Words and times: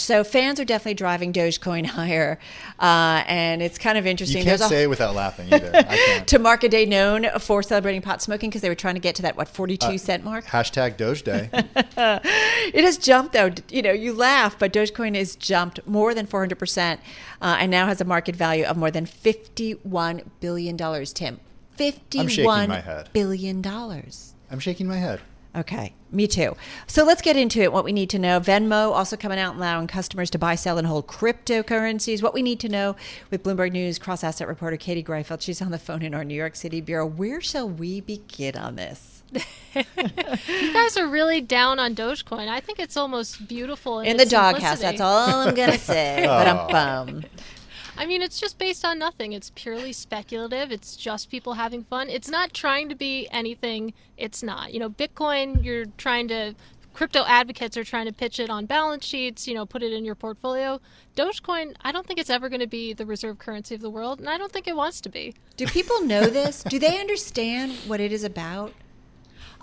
So 0.00 0.24
fans 0.24 0.60
are 0.60 0.64
definitely 0.64 0.94
driving 0.94 1.32
Dogecoin 1.32 1.86
higher, 1.96 2.38
uh, 2.78 3.24
and 3.26 3.62
it's 3.62 3.78
kind 3.78 3.98
of 3.98 4.06
interesting. 4.06 4.38
You 4.38 4.44
can't 4.44 4.58
There's 4.58 4.70
say 4.70 4.82
it 4.84 4.90
without 4.90 5.14
laughing 5.14 5.52
either. 5.52 6.22
to 6.26 6.38
mark 6.38 6.64
a 6.64 6.68
day 6.68 6.86
known 6.86 7.26
for 7.38 7.62
celebrating 7.62 8.02
pot 8.02 8.22
smoking 8.22 8.50
because 8.50 8.62
they 8.62 8.68
were 8.68 8.74
trying 8.74 8.94
to 8.94 9.00
get 9.00 9.14
to 9.16 9.22
that 9.22 9.36
what 9.36 9.48
forty-two 9.48 9.86
uh, 9.86 9.98
cent 9.98 10.24
mark. 10.24 10.44
Hashtag 10.46 10.96
Doge 10.96 11.22
Day. 11.22 11.50
it 11.52 12.84
has 12.84 12.98
jumped 12.98 13.32
though. 13.32 13.50
You 13.68 13.82
know, 13.82 13.92
you 13.92 14.12
laugh, 14.12 14.58
but 14.58 14.72
Dogecoin 14.72 15.14
has 15.16 15.36
jumped 15.36 15.86
more 15.86 16.14
than 16.14 16.26
four 16.26 16.40
hundred 16.40 16.58
percent, 16.58 17.00
uh, 17.40 17.56
and 17.58 17.70
now 17.70 17.86
has 17.86 18.00
a 18.00 18.04
market 18.04 18.36
value 18.36 18.64
of 18.64 18.76
more 18.76 18.90
than 18.90 19.06
fifty-one 19.06 20.30
billion 20.40 20.76
dollars. 20.76 21.12
Tim, 21.12 21.40
fifty-one 21.72 22.82
billion 23.12 23.62
dollars. 23.62 24.34
I'm 24.50 24.60
shaking 24.60 24.86
my 24.86 24.96
head. 24.96 25.20
Okay, 25.56 25.94
me 26.12 26.26
too. 26.26 26.54
So 26.86 27.02
let's 27.02 27.22
get 27.22 27.36
into 27.36 27.62
it. 27.62 27.72
What 27.72 27.82
we 27.84 27.92
need 27.92 28.10
to 28.10 28.18
know. 28.18 28.40
Venmo 28.40 28.92
also 28.92 29.16
coming 29.16 29.38
out 29.38 29.52
and 29.54 29.58
allowing 29.58 29.86
customers 29.86 30.28
to 30.30 30.38
buy, 30.38 30.54
sell, 30.54 30.76
and 30.76 30.86
hold 30.86 31.06
cryptocurrencies. 31.06 32.22
What 32.22 32.34
we 32.34 32.42
need 32.42 32.60
to 32.60 32.68
know 32.68 32.94
with 33.30 33.42
Bloomberg 33.42 33.72
News 33.72 33.98
cross 33.98 34.22
asset 34.22 34.48
reporter 34.48 34.76
Katie 34.76 35.02
Greifeld. 35.02 35.40
She's 35.40 35.62
on 35.62 35.70
the 35.70 35.78
phone 35.78 36.02
in 36.02 36.14
our 36.14 36.24
New 36.24 36.34
York 36.34 36.56
City 36.56 36.82
bureau. 36.82 37.06
Where 37.06 37.40
shall 37.40 37.68
we 37.68 38.02
begin 38.02 38.56
on 38.56 38.76
this? 38.76 39.22
you 39.74 40.72
guys 40.72 40.96
are 40.96 41.08
really 41.08 41.40
down 41.40 41.78
on 41.78 41.94
Dogecoin. 41.94 42.48
I 42.48 42.60
think 42.60 42.78
it's 42.78 42.96
almost 42.96 43.48
beautiful 43.48 44.00
in, 44.00 44.08
in 44.08 44.16
the 44.18 44.26
doghouse. 44.26 44.80
That's 44.80 45.00
all 45.00 45.48
I'm 45.48 45.54
gonna 45.54 45.78
say. 45.78 46.22
But 46.26 46.46
I'm 46.46 46.68
bum. 46.68 47.24
I 47.98 48.06
mean, 48.06 48.22
it's 48.22 48.38
just 48.38 48.58
based 48.58 48.84
on 48.84 48.98
nothing. 48.98 49.32
It's 49.32 49.50
purely 49.54 49.92
speculative. 49.92 50.70
It's 50.70 50.96
just 50.96 51.30
people 51.30 51.54
having 51.54 51.82
fun. 51.84 52.08
It's 52.08 52.28
not 52.28 52.52
trying 52.52 52.88
to 52.88 52.94
be 52.94 53.28
anything 53.30 53.94
it's 54.16 54.42
not. 54.42 54.72
You 54.72 54.80
know, 54.80 54.90
Bitcoin, 54.90 55.64
you're 55.64 55.86
trying 55.96 56.28
to 56.28 56.54
crypto 56.96 57.24
advocates 57.26 57.76
are 57.76 57.84
trying 57.84 58.06
to 58.06 58.12
pitch 58.12 58.40
it 58.40 58.48
on 58.48 58.64
balance 58.64 59.04
sheets, 59.04 59.46
you 59.46 59.54
know, 59.54 59.66
put 59.66 59.82
it 59.82 59.92
in 59.92 60.04
your 60.04 60.14
portfolio. 60.14 60.80
Dogecoin, 61.14 61.74
I 61.82 61.92
don't 61.92 62.06
think 62.06 62.18
it's 62.18 62.30
ever 62.30 62.48
going 62.48 62.60
to 62.62 62.66
be 62.66 62.94
the 62.94 63.04
reserve 63.04 63.38
currency 63.38 63.74
of 63.74 63.82
the 63.82 63.90
world, 63.90 64.18
and 64.18 64.30
I 64.30 64.38
don't 64.38 64.50
think 64.50 64.66
it 64.66 64.74
wants 64.74 65.02
to 65.02 65.10
be. 65.10 65.34
Do 65.58 65.66
people 65.66 66.00
know 66.02 66.26
this? 66.26 66.62
Do 66.62 66.78
they 66.78 66.98
understand 66.98 67.72
what 67.86 68.00
it 68.00 68.12
is 68.12 68.24
about? 68.24 68.72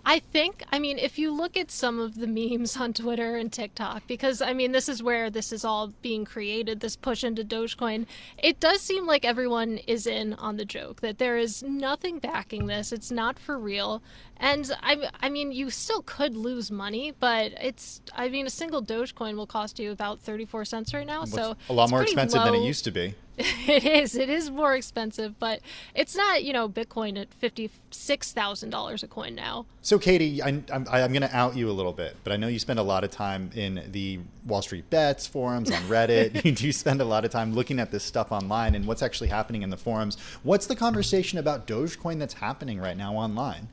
I 0.05 0.19
think, 0.19 0.63
I 0.71 0.79
mean, 0.79 0.97
if 0.97 1.17
you 1.17 1.31
look 1.31 1.55
at 1.55 1.71
some 1.71 1.99
of 1.99 2.15
the 2.19 2.27
memes 2.27 2.75
on 2.75 2.93
Twitter 2.93 3.37
and 3.37 3.51
TikTok, 3.51 4.03
because 4.05 4.41
I 4.41 4.53
mean, 4.53 4.73
this 4.73 4.89
is 4.89 5.01
where 5.01 5.29
this 5.29 5.53
is 5.53 5.63
all 5.63 5.93
being 6.01 6.25
created, 6.25 6.81
this 6.81 6.97
push 6.97 7.23
into 7.23 7.43
Dogecoin, 7.43 8.05
it 8.37 8.59
does 8.59 8.81
seem 8.81 9.07
like 9.07 9.23
everyone 9.23 9.77
is 9.77 10.05
in 10.05 10.33
on 10.33 10.57
the 10.57 10.65
joke, 10.65 10.99
that 11.01 11.19
there 11.19 11.37
is 11.37 11.63
nothing 11.63 12.19
backing 12.19 12.65
this. 12.67 12.91
It's 12.91 13.11
not 13.11 13.39
for 13.39 13.57
real. 13.57 14.03
And 14.35 14.69
I, 14.81 15.09
I 15.21 15.29
mean, 15.29 15.53
you 15.53 15.69
still 15.69 16.01
could 16.01 16.35
lose 16.35 16.69
money, 16.69 17.13
but 17.17 17.53
it's, 17.61 18.01
I 18.13 18.27
mean, 18.27 18.45
a 18.45 18.49
single 18.49 18.83
Dogecoin 18.83 19.37
will 19.37 19.47
cost 19.47 19.79
you 19.79 19.91
about 19.91 20.19
34 20.19 20.65
cents 20.65 20.93
right 20.93 21.07
now. 21.07 21.23
so 21.23 21.55
a 21.69 21.73
lot 21.73 21.89
more 21.89 22.03
expensive 22.03 22.39
low. 22.39 22.45
than 22.45 22.55
it 22.55 22.65
used 22.65 22.83
to 22.83 22.91
be. 22.91 23.15
it 23.38 23.84
is. 23.84 24.16
It 24.16 24.30
is 24.30 24.52
more 24.52 24.76
expensive, 24.76 25.39
but 25.39 25.59
it's 25.95 26.16
not, 26.16 26.44
you 26.44 26.53
know, 26.53 26.70
Bitcoin 26.70 27.20
at 27.20 27.28
$56,000 27.39 29.04
a 29.04 29.08
coin 29.08 29.33
now. 29.33 29.66
So, 29.82 29.98
Katie, 29.98 30.42
I, 30.42 30.49
I'm, 30.49 30.66
I'm 30.71 31.11
going 31.11 31.21
to 31.21 31.36
out 31.36 31.55
you 31.55 31.70
a 31.70 31.73
little 31.73 31.93
bit, 31.93 32.16
but 32.23 32.32
I 32.32 32.38
know 32.38 32.48
you 32.48 32.60
spend 32.60 32.77
a 32.77 32.83
lot 32.83 33.04
of 33.04 33.10
time 33.10 33.49
in 33.55 33.83
the 33.92 34.20
Wall 34.45 34.61
Street 34.61 34.88
Bets 34.92 35.26
forums 35.26 35.72
on 35.72 35.82
Reddit. 35.83 36.45
you 36.45 36.52
do 36.52 36.72
spend 36.72 37.02
a 37.02 37.05
lot 37.05 37.26
of 37.26 37.32
time 37.32 37.54
looking 37.54 37.80
at 37.80 37.92
this 37.92 38.04
stuff 38.04 38.32
online 38.32 38.76
and 38.76 38.86
what's 38.86 39.02
actually 39.02 39.30
happening 39.30 39.64
in 39.64 39.72
the 39.72 39.77
forums. 39.77 40.17
What's 40.43 40.67
the 40.67 40.76
conversation 40.76 41.39
about 41.39 41.66
Dogecoin 41.66 42.20
that's 42.20 42.36
happening 42.36 42.80
right 42.80 42.98
now 42.98 43.16
online? 43.16 43.67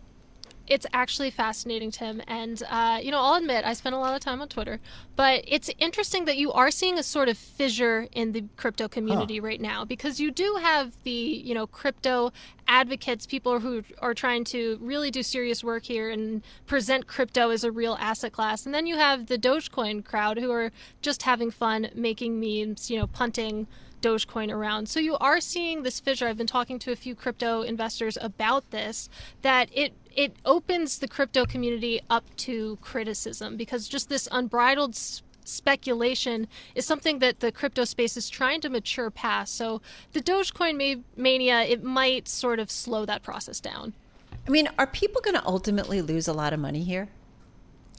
It's 0.71 0.87
actually 0.93 1.31
fascinating, 1.31 1.91
Tim. 1.91 2.23
And, 2.29 2.63
uh, 2.71 3.01
you 3.03 3.11
know, 3.11 3.21
I'll 3.21 3.35
admit 3.35 3.65
I 3.65 3.73
spent 3.73 3.97
a 3.97 3.99
lot 3.99 4.15
of 4.15 4.21
time 4.21 4.41
on 4.41 4.49
Twitter, 4.49 4.79
but 5.17 5.45
it's 5.47 5.69
interesting 5.79 6.27
that 6.27 6.37
you 6.37 6.53
are 6.53 6.71
seeing 6.71 6.97
a 6.97 7.03
sort 7.03 7.29
of 7.29 7.37
fissure 7.37 8.07
in 8.13 8.31
the 8.31 8.45
crypto 8.57 8.87
community 8.87 9.39
huh. 9.39 9.43
right 9.43 9.61
now 9.61 9.85
because 9.85 10.21
you 10.21 10.31
do 10.31 10.59
have 10.63 10.93
the, 11.03 11.11
you 11.11 11.55
know, 11.55 11.67
crypto 11.67 12.33
advocates, 12.69 13.27
people 13.27 13.59
who 13.59 13.83
are 13.99 14.15
trying 14.15 14.45
to 14.45 14.79
really 14.81 15.11
do 15.11 15.25
serious 15.25 15.65
work 15.65 15.83
here 15.83 16.09
and 16.09 16.41
present 16.67 17.09
crypto 17.09 17.51
as 17.51 17.65
a 17.65 17.73
real 17.73 17.97
asset 18.01 18.33
class. 18.33 18.65
And 18.65 18.73
then 18.73 18.87
you 18.87 18.97
have 18.97 19.27
the 19.27 19.39
Dogecoin 19.39 20.05
crowd 20.05 20.39
who 20.39 20.53
are 20.53 20.71
just 21.03 21.25
having 21.25 21.51
fun 21.51 21.91
making 21.97 22.39
memes, 22.39 22.89
you 22.89 22.97
know, 22.97 23.09
punting 23.09 23.67
Dogecoin 24.01 24.53
around. 24.53 24.89
So 24.89 25.01
you 25.01 25.17
are 25.19 25.41
seeing 25.41 25.83
this 25.83 26.01
fissure. 26.01 26.27
I've 26.27 26.37
been 26.37 26.47
talking 26.47 26.79
to 26.81 26.93
a 26.93 26.97
few 26.97 27.15
crypto 27.15 27.63
investors 27.63 28.17
about 28.21 28.71
this, 28.71 29.09
that 29.43 29.69
it 29.73 29.93
it 30.15 30.35
opens 30.45 30.99
the 30.99 31.09
crypto 31.09 31.47
community 31.47 32.01
up 32.11 32.25
to 32.37 32.77
criticism 32.81 33.57
because 33.57 33.87
just 33.87 34.09
this 34.09 34.29
unbridled 34.33 34.97
speculation 35.45 36.49
is 36.75 36.87
something 36.87 37.19
that 37.21 37.41
the 37.41 37.53
crypto 37.53 37.85
space 37.85 38.17
is 38.17 38.29
trying 38.29 38.61
to 38.61 38.69
mature 38.69 39.11
past. 39.11 39.55
So 39.57 39.81
the 40.13 40.21
Dogecoin 40.21 41.03
mania, 41.17 41.63
it 41.63 41.83
might 41.83 42.29
sort 42.29 42.59
of 42.59 42.71
slow 42.71 43.05
that 43.07 43.23
process 43.23 43.61
down. 43.61 43.95
I 44.47 44.51
mean, 44.51 44.69
are 44.79 44.87
people 44.87 45.21
going 45.21 45.37
to 45.37 45.47
ultimately 45.47 46.03
lose 46.03 46.27
a 46.29 46.33
lot 46.33 46.53
of 46.53 46.61
money 46.61 46.83
here? 46.83 47.09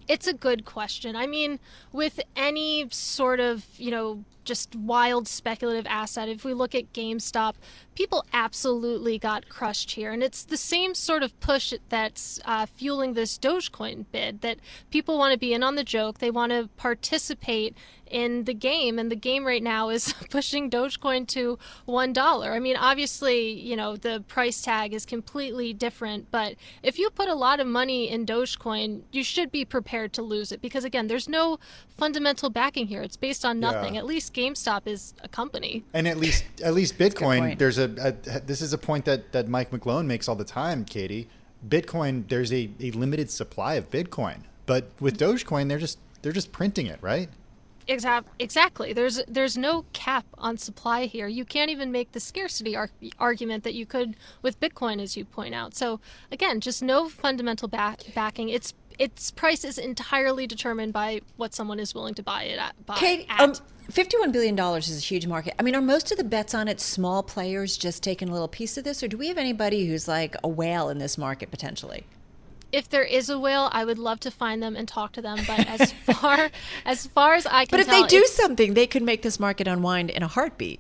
It's 0.08 0.28
a 0.28 0.34
good 0.34 0.66
question. 0.66 1.16
I 1.16 1.28
mean, 1.28 1.60
with 1.92 2.20
any 2.36 2.88
sort 2.92 3.40
of, 3.40 3.66
you 3.78 3.92
know, 3.92 4.24
just 4.44 4.76
wild 4.76 5.28
speculative 5.28 5.86
asset, 5.88 6.30
if 6.30 6.44
we 6.44 6.54
look 6.54 6.74
at 6.76 6.94
GameStop, 6.94 7.56
people 7.96 8.26
absolutely 8.34 9.20
got 9.20 9.50
crushed 9.50 9.92
here. 9.92 10.12
And 10.12 10.24
it's 10.24 10.44
the 10.44 10.58
same 10.58 10.96
sort 10.96 11.24
of 11.24 11.38
push 11.40 11.74
that's 11.90 12.40
uh, 12.46 12.66
fueling 12.66 13.14
this 13.14 13.38
Dogecoin 13.38 14.06
bid 14.12 14.42
that 14.42 14.60
people 14.90 15.18
want 15.18 15.34
to 15.34 15.40
be 15.40 15.54
in 15.54 15.64
on 15.64 15.76
the 15.76 15.84
joke. 15.84 16.20
They 16.20 16.32
want 16.32 16.52
to 16.52 16.70
participate 16.78 17.76
in 18.12 18.44
the 18.44 18.54
game. 18.54 19.00
And 19.00 19.10
the 19.10 19.16
game 19.16 19.46
right 19.46 19.64
now 19.64 19.90
is 19.90 20.14
pushing 20.30 20.70
Dogecoin 20.70 21.28
to 21.28 21.58
$1. 21.88 22.50
I 22.50 22.60
mean, 22.60 22.76
obviously, 22.76 23.52
you 23.52 23.76
know, 23.76 23.96
the 23.96 24.24
price 24.28 24.62
tag 24.62 24.94
is 24.94 25.06
completely 25.06 25.74
different. 25.74 26.30
But 26.30 26.56
if 26.84 27.00
you 27.00 27.10
put 27.10 27.30
a 27.30 27.36
lot 27.36 27.60
of 27.60 27.68
money 27.68 28.10
in 28.10 28.26
Dogecoin, 28.26 29.02
you 29.12 29.24
should 29.24 29.52
be 29.52 29.66
prepared 29.66 30.14
to 30.14 30.22
lose 30.22 30.52
it 30.52 30.62
because, 30.62 30.84
again, 30.84 31.08
there's 31.08 31.30
no 31.30 31.58
fundamental 31.98 32.50
backing 32.50 32.88
here. 32.88 33.02
It's 33.02 33.18
based 33.18 33.46
on 33.46 33.60
nothing. 33.60 33.96
Yeah. 33.96 34.02
At 34.02 34.06
least 34.06 34.31
GameStop 34.34 34.88
is 34.88 35.14
a 35.24 35.28
company. 35.28 35.84
And 35.94 36.08
at 36.08 36.18
least, 36.18 36.44
at 36.64 36.74
least 36.74 36.98
Bitcoin, 36.98 37.58
there's 37.58 37.78
a, 37.78 37.86
a, 38.00 38.40
this 38.42 38.62
is 38.62 38.74
a 38.74 38.78
point 38.78 39.06
that, 39.06 39.32
that 39.32 39.48
Mike 39.48 39.72
McGlone 39.72 40.06
makes 40.06 40.28
all 40.28 40.36
the 40.36 40.44
time, 40.44 40.86
Katie. 40.86 41.28
Bitcoin, 41.68 42.28
there's 42.28 42.52
a, 42.52 42.70
a 42.80 42.92
limited 42.92 43.30
supply 43.30 43.76
of 43.76 43.90
Bitcoin. 43.92 44.44
But 44.66 44.90
with 45.00 45.18
Dogecoin, 45.18 45.68
they're 45.68 45.80
just 45.80 46.00
they're 46.22 46.32
just 46.32 46.52
printing 46.52 46.86
it, 46.86 47.00
right? 47.02 47.30
Exactly. 47.88 48.94
There's 48.94 49.22
there's 49.28 49.58
no 49.58 49.86
cap 49.92 50.26
on 50.38 50.58
supply 50.58 51.06
here. 51.06 51.28
You 51.28 51.46
can't 51.46 51.70
even 51.70 51.92
make 51.92 52.14
the 52.14 52.20
scarcity 52.20 52.76
ar- 52.76 52.92
argument 53.20 53.64
that 53.64 53.74
you 53.74 53.86
could 53.86 54.16
with 54.42 54.60
Bitcoin, 54.60 55.02
as 55.02 55.18
you 55.18 55.26
point 55.26 55.54
out. 55.54 55.76
So 55.76 56.00
again, 56.32 56.62
just 56.62 56.82
no 56.82 57.10
fundamental 57.10 57.68
back- 57.68 58.04
backing. 58.16 58.50
Its 58.50 58.74
its 59.02 59.32
price 59.32 59.66
is 59.66 59.80
entirely 59.80 60.46
determined 60.46 60.94
by 60.94 61.22
what 61.36 61.56
someone 61.56 61.80
is 61.80 61.96
willing 61.96 62.14
to 62.14 62.22
buy 62.22 62.44
it 62.44 62.60
at. 62.60 62.86
Buy 62.86 62.96
Kate, 62.98 63.26
at. 63.30 63.42
Um, 63.42 63.54
Fifty-one 63.90 64.32
billion 64.32 64.56
dollars 64.56 64.88
is 64.90 65.00
a 65.00 65.02
huge 65.02 65.26
market. 65.26 65.56
I 65.60 65.64
mean, 65.64 65.76
are 65.76 65.82
most 65.82 66.12
of 66.12 66.18
the 66.20 66.24
bets 66.24 66.54
on 66.54 66.68
it 66.68 66.80
small 66.80 67.24
players 67.24 67.78
just 67.78 68.04
taking 68.04 68.30
a 68.30 68.32
little 68.32 68.48
piece 68.48 68.78
of 68.78 68.84
this, 68.84 69.02
or 69.02 69.08
do 69.08 69.18
we 69.18 69.28
have 69.28 69.40
anybody 69.40 69.88
who's 69.88 70.08
like 70.08 70.36
a 70.44 70.48
whale 70.48 70.88
in 70.88 71.00
this 71.00 71.18
market 71.18 71.50
potentially? 71.50 72.06
if 72.72 72.88
there 72.88 73.04
is 73.04 73.30
a 73.30 73.38
whale, 73.38 73.68
I 73.74 73.84
would 73.84 74.00
love 74.00 74.22
to 74.22 74.32
find 74.32 74.64
them 74.64 74.78
and 74.78 74.88
talk 74.88 75.12
to 75.14 75.22
them. 75.22 75.40
But 75.46 75.68
as 75.68 75.92
far 76.06 76.52
as 76.86 77.08
far 77.08 77.34
as 77.34 77.46
I 77.46 77.66
can, 77.66 77.72
but 77.72 77.80
if 77.82 77.88
tell, 77.88 78.04
they 78.04 78.08
do 78.08 78.24
something, 78.26 78.76
they 78.76 78.88
could 78.88 79.04
make 79.04 79.24
this 79.24 79.42
market 79.42 79.68
unwind 79.68 80.10
in 80.10 80.24
a 80.24 80.28
heartbeat. 80.28 80.80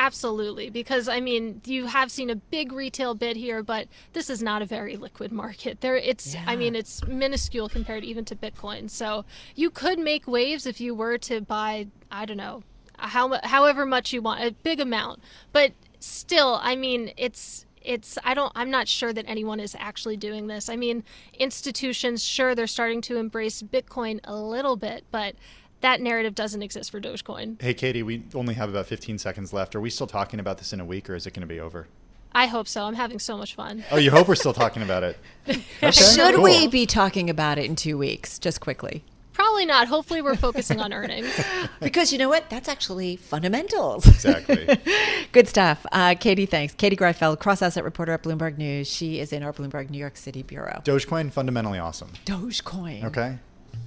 Absolutely, 0.00 0.70
because 0.70 1.08
I 1.08 1.18
mean, 1.18 1.60
you 1.64 1.86
have 1.86 2.12
seen 2.12 2.30
a 2.30 2.36
big 2.36 2.70
retail 2.70 3.16
bid 3.16 3.36
here, 3.36 3.64
but 3.64 3.88
this 4.12 4.30
is 4.30 4.40
not 4.40 4.62
a 4.62 4.64
very 4.64 4.96
liquid 4.96 5.32
market. 5.32 5.80
There, 5.80 5.96
it's 5.96 6.34
yeah. 6.34 6.44
I 6.46 6.54
mean, 6.54 6.76
it's 6.76 7.04
minuscule 7.08 7.68
compared 7.68 8.04
even 8.04 8.24
to 8.26 8.36
Bitcoin. 8.36 8.88
So 8.88 9.24
you 9.56 9.70
could 9.70 9.98
make 9.98 10.28
waves 10.28 10.66
if 10.66 10.80
you 10.80 10.94
were 10.94 11.18
to 11.18 11.40
buy, 11.40 11.88
I 12.12 12.26
don't 12.26 12.36
know, 12.36 12.62
how 12.96 13.40
however 13.42 13.84
much 13.84 14.12
you 14.12 14.22
want, 14.22 14.40
a 14.40 14.52
big 14.52 14.78
amount. 14.78 15.20
But 15.52 15.72
still, 15.98 16.60
I 16.62 16.76
mean, 16.76 17.10
it's 17.16 17.66
it's 17.82 18.18
I 18.22 18.34
don't 18.34 18.52
I'm 18.54 18.70
not 18.70 18.86
sure 18.86 19.12
that 19.12 19.24
anyone 19.26 19.58
is 19.58 19.74
actually 19.80 20.16
doing 20.16 20.46
this. 20.46 20.68
I 20.68 20.76
mean, 20.76 21.02
institutions 21.40 22.22
sure 22.22 22.54
they're 22.54 22.68
starting 22.68 23.00
to 23.02 23.16
embrace 23.16 23.62
Bitcoin 23.62 24.20
a 24.22 24.36
little 24.36 24.76
bit, 24.76 25.06
but 25.10 25.34
that 25.80 26.00
narrative 26.00 26.34
doesn't 26.34 26.62
exist 26.62 26.90
for 26.90 27.00
Dogecoin. 27.00 27.60
Hey, 27.60 27.74
Katie, 27.74 28.02
we 28.02 28.24
only 28.34 28.54
have 28.54 28.68
about 28.68 28.86
15 28.86 29.18
seconds 29.18 29.52
left. 29.52 29.74
Are 29.74 29.80
we 29.80 29.90
still 29.90 30.06
talking 30.06 30.40
about 30.40 30.58
this 30.58 30.72
in 30.72 30.80
a 30.80 30.84
week, 30.84 31.08
or 31.08 31.14
is 31.14 31.26
it 31.26 31.34
going 31.34 31.42
to 31.42 31.46
be 31.46 31.60
over? 31.60 31.86
I 32.32 32.46
hope 32.46 32.68
so. 32.68 32.84
I'm 32.84 32.94
having 32.94 33.18
so 33.18 33.36
much 33.36 33.54
fun. 33.54 33.84
Oh, 33.90 33.96
you 33.96 34.10
hope 34.10 34.28
we're 34.28 34.34
still 34.34 34.52
talking 34.52 34.82
about 34.82 35.02
it? 35.02 35.18
Okay, 35.82 35.92
Should 35.92 36.34
cool. 36.34 36.44
we 36.44 36.66
be 36.66 36.84
talking 36.86 37.30
about 37.30 37.56
it 37.58 37.64
in 37.64 37.74
two 37.76 37.96
weeks? 37.96 38.38
Just 38.38 38.60
quickly. 38.60 39.04
Probably 39.32 39.64
not. 39.64 39.86
Hopefully, 39.86 40.20
we're 40.20 40.34
focusing 40.34 40.80
on 40.80 40.92
earnings. 40.92 41.32
because 41.80 42.12
you 42.12 42.18
know 42.18 42.28
what? 42.28 42.50
That's 42.50 42.68
actually 42.68 43.14
fundamentals. 43.16 44.06
Exactly. 44.06 44.68
Good 45.32 45.46
stuff. 45.46 45.86
Uh, 45.92 46.16
Katie, 46.18 46.44
thanks. 46.46 46.74
Katie 46.74 46.96
Greifeld, 46.96 47.38
cross 47.38 47.62
asset 47.62 47.84
reporter 47.84 48.12
at 48.12 48.24
Bloomberg 48.24 48.58
News. 48.58 48.88
She 48.88 49.20
is 49.20 49.32
in 49.32 49.44
our 49.44 49.52
Bloomberg 49.52 49.90
New 49.90 49.98
York 49.98 50.16
City 50.16 50.42
bureau. 50.42 50.82
Dogecoin, 50.84 51.30
fundamentally 51.30 51.78
awesome. 51.78 52.10
Dogecoin. 52.26 53.04
Okay. 53.04 53.38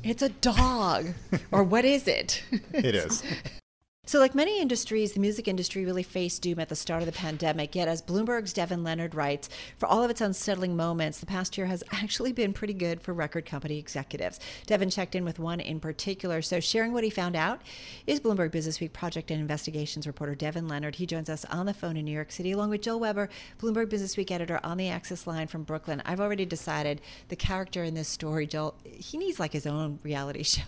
It's 0.03 0.21
a 0.21 0.30
dog. 0.30 1.13
or 1.51 1.63
what 1.63 1.86
is 1.86 2.07
it? 2.07 2.44
it 2.74 2.95
is. 2.95 3.24
So, 4.07 4.18
like 4.18 4.33
many 4.33 4.59
industries, 4.59 5.13
the 5.13 5.19
music 5.19 5.48
industry 5.48 5.86
really 5.86 6.01
faced 6.01 6.42
doom 6.42 6.57
at 6.57 6.69
the 6.69 6.75
start 6.75 7.03
of 7.03 7.06
the 7.06 7.12
pandemic. 7.12 7.75
Yet, 7.75 7.88
as 7.88 8.01
Bloomberg's 8.01 8.51
Devin 8.51 8.83
Leonard 8.83 9.13
writes, 9.13 9.48
for 9.77 9.86
all 9.86 10.03
of 10.03 10.09
its 10.09 10.21
unsettling 10.21 10.75
moments, 10.75 11.19
the 11.19 11.27
past 11.27 11.56
year 11.56 11.68
has 11.68 11.83
actually 11.92 12.33
been 12.33 12.51
pretty 12.51 12.74
good 12.74 13.00
for 13.00 13.13
record 13.13 13.45
company 13.45 13.77
executives. 13.77 14.39
Devin 14.65 14.89
checked 14.89 15.13
in 15.13 15.24
with 15.24 15.38
one 15.38 15.59
in 15.59 15.80
particular. 15.80 16.42
So, 16.42 16.59
sharing 16.59 16.94
what 16.94 17.03
he 17.03 17.12
found 17.12 17.36
out 17.36 17.62
is 18.07 18.19
Bloomberg 18.19 18.50
Business 18.50 18.80
Week 18.80 18.92
project 18.92 19.30
and 19.30 19.39
investigations 19.39 20.07
reporter 20.07 20.33
Devin 20.33 20.68
Leonard. 20.68 20.95
He 20.95 21.06
joins 21.06 21.30
us 21.30 21.45
on 21.45 21.68
the 21.68 21.74
phone 21.74 21.95
in 21.95 22.03
New 22.03 22.12
York 22.12 22.31
City, 22.31 22.53
along 22.53 22.71
with 22.71 22.81
Joel 22.81 23.01
Weber, 23.01 23.30
Bloomberg 23.62 23.89
Business 23.89 24.18
Week 24.18 24.31
editor 24.31 24.59
on 24.63 24.77
the 24.77 24.89
Access 24.89 25.27
line 25.27 25.45
from 25.45 25.62
Brooklyn. 25.62 26.01
I've 26.06 26.19
already 26.19 26.48
decided 26.48 27.01
the 27.27 27.36
character 27.36 27.83
in 27.83 27.94
this 27.94 28.07
story, 28.07 28.48
Joel, 28.48 28.74
he 28.83 29.19
needs 29.19 29.39
like 29.39 29.53
his 29.53 29.68
own 29.68 30.00
reality 30.01 30.42
show. 30.44 30.63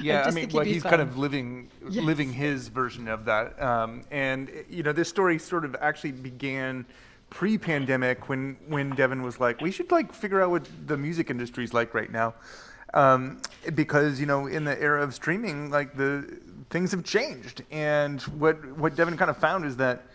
Yeah, 0.00 0.24
I 0.26 0.30
mean, 0.30 0.48
well, 0.50 0.64
he's 0.64 0.82
fun. 0.82 0.90
kind 0.92 1.02
of 1.02 1.18
living 1.18 1.68
living 1.82 2.31
his 2.32 2.68
version 2.68 3.08
of 3.08 3.24
that. 3.26 3.60
Um, 3.62 4.02
and 4.10 4.50
you 4.68 4.82
know, 4.82 4.92
this 4.92 5.08
story 5.08 5.38
sort 5.38 5.64
of 5.64 5.76
actually 5.80 6.12
began 6.12 6.86
pre-pandemic 7.30 8.28
when 8.28 8.56
when 8.68 8.90
Devin 8.90 9.22
was 9.22 9.40
like, 9.40 9.60
we 9.60 9.70
should 9.70 9.90
like 9.90 10.12
figure 10.12 10.42
out 10.42 10.50
what 10.50 10.68
the 10.86 10.96
music 10.96 11.30
industry 11.30 11.64
is 11.64 11.72
like 11.72 11.94
right 11.94 12.10
now, 12.10 12.34
um, 12.94 13.40
because 13.74 14.20
you 14.20 14.26
know, 14.26 14.46
in 14.46 14.64
the 14.64 14.80
era 14.80 15.02
of 15.02 15.14
streaming, 15.14 15.70
like 15.70 15.96
the 15.96 16.38
things 16.70 16.90
have 16.90 17.04
changed. 17.04 17.62
And 17.70 18.20
what 18.22 18.76
what 18.76 18.96
Devin 18.96 19.16
kind 19.16 19.30
of 19.30 19.36
found 19.36 19.64
is 19.64 19.76
that 19.76 20.06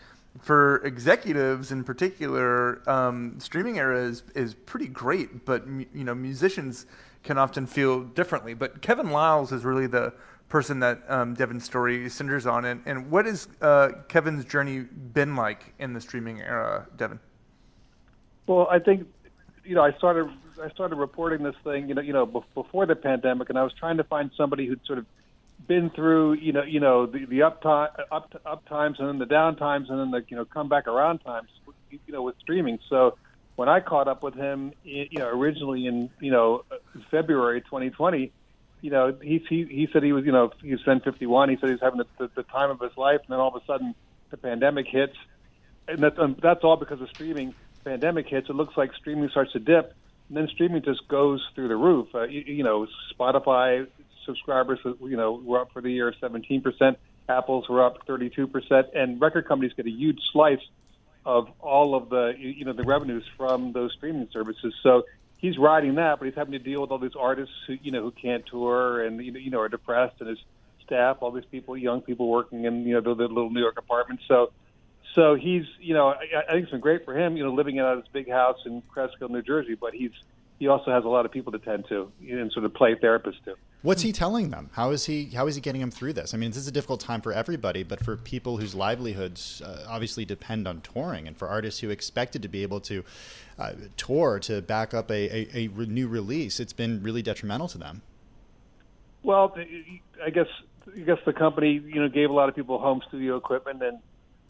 for 0.42 0.78
executives 0.86 1.72
in 1.72 1.84
particular, 1.84 2.88
um, 2.90 3.40
streaming 3.40 3.80
era 3.80 4.00
is, 4.00 4.24
is 4.36 4.54
pretty 4.54 4.88
great, 4.88 5.46
but 5.46 5.66
you 5.68 6.04
know 6.04 6.14
musicians 6.14 6.86
can 7.24 7.38
often 7.38 7.66
feel 7.66 8.02
differently. 8.02 8.54
But 8.54 8.82
Kevin 8.82 9.12
Liles 9.12 9.52
is 9.52 9.66
really 9.66 9.88
the 9.88 10.14
person 10.50 10.80
that 10.80 11.02
um, 11.10 11.34
Devin's 11.34 11.66
story 11.66 12.10
centers 12.10 12.46
on. 12.46 12.66
And, 12.66 12.82
and 12.86 13.12
what 13.12 13.26
has 13.26 13.48
uh, 13.62 13.90
Kevin's 14.08 14.46
journey 14.46 14.80
been 14.80 15.36
like 15.36 15.74
in 15.80 15.94
the 15.94 16.02
streaming 16.02 16.42
era, 16.42 16.88
Devin? 16.96 17.20
Well, 18.48 18.68
I 18.72 18.80
think 18.80 19.08
you 19.66 19.76
know 19.76 19.84
I 19.84 19.92
started 19.94 20.30
I 20.64 20.70
started 20.70 20.96
reporting 20.96 21.44
this 21.44 21.56
thing 21.64 21.90
you 21.90 21.96
know 21.96 22.02
you 22.02 22.14
know 22.14 22.26
before 22.26 22.86
the 22.86 22.96
pandemic, 22.96 23.50
and 23.50 23.60
I 23.60 23.64
was 23.64 23.74
trying 23.74 23.98
to 23.98 24.04
find 24.06 24.32
somebody 24.38 24.66
who'd 24.66 24.86
sort 24.86 25.00
of 25.00 25.06
been 25.68 25.90
through 25.90 26.34
you 26.34 26.54
know 26.54 26.64
you 26.64 26.80
know 26.80 27.06
the 27.06 27.26
the 27.26 27.42
up 27.42 27.62
time 27.62 27.90
up 28.12 28.34
up 28.46 28.68
times 28.70 29.00
and 29.00 29.10
then 29.10 29.20
the 29.20 29.26
down 29.26 29.58
times 29.58 29.90
and 29.90 30.00
then 30.00 30.12
the 30.12 30.24
you 30.30 30.38
know 30.38 30.46
come 30.46 30.70
back 30.70 30.88
around 30.88 31.20
times 31.20 31.50
you 31.92 32.14
know 32.14 32.24
with 32.24 32.36
streaming. 32.40 32.80
So 32.90 33.18
when 33.58 33.68
I 33.68 33.82
caught 33.82 34.08
up 34.08 34.24
with 34.24 34.36
him, 34.36 34.72
you 34.84 35.20
know 35.20 35.28
originally 35.28 35.88
in 35.88 36.10
you 36.22 36.32
know 36.32 36.64
February 37.12 37.60
2020 37.62 38.32
you 38.82 38.92
know, 38.92 39.18
he 39.22 39.44
he 39.50 39.66
he 39.66 39.88
said 39.92 40.04
he 40.04 40.14
was, 40.14 40.26
you 40.26 40.32
know, 40.32 40.52
he 40.62 40.72
was 40.72 40.82
then 40.86 41.00
51. 41.00 41.50
He 41.50 41.56
said 41.56 41.68
he 41.68 41.72
was 41.74 41.82
having 41.82 42.00
the, 42.00 42.06
the, 42.18 42.32
the 42.36 42.44
time 42.44 42.70
of 42.70 42.80
his 42.80 42.96
life, 42.98 43.22
and 43.22 43.30
then 43.30 43.40
all 43.40 43.56
of 43.56 43.62
a 43.62 43.66
sudden 43.66 43.96
the 44.30 44.38
pandemic 44.38 44.88
hits, 44.88 45.16
and 45.88 46.00
that's 46.00 46.18
um, 46.20 46.36
that's 46.42 46.64
all 46.64 46.78
because 46.78 47.02
of 47.02 47.10
streaming. 47.10 47.54
Pandemic 47.84 48.28
hits, 48.28 48.50
it 48.50 48.56
looks 48.56 48.76
like 48.76 48.94
streaming 48.96 49.30
starts 49.30 49.54
to 49.54 49.60
dip, 49.60 49.94
and 50.28 50.38
then 50.38 50.48
streaming 50.50 50.84
just 50.84 51.08
goes 51.08 51.46
through 51.56 51.70
the 51.70 51.76
roof. 51.76 52.14
Uh, 52.14 52.24
you, 52.24 52.42
you 52.42 52.64
know, 52.64 52.86
Spotify 53.18 53.88
subscribers, 54.26 54.80
you 54.84 55.16
know, 55.16 55.42
were 55.44 55.62
up 55.62 55.72
for 55.72 55.82
the 55.82 55.92
year 55.92 56.14
17 56.20 56.62
percent. 56.62 56.98
Apple's 57.30 57.68
were 57.68 57.84
up 57.84 58.06
32 58.06 58.48
percent, 58.48 58.88
and 58.94 59.20
record 59.20 59.48
companies 59.48 59.74
get 59.76 59.86
a 59.86 59.92
huge 59.92 60.20
slice 60.32 60.60
of 61.26 61.50
all 61.60 61.94
of 61.94 62.10
the 62.10 62.34
you 62.38 62.64
know 62.64 62.74
the 62.74 62.84
revenues 62.84 63.24
from 63.38 63.74
those 63.74 63.92
streaming 63.94 64.30
services. 64.32 64.74
So 64.82 65.04
he's 65.38 65.58
riding 65.58 65.96
that, 65.96 66.20
but 66.20 66.26
he's 66.26 66.36
having 66.36 66.54
to 66.54 66.60
deal 66.60 66.82
with 66.82 66.92
all 66.92 66.98
these 66.98 67.16
artists 67.18 67.54
who 67.68 67.78
you 67.82 67.92
know 67.92 68.02
who 68.02 68.12
can't 68.12 68.46
tour 68.46 69.04
and 69.04 69.24
you 69.24 69.50
know 69.50 69.60
are 69.60 69.70
depressed, 69.70 70.16
and 70.20 70.30
his 70.30 70.40
staff, 70.84 71.18
all 71.22 71.32
these 71.32 71.46
people, 71.46 71.78
young 71.78 72.02
people 72.02 72.28
working 72.28 72.66
in 72.66 72.84
you 72.86 72.94
know 72.94 73.02
the, 73.02 73.12
little 73.12 73.50
New 73.50 73.62
York 73.62 73.78
apartments. 73.78 74.24
So, 74.28 74.52
so 75.14 75.36
he's 75.36 75.66
you 75.80 75.94
know 75.94 76.08
I, 76.08 76.44
I 76.48 76.52
think 76.52 76.64
it's 76.64 76.72
been 76.72 76.82
great 76.82 77.06
for 77.06 77.18
him, 77.18 77.38
you 77.38 77.44
know, 77.44 77.54
living 77.54 77.80
out 77.80 77.98
of 77.98 78.04
his 78.04 78.12
big 78.12 78.30
house 78.30 78.60
in 78.66 78.82
Cresskill, 78.94 79.30
New 79.30 79.42
Jersey. 79.42 79.76
But 79.76 79.94
he's 79.94 80.12
he 80.60 80.68
also 80.68 80.92
has 80.92 81.06
a 81.06 81.08
lot 81.08 81.26
of 81.26 81.32
people 81.32 81.52
to 81.52 81.60
tend 81.60 81.86
to 81.90 82.12
and 82.28 82.52
sort 82.52 82.66
of 82.66 82.74
play 82.74 82.96
therapist 82.96 83.44
to. 83.46 83.56
What's 83.84 84.02
he 84.02 84.12
telling 84.12 84.50
them? 84.50 84.70
How 84.74 84.90
is 84.90 85.06
he 85.06 85.26
how 85.26 85.48
is 85.48 85.56
he 85.56 85.62
getting 85.62 85.82
them 85.82 85.92
through 85.92 86.14
this? 86.14 86.34
I 86.34 86.38
mean, 86.38 86.50
this 86.50 86.58
is 86.58 86.68
a 86.68 86.72
difficult 86.72 87.00
time 87.00 87.22
for 87.22 87.32
everybody, 87.32 87.84
but 87.84 88.04
for 88.04 88.18
people 88.18 88.58
whose 88.58 88.74
livelihoods 88.74 89.62
uh, 89.62 89.86
obviously 89.88 90.26
depend 90.26 90.68
on 90.68 90.82
touring, 90.82 91.28
and 91.28 91.38
for 91.38 91.48
artists 91.48 91.80
who 91.82 91.90
expected 91.90 92.42
to 92.42 92.48
be 92.48 92.64
able 92.64 92.80
to 92.82 93.04
uh, 93.60 93.74
tour 93.96 94.40
to 94.40 94.62
back 94.62 94.94
up 94.94 95.12
a, 95.12 95.58
a, 95.58 95.66
a 95.66 95.86
new 95.86 96.08
release, 96.08 96.60
it's 96.60 96.74
been 96.74 97.04
really 97.04 97.22
detrimental 97.22 97.68
to 97.68 97.78
them. 97.78 98.02
Well, 99.22 99.56
I 100.26 100.32
guess 100.32 100.48
I 100.96 101.00
guess 101.02 101.20
the 101.26 101.34
company 101.34 101.74
you 101.74 102.02
know 102.02 102.10
gave 102.10 102.32
a 102.32 102.34
lot 102.34 102.50
of 102.50 102.56
people 102.56 102.80
home 102.80 103.02
studio 103.08 103.38
equipment 103.38 103.84
and 103.84 104.00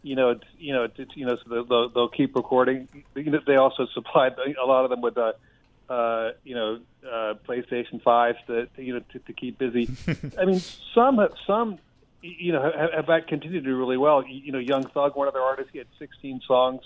you 0.02 0.16
know, 0.16 0.30
it's, 0.30 0.44
you 0.58 0.72
know, 0.72 0.84
it's, 0.84 1.16
you 1.16 1.26
know, 1.26 1.36
so 1.36 1.64
they'll, 1.68 1.88
they'll 1.90 2.08
keep 2.08 2.34
recording. 2.36 2.88
They 3.14 3.56
also 3.56 3.86
supplied 3.92 4.36
a 4.38 4.64
lot 4.64 4.84
of 4.84 4.90
them 4.90 5.00
with 5.00 5.18
uh, 5.18 5.32
uh, 5.88 6.30
you 6.44 6.54
know, 6.54 6.80
uh, 7.04 7.34
PlayStation 7.46 8.02
fives 8.02 8.38
to, 8.46 8.68
you 8.76 8.94
know 8.94 9.00
to, 9.12 9.18
to 9.20 9.32
keep 9.32 9.58
busy. 9.58 9.88
I 10.38 10.44
mean, 10.44 10.60
some 10.94 11.18
some 11.46 11.78
you 12.20 12.52
know 12.52 12.62
have, 12.62 13.06
have 13.06 13.26
continued 13.26 13.64
to 13.64 13.70
do 13.70 13.76
really 13.76 13.96
well. 13.96 14.24
You 14.26 14.52
know, 14.52 14.58
Young 14.58 14.84
Thug, 14.88 15.16
one 15.16 15.28
of 15.28 15.34
their 15.34 15.42
artists, 15.42 15.72
he 15.72 15.78
had 15.78 15.86
16 15.98 16.42
songs 16.46 16.82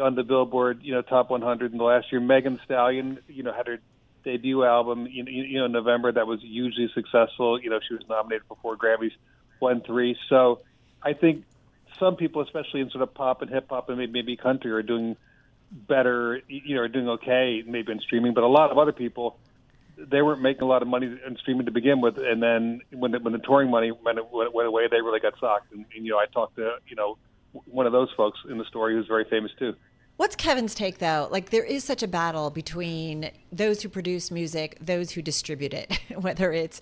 on 0.00 0.16
the 0.16 0.24
Billboard 0.24 0.80
you 0.82 0.92
know 0.92 1.02
top 1.02 1.30
100 1.30 1.72
in 1.72 1.78
the 1.78 1.84
last 1.84 2.10
year. 2.10 2.20
Megan 2.20 2.60
Stallion, 2.64 3.18
you 3.28 3.42
know, 3.42 3.52
had 3.52 3.66
her 3.66 3.78
debut 4.24 4.64
album 4.64 5.06
you 5.06 5.24
you 5.26 5.58
know 5.58 5.66
in 5.66 5.72
November 5.72 6.10
that 6.10 6.26
was 6.26 6.40
hugely 6.40 6.90
successful. 6.94 7.60
You 7.60 7.70
know, 7.70 7.80
she 7.86 7.94
was 7.94 8.02
nominated 8.08 8.46
for 8.48 8.56
four 8.60 8.76
Grammys, 8.76 9.12
won 9.60 9.80
three. 9.80 10.16
So 10.28 10.60
I 11.02 11.12
think 11.12 11.44
some 11.98 12.16
people, 12.16 12.42
especially 12.42 12.80
in 12.80 12.90
sort 12.90 13.02
of 13.02 13.14
pop 13.14 13.42
and 13.42 13.50
hip 13.50 13.66
hop 13.70 13.88
and 13.88 14.12
maybe 14.12 14.36
country, 14.36 14.72
are 14.72 14.82
doing 14.82 15.16
better, 15.74 16.40
you 16.48 16.76
know, 16.76 16.82
are 16.82 16.88
doing 16.88 17.08
okay 17.08 17.62
maybe 17.66 17.92
in 17.92 18.00
streaming, 18.00 18.32
but 18.32 18.44
a 18.44 18.48
lot 18.48 18.70
of 18.70 18.78
other 18.78 18.92
people 18.92 19.36
they 19.96 20.22
weren't 20.22 20.42
making 20.42 20.62
a 20.62 20.66
lot 20.66 20.82
of 20.82 20.88
money 20.88 21.06
in 21.06 21.36
streaming 21.36 21.66
to 21.66 21.72
begin 21.72 22.00
with, 22.00 22.18
and 22.18 22.42
then 22.42 22.80
when 22.90 23.12
the, 23.12 23.18
when 23.20 23.32
the 23.32 23.38
touring 23.38 23.70
money 23.70 23.92
went, 23.92 24.18
went, 24.32 24.52
went 24.52 24.66
away, 24.66 24.88
they 24.90 25.00
really 25.00 25.20
got 25.20 25.34
socked. 25.38 25.72
And, 25.72 25.84
and 25.94 26.04
you 26.04 26.12
know, 26.12 26.18
I 26.18 26.26
talked 26.26 26.56
to 26.56 26.76
you 26.88 26.96
know 26.96 27.16
one 27.66 27.86
of 27.86 27.92
those 27.92 28.08
folks 28.16 28.38
in 28.48 28.58
the 28.58 28.64
story 28.64 28.94
who's 28.94 29.06
very 29.06 29.24
famous 29.24 29.52
too. 29.58 29.74
What's 30.16 30.36
Kevin's 30.36 30.76
take 30.76 30.98
though? 30.98 31.28
Like 31.30 31.50
there 31.50 31.64
is 31.64 31.82
such 31.82 32.02
a 32.02 32.08
battle 32.08 32.50
between 32.50 33.30
those 33.50 33.82
who 33.82 33.88
produce 33.88 34.30
music, 34.30 34.78
those 34.80 35.10
who 35.10 35.22
distribute 35.22 35.74
it, 35.74 35.98
whether 36.20 36.52
it's 36.52 36.80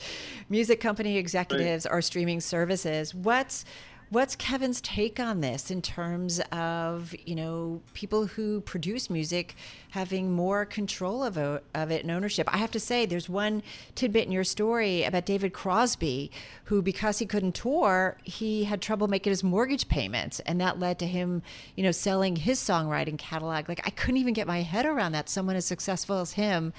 music 0.50 0.80
company 0.80 1.16
executives 1.16 1.86
right. 1.86 1.96
or 1.96 2.02
streaming 2.02 2.40
services. 2.40 3.14
What's 3.14 3.64
What's 4.12 4.36
Kevin's 4.36 4.82
take 4.82 5.18
on 5.18 5.40
this 5.40 5.70
in 5.70 5.80
terms 5.80 6.38
of 6.52 7.14
you 7.24 7.34
know 7.34 7.80
people 7.94 8.26
who 8.26 8.60
produce 8.60 9.08
music 9.08 9.54
having 9.92 10.30
more 10.30 10.66
control 10.66 11.24
of, 11.24 11.38
a, 11.38 11.62
of 11.74 11.90
it 11.90 12.02
and 12.02 12.10
ownership? 12.10 12.46
I 12.52 12.58
have 12.58 12.70
to 12.72 12.78
say, 12.78 13.06
there's 13.06 13.30
one 13.30 13.62
tidbit 13.94 14.26
in 14.26 14.30
your 14.30 14.44
story 14.44 15.02
about 15.04 15.24
David 15.24 15.54
Crosby, 15.54 16.30
who 16.64 16.82
because 16.82 17.20
he 17.20 17.24
couldn't 17.24 17.54
tour, 17.54 18.18
he 18.22 18.64
had 18.64 18.82
trouble 18.82 19.08
making 19.08 19.30
his 19.30 19.42
mortgage 19.42 19.88
payments, 19.88 20.40
and 20.40 20.60
that 20.60 20.78
led 20.78 20.98
to 20.98 21.06
him, 21.06 21.40
you 21.74 21.82
know, 21.82 21.90
selling 21.90 22.36
his 22.36 22.60
songwriting 22.60 23.16
catalog. 23.16 23.66
Like 23.66 23.80
I 23.86 23.88
couldn't 23.88 24.18
even 24.18 24.34
get 24.34 24.46
my 24.46 24.60
head 24.60 24.84
around 24.84 25.12
that. 25.12 25.30
Someone 25.30 25.56
as 25.56 25.64
successful 25.64 26.20
as 26.20 26.32
him 26.32 26.74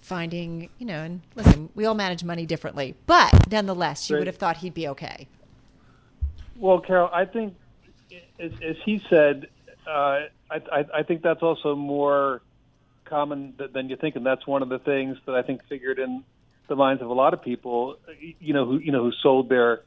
finding, 0.00 0.70
you 0.78 0.86
know, 0.86 1.02
and 1.02 1.20
listen, 1.34 1.68
we 1.74 1.84
all 1.84 1.94
manage 1.94 2.24
money 2.24 2.46
differently, 2.46 2.94
but 3.04 3.52
nonetheless, 3.52 4.08
you 4.08 4.16
would 4.16 4.26
have 4.26 4.36
thought 4.36 4.56
he'd 4.56 4.72
be 4.72 4.88
okay. 4.88 5.28
Well, 6.60 6.80
Carol, 6.80 7.08
I 7.10 7.24
think, 7.24 7.54
as, 8.38 8.52
as 8.62 8.76
he 8.84 9.00
said, 9.08 9.46
uh, 9.86 9.90
I, 9.90 10.28
I, 10.50 10.84
I 10.98 11.02
think 11.04 11.22
that's 11.22 11.42
also 11.42 11.74
more 11.74 12.42
common 13.06 13.54
than 13.72 13.88
you 13.88 13.96
think, 13.96 14.14
and 14.16 14.26
that's 14.26 14.46
one 14.46 14.62
of 14.62 14.68
the 14.68 14.78
things 14.78 15.16
that 15.26 15.34
I 15.34 15.42
think 15.42 15.62
figured 15.68 15.98
in 15.98 16.22
the 16.68 16.76
minds 16.76 17.02
of 17.02 17.08
a 17.08 17.14
lot 17.14 17.32
of 17.32 17.42
people, 17.42 17.96
you 18.38 18.52
know, 18.52 18.66
who 18.66 18.78
you 18.78 18.92
know 18.92 19.02
who 19.02 19.12
sold 19.22 19.48
their 19.48 19.80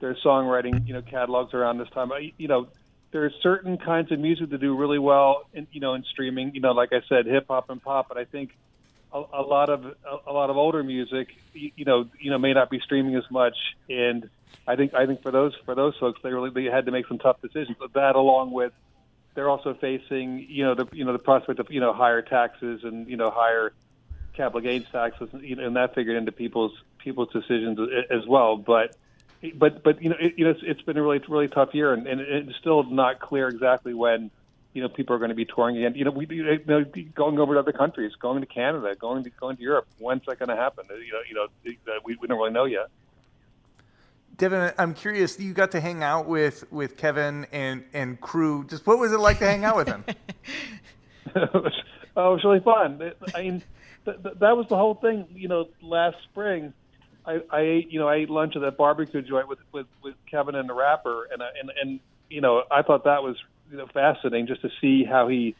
their 0.00 0.16
songwriting, 0.24 0.86
you 0.86 0.94
know, 0.94 1.02
catalogs 1.02 1.52
around 1.52 1.78
this 1.78 1.88
time. 1.90 2.10
You 2.38 2.48
know, 2.48 2.68
there 3.12 3.24
are 3.24 3.32
certain 3.42 3.76
kinds 3.76 4.12
of 4.12 4.20
music 4.20 4.50
that 4.50 4.60
do 4.60 4.76
really 4.76 4.98
well, 4.98 5.42
in, 5.52 5.66
you 5.72 5.80
know, 5.80 5.94
in 5.94 6.04
streaming. 6.12 6.52
You 6.54 6.60
know, 6.60 6.72
like 6.72 6.90
I 6.92 7.00
said, 7.08 7.26
hip 7.26 7.46
hop 7.48 7.70
and 7.70 7.82
pop. 7.82 8.06
But 8.08 8.18
I 8.18 8.24
think 8.24 8.50
a, 9.12 9.22
a 9.34 9.42
lot 9.42 9.68
of 9.70 9.84
a, 9.84 10.30
a, 10.30 10.32
lot 10.32 10.50
of 10.50 10.56
older 10.56 10.82
music, 10.82 11.28
you, 11.52 11.70
you, 11.76 11.84
know, 11.84 12.08
you 12.18 12.30
know, 12.30 12.38
may 12.38 12.52
not 12.52 12.70
be 12.70 12.80
streaming 12.80 13.16
as 13.16 13.24
much, 13.30 13.56
and 13.88 14.28
I 14.66 14.76
think 14.76 14.94
I 14.94 15.06
think 15.06 15.22
for 15.22 15.30
those 15.30 15.54
for 15.64 15.74
those 15.74 15.96
folks, 15.98 16.20
they 16.22 16.32
really 16.32 16.50
they 16.50 16.64
had 16.64 16.86
to 16.86 16.92
make 16.92 17.06
some 17.06 17.18
tough 17.18 17.40
decisions. 17.40 17.76
But 17.78 17.92
that, 17.94 18.16
along 18.16 18.52
with 18.52 18.72
they're 19.34 19.48
also 19.48 19.74
facing, 19.74 20.46
you 20.48 20.64
know, 20.64 20.74
the 20.74 20.86
you 20.92 21.04
know 21.04 21.12
the 21.12 21.18
prospect 21.18 21.58
of 21.60 21.70
you 21.70 21.80
know 21.80 21.92
higher 21.92 22.22
taxes 22.22 22.84
and 22.84 23.08
you 23.08 23.16
know 23.16 23.30
higher 23.30 23.72
capital 24.34 24.60
gains 24.60 24.86
taxes, 24.90 25.28
you 25.40 25.56
know, 25.56 25.66
and 25.66 25.76
that 25.76 25.94
figured 25.94 26.16
into 26.16 26.32
people's 26.32 26.72
people's 26.98 27.32
decisions 27.32 27.78
as 28.10 28.26
well. 28.26 28.56
But 28.56 28.96
but 29.54 29.82
but 29.82 30.02
you 30.02 30.10
know, 30.10 30.16
it, 30.20 30.34
you 30.36 30.44
know, 30.44 30.50
it's, 30.50 30.60
it's 30.62 30.82
been 30.82 30.96
a 30.96 31.02
really 31.02 31.20
really 31.28 31.48
tough 31.48 31.74
year, 31.74 31.92
and, 31.92 32.06
and 32.06 32.20
it's 32.20 32.56
still 32.58 32.82
not 32.84 33.20
clear 33.20 33.48
exactly 33.48 33.94
when 33.94 34.30
you 34.72 34.82
know, 34.82 34.88
people 34.88 35.16
are 35.16 35.18
going 35.18 35.30
to 35.30 35.34
be 35.34 35.44
touring 35.44 35.76
again. 35.76 35.94
You 35.94 36.04
know, 36.04 36.10
we 36.10 36.26
you 36.30 36.60
know, 36.64 36.84
going 37.14 37.38
over 37.38 37.54
to 37.54 37.60
other 37.60 37.72
countries, 37.72 38.12
going 38.20 38.40
to 38.40 38.46
Canada, 38.46 38.94
going 38.94 39.24
to 39.24 39.30
going 39.30 39.56
to 39.56 39.62
Europe. 39.62 39.86
When's 39.98 40.22
that 40.26 40.38
going 40.38 40.48
to 40.48 40.56
happen? 40.56 40.86
Uh, 40.90 40.94
you 40.94 41.12
know, 41.12 41.20
you 41.64 41.76
know, 41.86 41.98
we, 42.04 42.16
we 42.16 42.28
don't 42.28 42.38
really 42.38 42.52
know 42.52 42.64
yet. 42.64 42.88
Devin, 44.36 44.72
I'm 44.78 44.94
curious. 44.94 45.38
You 45.38 45.52
got 45.52 45.72
to 45.72 45.80
hang 45.80 46.02
out 46.02 46.26
with 46.26 46.70
with 46.72 46.96
Kevin 46.96 47.46
and 47.52 47.84
and 47.92 48.20
crew. 48.20 48.64
Just 48.64 48.86
what 48.86 48.98
was 48.98 49.12
it 49.12 49.20
like 49.20 49.38
to 49.40 49.44
hang 49.44 49.64
out 49.64 49.76
with 49.76 49.88
him? 49.88 50.04
oh, 51.36 51.60
it 51.62 52.14
was 52.14 52.44
really 52.44 52.60
fun. 52.60 53.12
I 53.34 53.42
mean, 53.42 53.62
th- 54.04 54.22
th- 54.22 54.36
that 54.38 54.56
was 54.56 54.66
the 54.68 54.76
whole 54.76 54.94
thing. 54.94 55.26
You 55.34 55.48
know, 55.48 55.68
last 55.82 56.16
spring, 56.30 56.72
I, 57.26 57.40
I 57.50 57.60
ate 57.60 57.90
you 57.90 58.00
know 58.00 58.08
I 58.08 58.16
ate 58.16 58.30
lunch 58.30 58.56
at 58.56 58.62
that 58.62 58.76
barbecue 58.76 59.22
joint 59.22 59.48
with 59.48 59.58
with, 59.72 59.86
with 60.02 60.14
Kevin 60.30 60.54
and 60.54 60.68
the 60.68 60.74
rapper, 60.74 61.28
and 61.32 61.42
and 61.42 61.70
and 61.80 62.00
you 62.28 62.40
know 62.40 62.62
I 62.70 62.82
thought 62.82 63.04
that 63.04 63.22
was 63.22 63.36
you 63.70 63.76
know 63.76 63.86
fascinating 63.86 64.46
just 64.46 64.62
to 64.62 64.70
see 64.80 65.04
how 65.04 65.28
he 65.28 65.54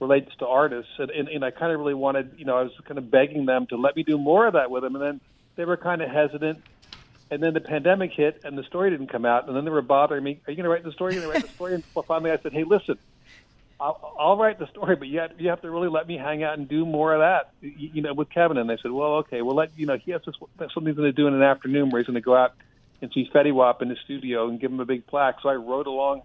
relates 0.00 0.34
to 0.36 0.46
artists, 0.46 0.90
and, 0.98 1.10
and, 1.10 1.28
and 1.28 1.44
I 1.44 1.52
kind 1.52 1.72
of 1.72 1.78
really 1.78 1.94
wanted, 1.94 2.34
you 2.36 2.44
know, 2.44 2.58
I 2.58 2.62
was 2.64 2.72
kind 2.84 2.98
of 2.98 3.10
begging 3.10 3.46
them 3.46 3.66
to 3.68 3.76
let 3.76 3.94
me 3.94 4.02
do 4.02 4.18
more 4.18 4.46
of 4.46 4.54
that 4.54 4.70
with 4.70 4.84
him, 4.84 4.96
and 4.96 5.04
then 5.04 5.20
they 5.54 5.64
were 5.64 5.76
kind 5.76 6.02
of 6.02 6.10
hesitant. 6.10 6.62
And 7.30 7.42
then 7.42 7.54
the 7.54 7.60
pandemic 7.62 8.12
hit, 8.12 8.42
and 8.44 8.58
the 8.58 8.62
story 8.64 8.90
didn't 8.90 9.06
come 9.06 9.24
out. 9.24 9.48
And 9.48 9.56
then 9.56 9.64
they 9.64 9.70
were 9.70 9.80
bothering 9.80 10.22
me. 10.22 10.40
Are 10.46 10.50
you 10.50 10.56
going 10.56 10.64
to 10.64 10.68
write 10.68 10.84
the 10.84 10.92
story? 10.92 11.12
Are 11.12 11.14
you 11.14 11.20
going 11.22 11.32
to 11.32 11.38
write 11.38 11.48
the 11.48 11.54
story? 11.54 11.74
And 11.74 11.84
finally, 12.06 12.30
I 12.30 12.36
said, 12.36 12.52
"Hey, 12.52 12.64
listen, 12.64 12.98
I'll, 13.80 14.14
I'll 14.18 14.36
write 14.36 14.58
the 14.58 14.66
story, 14.66 14.96
but 14.96 15.08
you 15.08 15.20
have, 15.20 15.40
you 15.40 15.48
have 15.48 15.62
to 15.62 15.70
really 15.70 15.88
let 15.88 16.06
me 16.06 16.18
hang 16.18 16.42
out 16.42 16.58
and 16.58 16.68
do 16.68 16.84
more 16.84 17.14
of 17.14 17.20
that, 17.20 17.54
you, 17.62 17.90
you 17.94 18.02
know, 18.02 18.12
with 18.12 18.28
Kevin." 18.28 18.58
And 18.58 18.68
they 18.68 18.76
said, 18.82 18.90
"Well, 18.90 19.14
okay, 19.20 19.40
we'll 19.40 19.54
let 19.54 19.70
you 19.78 19.86
know 19.86 19.96
he 19.96 20.10
has 20.10 20.20
this, 20.26 20.34
something 20.58 20.86
he's 20.86 20.96
going 20.96 21.08
to 21.08 21.12
do 21.12 21.26
in 21.26 21.32
an 21.32 21.42
afternoon 21.42 21.88
where 21.88 22.02
he's 22.02 22.06
going 22.06 22.16
to 22.16 22.20
go 22.20 22.36
out 22.36 22.52
and 23.00 23.10
see 23.14 23.30
Fetty 23.32 23.54
Wap 23.54 23.80
in 23.80 23.88
the 23.88 23.96
studio 24.04 24.48
and 24.48 24.60
give 24.60 24.70
him 24.70 24.80
a 24.80 24.84
big 24.84 25.06
plaque." 25.06 25.36
So 25.42 25.48
I 25.48 25.54
rode 25.54 25.86
along 25.86 26.24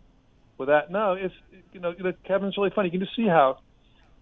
with 0.58 0.70
that. 0.70 0.92
No, 0.92 1.14
it's 1.14 1.34
you 1.74 1.80
know, 1.80 1.92
know 1.92 2.14
Kevin's 2.26 2.58
really 2.58 2.72
funny. 2.74 2.88
You 2.88 3.00
can 3.00 3.02
just 3.02 3.16
see 3.16 3.28
how 3.28 3.60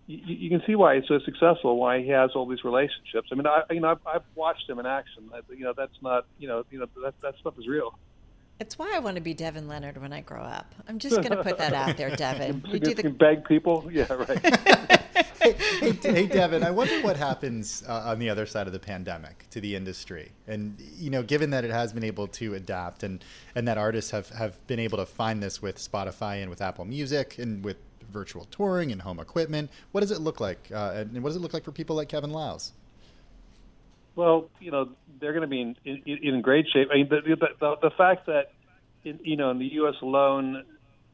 you, 0.08 0.20
you 0.26 0.50
can 0.50 0.62
see 0.68 0.76
why 0.76 0.96
he's 0.96 1.08
so 1.08 1.20
successful, 1.26 1.78
why 1.78 2.02
he 2.02 2.10
has 2.10 2.32
all 2.36 2.48
these 2.48 2.64
relationships. 2.64 3.30
I 3.32 3.36
mean, 3.36 3.48
I 3.48 3.62
you 3.72 3.82
know 3.82 3.92
I've, 3.92 4.08
I've 4.08 4.24
watched 4.36 4.70
him 4.70 4.80
in 4.80 4.86
action. 4.86 5.30
I, 5.34 5.40
you 5.54 5.64
know, 5.64 5.74
that's 5.76 5.98
not 6.02 6.26
you 6.38 6.48
know 6.48 6.64
you 6.70 6.80
know 6.80 6.88
that 7.04 7.14
that 7.22 7.36
stuff 7.40 7.56
is 7.58 7.68
real. 7.68 7.98
It's 8.58 8.80
why 8.80 8.94
I 8.96 9.00
want 9.00 9.16
to 9.16 9.22
be 9.22 9.34
Devin 9.34 9.68
Leonard 9.68 9.98
when 9.98 10.14
I 10.14 10.22
grow 10.22 10.42
up. 10.42 10.74
I'm 10.88 10.98
just 10.98 11.18
going 11.18 11.32
to 11.32 11.44
put 11.44 11.58
that 11.58 11.74
out 11.74 11.98
there, 11.98 12.16
Devin. 12.16 12.64
You, 12.76 12.80
do 12.80 12.94
the 12.94 13.10
beg 13.10 13.46
people, 13.46 13.88
yeah, 13.92 14.12
right. 14.12 14.40
hey, 15.42 15.54
hey, 15.54 15.92
hey, 16.02 16.26
Devin, 16.26 16.64
I 16.64 16.72
wonder 16.72 17.02
what 17.02 17.16
happens 17.16 17.84
uh, 17.88 18.04
on 18.06 18.20
the 18.20 18.30
other 18.30 18.46
side 18.46 18.68
of 18.68 18.74
the 18.74 18.80
pandemic 18.80 19.46
to 19.52 19.62
the 19.62 19.76
industry, 19.76 20.32
and 20.48 20.78
you 20.98 21.10
know, 21.10 21.24
given 21.24 21.50
that 21.52 21.64
it 21.64 21.72
has 21.72 21.94
been 21.94 22.04
able 22.04 22.28
to 22.28 22.54
adapt, 22.54 23.04
and 23.04 23.24
and 23.56 23.68
that 23.68 23.78
artists 23.78 24.12
have 24.12 24.30
have 24.30 24.66
been 24.68 24.80
able 24.80 24.98
to 24.98 25.06
find 25.06 25.42
this 25.42 25.62
with 25.62 25.78
Spotify 25.78 26.42
and 26.42 26.50
with 26.50 26.62
Apple 26.62 26.86
Music 26.86 27.38
and 27.38 27.64
with 27.64 27.78
virtual 28.12 28.46
touring 28.46 28.92
and 28.92 29.02
home 29.02 29.20
equipment. 29.20 29.70
What 29.92 30.02
does 30.02 30.12
it 30.12 30.20
look 30.20 30.40
like, 30.40 30.70
uh, 30.74 30.94
and 30.96 31.24
what 31.24 31.30
does 31.30 31.38
it 31.38 31.42
look 31.42 31.54
like 31.54 31.64
for 31.64 31.72
people 31.72 31.96
like 31.96 32.10
Kevin 32.10 32.32
Liles? 32.32 32.74
Well, 34.16 34.50
you 34.60 34.72
know, 34.72 34.90
they're 35.20 35.34
going 35.34 35.42
to 35.42 35.48
be 35.48 35.62
in, 35.62 35.76
in, 35.84 36.20
in 36.24 36.42
great 36.42 36.68
shape. 36.72 36.90
I 36.92 36.96
mean, 36.96 37.10
the, 37.10 37.22
the, 37.60 37.76
the 37.82 37.92
fact 37.98 38.28
that, 38.28 38.52
in, 39.04 39.20
you 39.24 39.36
know, 39.36 39.52
in 39.52 39.60
the 39.60 39.74
U.S. 39.74 39.96
alone, 40.02 40.64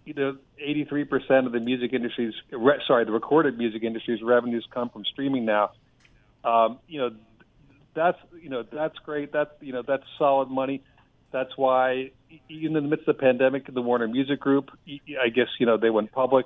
you 0.05 0.13
know, 0.13 0.37
83% 0.63 1.45
of 1.45 1.51
the 1.51 1.59
music 1.59 1.93
industry's, 1.93 2.33
re, 2.51 2.79
sorry, 2.87 3.05
the 3.05 3.11
recorded 3.11 3.57
music 3.57 3.83
industry's 3.83 4.21
revenues 4.21 4.67
come 4.71 4.89
from 4.89 5.03
streaming 5.05 5.45
now. 5.45 5.71
Um, 6.43 6.79
you 6.87 6.99
know, 6.99 7.11
that's, 7.93 8.17
you 8.41 8.49
know, 8.49 8.63
that's 8.63 8.97
great. 8.99 9.33
That's, 9.33 9.51
you 9.61 9.73
know, 9.73 9.83
that's 9.85 10.03
solid 10.17 10.49
money. 10.49 10.83
That's 11.31 11.55
why, 11.57 12.11
even 12.49 12.75
in 12.75 12.83
the 12.83 12.89
midst 12.89 13.07
of 13.07 13.17
the 13.17 13.21
pandemic, 13.21 13.71
the 13.71 13.81
Warner 13.81 14.07
Music 14.07 14.39
Group, 14.39 14.69
I 14.87 15.29
guess, 15.29 15.47
you 15.59 15.65
know, 15.65 15.77
they 15.77 15.89
went 15.89 16.11
public. 16.11 16.45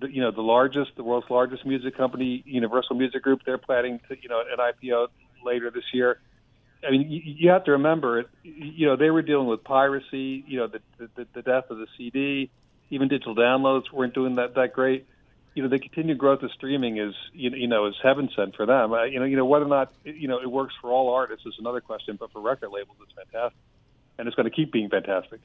The, 0.00 0.12
you 0.12 0.20
know, 0.20 0.30
the 0.30 0.42
largest, 0.42 0.92
the 0.96 1.04
world's 1.04 1.30
largest 1.30 1.64
music 1.64 1.96
company, 1.96 2.42
Universal 2.46 2.96
Music 2.96 3.22
Group, 3.22 3.40
they're 3.46 3.58
planning 3.58 4.00
to, 4.08 4.16
you 4.20 4.28
know, 4.28 4.40
an 4.40 4.58
IPO 4.58 5.08
later 5.44 5.70
this 5.70 5.84
year. 5.92 6.20
I 6.86 6.90
mean, 6.90 7.10
you, 7.10 7.20
you 7.24 7.50
have 7.50 7.64
to 7.64 7.72
remember, 7.72 8.24
you 8.42 8.86
know, 8.86 8.96
they 8.96 9.10
were 9.10 9.22
dealing 9.22 9.46
with 9.46 9.62
piracy, 9.62 10.44
you 10.46 10.58
know, 10.58 10.68
the, 10.68 11.08
the, 11.14 11.26
the 11.34 11.42
death 11.42 11.70
of 11.70 11.78
the 11.78 11.86
CD, 11.96 12.50
even 12.90 13.08
digital 13.08 13.34
downloads 13.34 13.90
weren't 13.92 14.14
doing 14.14 14.36
that 14.36 14.54
that 14.54 14.72
great. 14.72 15.06
You 15.54 15.62
know, 15.62 15.68
the 15.68 15.78
continued 15.78 16.18
growth 16.18 16.42
of 16.42 16.50
streaming 16.52 16.96
is, 16.98 17.14
you 17.32 17.68
know, 17.68 17.86
is 17.86 17.94
heaven 18.02 18.30
sent 18.34 18.56
for 18.56 18.64
them. 18.64 18.92
Uh, 18.92 19.04
you 19.04 19.18
know, 19.18 19.26
you 19.26 19.36
know 19.36 19.44
whether 19.44 19.66
or 19.66 19.68
not 19.68 19.92
you 20.02 20.26
know 20.26 20.40
it 20.40 20.50
works 20.50 20.74
for 20.80 20.90
all 20.90 21.12
artists 21.12 21.44
is 21.46 21.54
another 21.58 21.80
question, 21.80 22.16
but 22.18 22.32
for 22.32 22.40
record 22.40 22.70
labels, 22.70 22.96
it's 23.02 23.12
fantastic, 23.12 23.58
and 24.18 24.26
it's 24.26 24.34
going 24.34 24.48
to 24.48 24.54
keep 24.54 24.72
being 24.72 24.88
fantastic. 24.88 25.40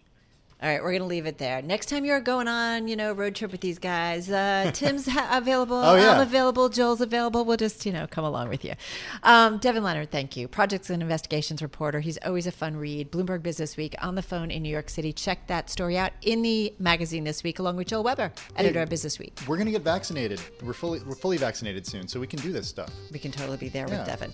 All 0.60 0.68
right, 0.68 0.82
we're 0.82 0.90
going 0.90 1.04
to 1.04 1.08
leave 1.08 1.28
it 1.28 1.38
there. 1.38 1.62
Next 1.62 1.88
time 1.88 2.04
you're 2.04 2.20
going 2.20 2.48
on, 2.48 2.88
you 2.88 2.96
know, 2.96 3.14
road 3.14 3.36
trip 3.36 3.52
with 3.52 3.62
these 3.62 3.78
guys, 3.78 4.28
uh, 4.28 4.72
Tim's 4.74 5.08
ha- 5.08 5.38
available. 5.38 5.76
oh, 5.76 5.96
yeah. 5.96 6.14
I'm 6.14 6.22
available. 6.22 6.68
Joel's 6.68 7.00
available. 7.00 7.46
We'll 7.46 7.58
just, 7.58 7.86
you 7.86 7.92
know, 7.92 8.08
come 8.10 8.26
along 8.26 8.50
with 8.50 8.66
you. 8.66 8.74
Um, 9.22 9.60
Devin 9.60 9.84
Leonard, 9.84 10.10
thank 10.10 10.36
you. 10.36 10.48
Projects 10.48 10.90
and 10.90 11.04
investigations 11.04 11.62
reporter. 11.62 12.00
He's 12.00 12.18
always 12.26 12.48
a 12.48 12.52
fun 12.52 12.76
read. 12.76 13.12
Bloomberg 13.12 13.44
Business 13.44 13.78
Week 13.78 13.94
on 14.02 14.16
the 14.16 14.24
phone 14.24 14.50
in 14.50 14.64
New 14.64 14.70
York 14.70 14.90
City. 14.90 15.14
Check 15.14 15.46
that 15.46 15.70
story 15.70 15.96
out 15.96 16.12
in 16.24 16.42
the 16.42 16.74
magazine 16.80 17.24
this 17.24 17.44
week, 17.44 17.60
along 17.60 17.76
with 17.76 17.90
Joel 17.90 18.02
Weber, 18.02 18.32
editor 18.56 18.80
hey, 18.80 18.84
of 18.84 18.90
Business 18.90 19.20
Week. 19.20 19.38
We're 19.48 19.58
going 19.58 19.68
to 19.68 19.72
get 19.72 19.84
vaccinated. 19.84 20.42
We're 20.64 20.74
fully 20.74 21.02
we're 21.06 21.14
fully 21.14 21.38
vaccinated 21.38 21.86
soon, 21.86 22.08
so 22.08 22.20
we 22.20 22.26
can 22.26 22.40
do 22.40 22.52
this 22.52 22.68
stuff. 22.68 22.92
We 23.12 23.20
can 23.20 23.32
totally 23.32 23.58
be 23.58 23.70
there 23.70 23.88
yeah. 23.88 24.00
with 24.00 24.08
Devin. 24.08 24.34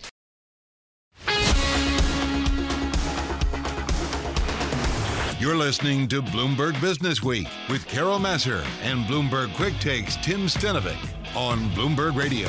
You're 5.44 5.58
listening 5.58 6.08
to 6.08 6.22
Bloomberg 6.22 6.80
Business 6.80 7.22
Week 7.22 7.50
with 7.68 7.86
Carol 7.86 8.18
Massar 8.18 8.64
and 8.82 9.04
Bloomberg 9.04 9.54
Quick 9.56 9.78
Takes 9.82 10.16
Tim 10.24 10.48
Stenovec 10.48 10.96
on 11.36 11.70
Bloomberg 11.72 12.16
Radio. 12.16 12.48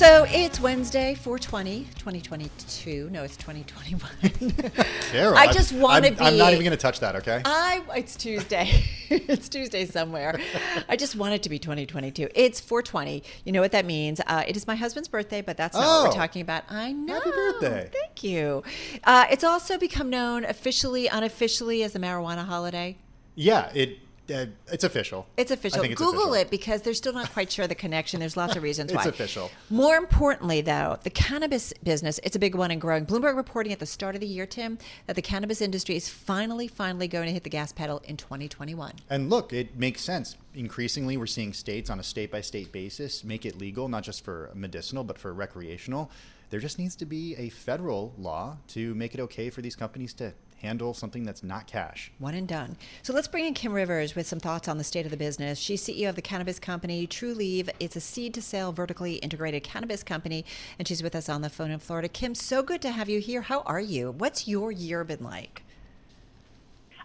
So 0.00 0.24
it's 0.30 0.58
Wednesday, 0.58 1.14
420, 1.14 1.84
2022. 1.98 3.10
No, 3.10 3.22
it's 3.22 3.36
2021. 3.36 4.72
Carol, 5.12 5.36
I 5.36 5.52
just 5.52 5.74
want 5.74 6.06
to 6.06 6.12
be. 6.12 6.20
I'm 6.20 6.38
not 6.38 6.54
even 6.54 6.64
going 6.64 6.70
to 6.70 6.78
touch 6.78 7.00
that, 7.00 7.16
okay? 7.16 7.42
I. 7.44 7.82
It's 7.94 8.16
Tuesday. 8.16 8.82
it's 9.10 9.50
Tuesday 9.50 9.84
somewhere. 9.84 10.40
I 10.88 10.96
just 10.96 11.16
want 11.16 11.34
it 11.34 11.42
to 11.42 11.50
be 11.50 11.58
2022. 11.58 12.30
It's 12.34 12.60
420. 12.60 13.22
You 13.44 13.52
know 13.52 13.60
what 13.60 13.72
that 13.72 13.84
means. 13.84 14.22
Uh, 14.26 14.42
it 14.48 14.56
is 14.56 14.66
my 14.66 14.74
husband's 14.74 15.06
birthday, 15.06 15.42
but 15.42 15.58
that's 15.58 15.76
not 15.76 15.84
oh, 15.84 15.86
what 15.86 16.02
we're 16.04 16.14
oh. 16.14 16.18
talking 16.18 16.40
about. 16.40 16.64
I 16.70 16.92
know. 16.92 17.20
Happy 17.20 17.30
birthday. 17.32 17.90
Thank 17.92 18.24
you. 18.24 18.62
Uh, 19.04 19.26
it's 19.30 19.44
also 19.44 19.76
become 19.76 20.08
known 20.08 20.46
officially, 20.46 21.08
unofficially 21.08 21.82
as 21.82 21.92
the 21.92 21.98
marijuana 21.98 22.46
holiday. 22.46 22.96
Yeah, 23.34 23.70
it 23.74 23.98
uh, 24.30 24.46
it's 24.72 24.84
official. 24.84 25.26
It's 25.36 25.50
official. 25.50 25.82
It's 25.82 25.94
Google 25.94 26.20
official. 26.20 26.34
it 26.34 26.50
because 26.50 26.82
they're 26.82 26.94
still 26.94 27.12
not 27.12 27.32
quite 27.32 27.50
sure 27.50 27.66
the 27.66 27.74
connection. 27.74 28.20
There's 28.20 28.36
lots 28.36 28.56
of 28.56 28.62
reasons 28.62 28.92
why. 28.94 29.00
It's 29.00 29.08
official. 29.08 29.50
More 29.68 29.96
importantly, 29.96 30.60
though, 30.60 30.98
the 31.02 31.10
cannabis 31.10 31.72
business, 31.82 32.20
it's 32.22 32.36
a 32.36 32.38
big 32.38 32.54
one 32.54 32.70
and 32.70 32.80
growing. 32.80 33.06
Bloomberg 33.06 33.36
reporting 33.36 33.72
at 33.72 33.78
the 33.78 33.86
start 33.86 34.14
of 34.14 34.20
the 34.20 34.26
year, 34.26 34.46
Tim, 34.46 34.78
that 35.06 35.16
the 35.16 35.22
cannabis 35.22 35.60
industry 35.60 35.96
is 35.96 36.08
finally, 36.08 36.68
finally 36.68 37.08
going 37.08 37.26
to 37.26 37.32
hit 37.32 37.44
the 37.44 37.50
gas 37.50 37.72
pedal 37.72 38.02
in 38.04 38.16
2021. 38.16 38.92
And 39.08 39.30
look, 39.30 39.52
it 39.52 39.76
makes 39.76 40.02
sense. 40.02 40.36
Increasingly, 40.54 41.16
we're 41.16 41.26
seeing 41.26 41.52
states 41.52 41.90
on 41.90 42.00
a 42.00 42.02
state 42.02 42.30
by 42.30 42.40
state 42.40 42.72
basis 42.72 43.24
make 43.24 43.46
it 43.46 43.58
legal, 43.58 43.88
not 43.88 44.02
just 44.02 44.24
for 44.24 44.50
medicinal, 44.54 45.04
but 45.04 45.18
for 45.18 45.32
recreational. 45.32 46.10
There 46.50 46.58
just 46.58 46.78
needs 46.78 46.96
to 46.96 47.06
be 47.06 47.36
a 47.36 47.48
federal 47.48 48.12
law 48.18 48.56
to 48.68 48.94
make 48.94 49.14
it 49.14 49.20
okay 49.20 49.50
for 49.50 49.62
these 49.62 49.76
companies 49.76 50.12
to 50.14 50.34
handle 50.60 50.94
something 50.94 51.24
that's 51.24 51.42
not 51.42 51.66
cash. 51.66 52.12
One 52.18 52.34
and 52.34 52.46
done. 52.46 52.76
So 53.02 53.12
let's 53.12 53.28
bring 53.28 53.46
in 53.46 53.54
Kim 53.54 53.72
Rivers 53.72 54.14
with 54.14 54.26
some 54.26 54.40
thoughts 54.40 54.68
on 54.68 54.78
the 54.78 54.84
state 54.84 55.04
of 55.04 55.10
the 55.10 55.16
business. 55.16 55.58
She's 55.58 55.82
CEO 55.82 56.08
of 56.08 56.16
the 56.16 56.22
cannabis 56.22 56.58
company 56.58 57.06
Trulieve. 57.06 57.70
It's 57.80 57.96
a 57.96 58.00
seed 58.00 58.34
to 58.34 58.42
sale 58.42 58.72
vertically 58.72 59.14
integrated 59.14 59.62
cannabis 59.62 60.02
company, 60.02 60.44
and 60.78 60.86
she's 60.86 61.02
with 61.02 61.14
us 61.14 61.28
on 61.28 61.42
the 61.42 61.50
phone 61.50 61.70
in 61.70 61.78
Florida. 61.78 62.08
Kim, 62.08 62.34
so 62.34 62.62
good 62.62 62.82
to 62.82 62.90
have 62.90 63.08
you 63.08 63.20
here. 63.20 63.42
How 63.42 63.60
are 63.62 63.80
you? 63.80 64.12
What's 64.12 64.46
your 64.46 64.70
year 64.70 65.04
been 65.04 65.24
like? 65.24 65.62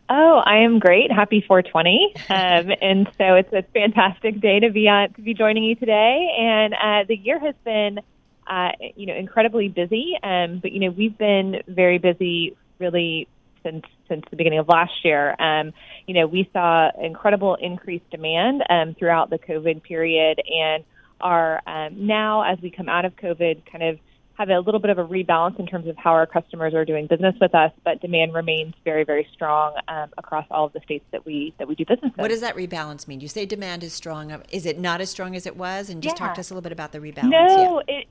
Oh, 0.08 0.42
I 0.46 0.58
am 0.58 0.78
great. 0.78 1.12
Happy 1.12 1.44
420, 1.48 2.14
um, 2.30 2.76
and 2.82 3.08
so 3.18 3.36
it's 3.36 3.52
a 3.54 3.64
fantastic 3.74 4.40
day 4.40 4.60
to 4.60 4.70
be 4.70 4.88
on 4.88 5.14
to 5.14 5.22
be 5.22 5.34
joining 5.34 5.64
you 5.64 5.76
today. 5.76 6.30
And 6.38 6.74
uh, 6.74 7.06
the 7.08 7.16
year 7.16 7.40
has 7.40 7.56
been, 7.64 8.00
uh, 8.46 8.72
you 8.96 9.08
know, 9.08 9.16
incredibly 9.16 9.68
busy. 9.68 10.14
Um, 10.22 10.60
but 10.60 10.74
you 10.74 10.80
know, 10.82 10.92
we've 10.92 11.18
been 11.18 11.64
very 11.68 11.98
busy, 11.98 12.56
really 12.78 13.28
since 13.66 13.84
since 14.08 14.24
the 14.30 14.36
beginning 14.36 14.60
of 14.60 14.68
last 14.68 14.94
year. 15.04 15.36
Um, 15.42 15.74
you 16.08 16.14
know, 16.14 16.28
we 16.28 16.50
saw 16.54 16.90
incredible 17.02 17.56
increased 17.56 18.10
demand 18.12 18.64
um, 18.70 18.96
throughout 18.98 19.30
the 19.30 19.40
COVID 19.40 19.84
period, 19.84 20.40
and 20.46 20.84
are 21.20 21.62
um, 21.66 22.06
now, 22.06 22.44
as 22.44 22.60
we 22.62 22.70
come 22.70 22.88
out 22.90 23.06
of 23.06 23.16
COVID, 23.16 23.64
kind 23.72 23.84
of 23.84 24.00
have 24.38 24.50
a 24.50 24.60
little 24.60 24.82
bit 24.82 24.92
of 24.92 24.98
a 24.98 25.06
rebalance 25.06 25.58
in 25.60 25.66
terms 25.66 25.88
of 25.88 25.96
how 25.96 26.12
our 26.12 26.26
customers 26.26 26.74
are 26.74 26.84
doing 26.84 27.08
business 27.08 27.36
with 27.40 27.56
us, 27.56 27.72
but 27.86 28.02
demand 28.02 28.34
remains 28.34 28.74
very, 28.84 29.06
very 29.06 29.26
strong 29.34 29.74
um, 29.88 30.10
across 30.18 30.46
all 30.52 30.66
of 30.66 30.74
the 30.74 30.82
states 30.82 31.06
that 31.12 31.26
we 31.26 31.54
that 31.58 31.68
we 31.68 31.76
do 31.76 31.86
business 31.86 32.12
in. 32.18 32.22
What 32.22 32.28
does 32.30 32.42
that 32.42 32.56
rebalance 32.56 33.08
mean? 33.08 33.22
You 33.22 33.30
say 33.30 33.46
demand 33.46 33.84
is 33.84 33.94
strong. 33.94 34.42
Is 34.52 34.66
it 34.66 34.78
not 34.78 35.00
as 35.02 35.10
strong 35.10 35.36
as 35.36 35.46
it 35.46 35.56
was? 35.56 35.90
And 35.90 36.04
just 36.04 36.20
yeah. 36.20 36.28
talk 36.28 36.36
to 36.36 36.42
us 36.42 36.52
a 36.52 36.54
little 36.54 36.64
bit 36.64 36.74
about 36.74 36.92
the 36.92 37.00
rebalance. 37.00 37.30
No, 37.30 37.82
yeah. 37.88 38.00
it. 38.00 38.08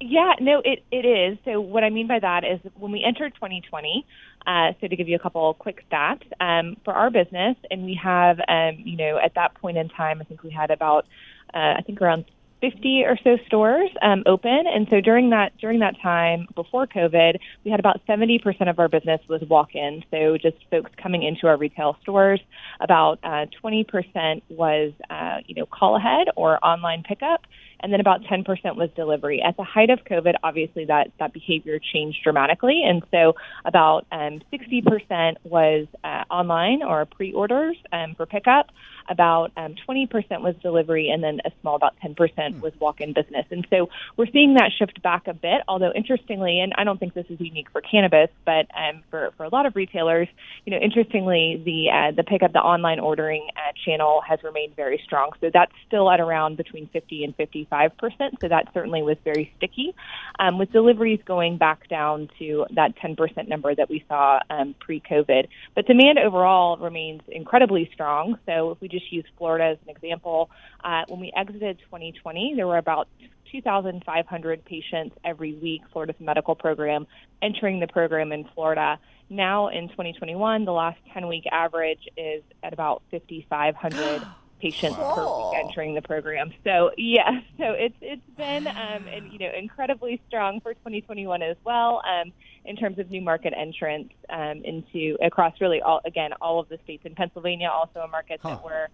Yeah, 0.00 0.32
no, 0.40 0.62
it, 0.64 0.82
it 0.90 1.04
is. 1.04 1.38
So 1.44 1.60
what 1.60 1.84
I 1.84 1.90
mean 1.90 2.06
by 2.06 2.18
that 2.20 2.42
is 2.42 2.58
when 2.78 2.90
we 2.90 3.04
entered 3.04 3.34
2020, 3.34 4.06
uh, 4.46 4.72
so 4.80 4.88
to 4.88 4.96
give 4.96 5.08
you 5.08 5.16
a 5.16 5.18
couple 5.18 5.52
quick 5.54 5.84
stats 5.90 6.22
um, 6.40 6.78
for 6.84 6.94
our 6.94 7.10
business, 7.10 7.56
and 7.70 7.84
we 7.84 8.00
have, 8.02 8.40
um, 8.48 8.76
you 8.78 8.96
know, 8.96 9.18
at 9.18 9.34
that 9.34 9.54
point 9.56 9.76
in 9.76 9.90
time, 9.90 10.22
I 10.22 10.24
think 10.24 10.42
we 10.42 10.50
had 10.50 10.70
about, 10.70 11.04
uh, 11.52 11.74
I 11.76 11.82
think 11.84 12.00
around 12.00 12.24
50 12.62 13.04
or 13.04 13.18
so 13.22 13.36
stores 13.46 13.90
um, 14.02 14.22
open, 14.26 14.64
and 14.66 14.86
so 14.90 15.00
during 15.00 15.30
that 15.30 15.56
during 15.58 15.80
that 15.80 15.94
time 16.02 16.46
before 16.54 16.86
COVID, 16.86 17.36
we 17.64 17.70
had 17.70 17.80
about 17.80 18.04
70% 18.06 18.68
of 18.68 18.78
our 18.78 18.88
business 18.88 19.20
was 19.28 19.40
walk-in, 19.48 20.04
so 20.10 20.36
just 20.36 20.56
folks 20.70 20.90
coming 21.02 21.22
into 21.22 21.46
our 21.46 21.56
retail 21.56 21.96
stores. 22.02 22.40
About 22.80 23.18
uh, 23.22 23.46
20% 23.64 24.42
was 24.50 24.92
uh, 25.08 25.38
you 25.46 25.54
know 25.54 25.64
call 25.66 25.96
ahead 25.96 26.28
or 26.36 26.62
online 26.64 27.02
pickup, 27.02 27.46
and 27.82 27.92
then 27.92 28.00
about 28.00 28.22
10% 28.22 28.44
was 28.76 28.90
delivery. 28.96 29.42
At 29.42 29.56
the 29.56 29.64
height 29.64 29.90
of 29.90 30.00
COVID, 30.04 30.34
obviously 30.42 30.84
that, 30.86 31.10
that 31.18 31.32
behavior 31.32 31.78
changed 31.92 32.18
dramatically. 32.22 32.82
And 32.84 33.02
so 33.10 33.34
about 33.64 34.06
um, 34.12 34.40
60% 34.52 35.36
was 35.44 35.86
uh, 36.04 36.24
online 36.30 36.82
or 36.82 37.04
pre 37.06 37.32
orders 37.32 37.76
um, 37.92 38.14
for 38.14 38.26
pickup, 38.26 38.70
about 39.08 39.50
um, 39.56 39.74
20% 39.88 40.08
was 40.40 40.54
delivery, 40.62 41.10
and 41.10 41.22
then 41.22 41.40
a 41.44 41.50
small 41.60 41.76
about 41.76 41.94
10% 42.04 42.16
hmm. 42.54 42.60
was 42.60 42.72
walk 42.78 43.00
in 43.00 43.12
business. 43.12 43.46
And 43.50 43.66
so 43.70 43.88
we're 44.16 44.30
seeing 44.32 44.54
that 44.54 44.70
shift 44.78 45.02
back 45.02 45.26
a 45.26 45.34
bit, 45.34 45.62
although 45.66 45.92
interestingly, 45.92 46.60
and 46.60 46.72
I 46.76 46.84
don't 46.84 46.98
think 46.98 47.14
this 47.14 47.26
is 47.28 47.40
unique 47.40 47.70
for 47.72 47.80
cannabis, 47.80 48.28
but 48.44 48.66
um, 48.76 49.02
for, 49.10 49.32
for 49.36 49.44
a 49.44 49.48
lot 49.48 49.66
of 49.66 49.74
retailers, 49.76 50.28
you 50.64 50.72
know, 50.72 50.78
interestingly, 50.78 51.60
the, 51.64 51.90
uh, 51.90 52.12
the 52.14 52.22
pickup, 52.22 52.52
the 52.52 52.60
online 52.60 53.00
ordering 53.00 53.48
uh, 53.56 53.72
channel 53.84 54.22
has 54.26 54.42
remained 54.42 54.76
very 54.76 55.00
strong. 55.04 55.30
So 55.40 55.50
that's 55.52 55.72
still 55.86 56.10
at 56.10 56.20
around 56.20 56.56
between 56.56 56.88
50 56.88 57.24
and 57.24 57.34
50. 57.36 57.66
25%, 57.70 58.40
so 58.40 58.48
that 58.48 58.68
certainly 58.72 59.02
was 59.02 59.16
very 59.24 59.52
sticky, 59.56 59.94
um, 60.38 60.58
with 60.58 60.72
deliveries 60.72 61.20
going 61.24 61.58
back 61.58 61.88
down 61.88 62.28
to 62.38 62.66
that 62.74 62.96
10% 62.96 63.48
number 63.48 63.74
that 63.74 63.88
we 63.88 64.04
saw 64.08 64.40
um, 64.50 64.74
pre 64.80 65.00
COVID. 65.00 65.48
But 65.74 65.86
demand 65.86 66.18
overall 66.18 66.76
remains 66.76 67.22
incredibly 67.28 67.90
strong. 67.92 68.38
So 68.46 68.70
if 68.70 68.80
we 68.80 68.88
just 68.88 69.12
use 69.12 69.24
Florida 69.38 69.64
as 69.64 69.78
an 69.84 69.90
example, 69.90 70.50
uh, 70.84 71.04
when 71.08 71.20
we 71.20 71.32
exited 71.36 71.78
2020, 71.80 72.54
there 72.56 72.66
were 72.66 72.78
about 72.78 73.08
2,500 73.52 74.64
patients 74.64 75.16
every 75.24 75.54
week, 75.54 75.82
Florida's 75.92 76.16
medical 76.20 76.54
program, 76.54 77.06
entering 77.42 77.80
the 77.80 77.88
program 77.88 78.32
in 78.32 78.44
Florida. 78.54 78.98
Now 79.28 79.68
in 79.68 79.88
2021, 79.88 80.64
the 80.64 80.72
last 80.72 80.98
10 81.14 81.28
week 81.28 81.44
average 81.50 82.08
is 82.16 82.42
at 82.62 82.72
about 82.72 83.02
5,500 83.10 84.22
patients 84.60 84.96
wow. 84.98 85.14
per 85.14 85.24
week 85.26 85.64
entering 85.64 85.94
the 85.94 86.02
program. 86.02 86.52
So 86.64 86.90
yeah, 86.96 87.40
so 87.58 87.72
it's 87.72 87.96
it's 88.00 88.22
been 88.36 88.66
um, 88.66 89.06
and, 89.08 89.32
you 89.32 89.38
know 89.38 89.50
incredibly 89.56 90.20
strong 90.28 90.60
for 90.60 90.74
2021 90.74 91.42
as 91.42 91.56
well 91.64 92.02
um, 92.08 92.32
in 92.64 92.76
terms 92.76 92.98
of 92.98 93.10
new 93.10 93.20
market 93.20 93.52
entrants 93.56 94.14
um, 94.28 94.62
into 94.64 95.16
across 95.22 95.54
really 95.60 95.80
all 95.82 96.00
again 96.04 96.32
all 96.40 96.60
of 96.60 96.68
the 96.68 96.78
states 96.84 97.04
in 97.06 97.14
Pennsylvania 97.14 97.68
also 97.68 98.00
a 98.00 98.08
market 98.08 98.40
huh. 98.42 98.50
that 98.50 98.64
we're 98.64 98.88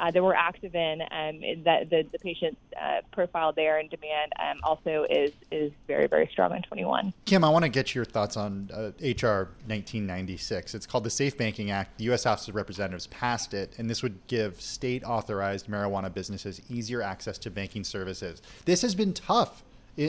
uh, 0.00 0.10
that 0.10 0.22
we're 0.22 0.34
active 0.34 0.74
in, 0.74 1.02
um, 1.02 1.62
that 1.64 1.90
the, 1.90 2.06
the 2.10 2.18
patient 2.18 2.56
uh, 2.80 3.02
profile 3.12 3.52
there 3.52 3.78
and 3.78 3.90
demand 3.90 4.32
um, 4.42 4.58
also 4.64 5.06
is 5.10 5.30
is 5.50 5.70
very 5.86 6.06
very 6.06 6.26
strong 6.32 6.56
in 6.56 6.62
21. 6.62 7.12
Kim, 7.26 7.44
I 7.44 7.50
want 7.50 7.64
to 7.64 7.68
get 7.68 7.94
your 7.94 8.06
thoughts 8.06 8.36
on 8.36 8.70
uh, 8.72 8.92
HR 9.00 9.50
1996. 9.66 10.74
It's 10.74 10.86
called 10.86 11.04
the 11.04 11.10
Safe 11.10 11.36
Banking 11.36 11.70
Act. 11.70 11.98
The 11.98 12.04
U.S. 12.04 12.24
House 12.24 12.48
of 12.48 12.54
Representatives 12.54 13.06
passed 13.08 13.52
it, 13.52 13.74
and 13.78 13.90
this 13.90 14.02
would 14.02 14.26
give 14.26 14.60
state 14.60 15.04
authorized 15.04 15.66
marijuana 15.66 16.12
businesses 16.12 16.62
easier 16.70 17.02
access 17.02 17.36
to 17.38 17.50
banking 17.50 17.84
services. 17.84 18.40
This 18.64 18.80
has 18.82 18.94
been 18.94 19.12
tough 19.12 19.62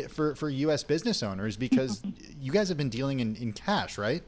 for 0.09 0.35
for 0.35 0.49
U.S. 0.49 0.83
business 0.83 1.21
owners 1.21 1.57
because 1.57 2.01
you 2.39 2.53
guys 2.53 2.69
have 2.69 2.77
been 2.77 2.89
dealing 2.89 3.19
in, 3.19 3.35
in 3.35 3.51
cash, 3.51 3.97
right? 3.97 4.23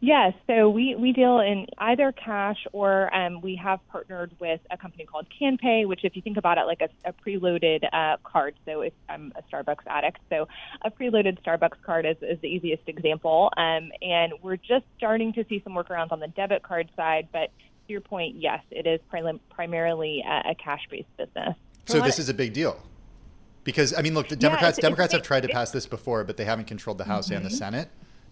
Yes, 0.00 0.34
so 0.46 0.68
we, 0.68 0.94
we 0.94 1.12
deal 1.12 1.40
in 1.40 1.66
either 1.78 2.12
cash 2.12 2.66
or 2.72 3.14
um, 3.14 3.40
we 3.40 3.56
have 3.56 3.80
partnered 3.88 4.32
with 4.40 4.60
a 4.70 4.76
company 4.76 5.04
called 5.04 5.26
CanPay, 5.40 5.86
which, 5.86 6.04
if 6.04 6.16
you 6.16 6.22
think 6.22 6.36
about 6.36 6.58
it, 6.58 6.66
like 6.66 6.80
a, 6.80 6.88
a 7.08 7.12
preloaded 7.12 7.84
uh, 7.92 8.16
card. 8.22 8.54
So 8.66 8.82
if 8.82 8.92
I'm 9.08 9.32
a 9.36 9.42
Starbucks 9.42 9.86
addict, 9.86 10.18
so 10.30 10.48
a 10.82 10.90
preloaded 10.90 11.42
Starbucks 11.42 11.82
card 11.84 12.06
is, 12.06 12.16
is 12.22 12.40
the 12.40 12.48
easiest 12.48 12.88
example. 12.88 13.50
Um, 13.56 13.90
and 14.02 14.32
we're 14.42 14.56
just 14.56 14.84
starting 14.96 15.32
to 15.34 15.44
see 15.48 15.60
some 15.64 15.74
workarounds 15.74 16.12
on 16.12 16.20
the 16.20 16.28
debit 16.28 16.62
card 16.62 16.90
side, 16.96 17.28
but 17.32 17.50
to 17.86 17.92
your 17.92 18.00
point, 18.00 18.36
yes, 18.36 18.62
it 18.70 18.86
is 18.86 19.00
prim- 19.08 19.40
primarily 19.50 20.22
a, 20.26 20.50
a 20.50 20.54
cash-based 20.54 21.16
business. 21.16 21.56
So 21.86 22.00
this 22.00 22.18
is 22.18 22.28
a 22.28 22.34
big 22.34 22.52
deal 22.52 22.78
because 23.64 23.94
I 23.96 24.02
mean, 24.02 24.14
look, 24.14 24.28
the 24.28 24.36
Democrats 24.36 24.62
yeah, 24.62 24.68
it's, 24.68 24.78
Democrats 24.78 25.14
it's, 25.14 25.20
have 25.20 25.26
tried 25.26 25.42
to 25.44 25.48
pass 25.48 25.70
this 25.70 25.86
before, 25.86 26.22
but 26.24 26.36
they 26.36 26.44
haven't 26.44 26.66
controlled 26.66 26.98
the 26.98 27.04
House 27.04 27.26
mm-hmm. 27.26 27.36
and 27.36 27.44
the 27.46 27.50
mm-hmm. 27.50 27.56
Senate 27.56 27.88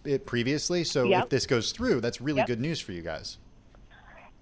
it 0.08 0.26
previously. 0.26 0.84
So 0.84 1.04
yep. 1.04 1.24
if 1.24 1.28
this 1.30 1.46
goes 1.46 1.72
through, 1.72 2.00
that's 2.00 2.20
really 2.20 2.38
yep. 2.38 2.46
good 2.46 2.60
news 2.60 2.80
for 2.80 2.92
you 2.92 3.02
guys. 3.02 3.38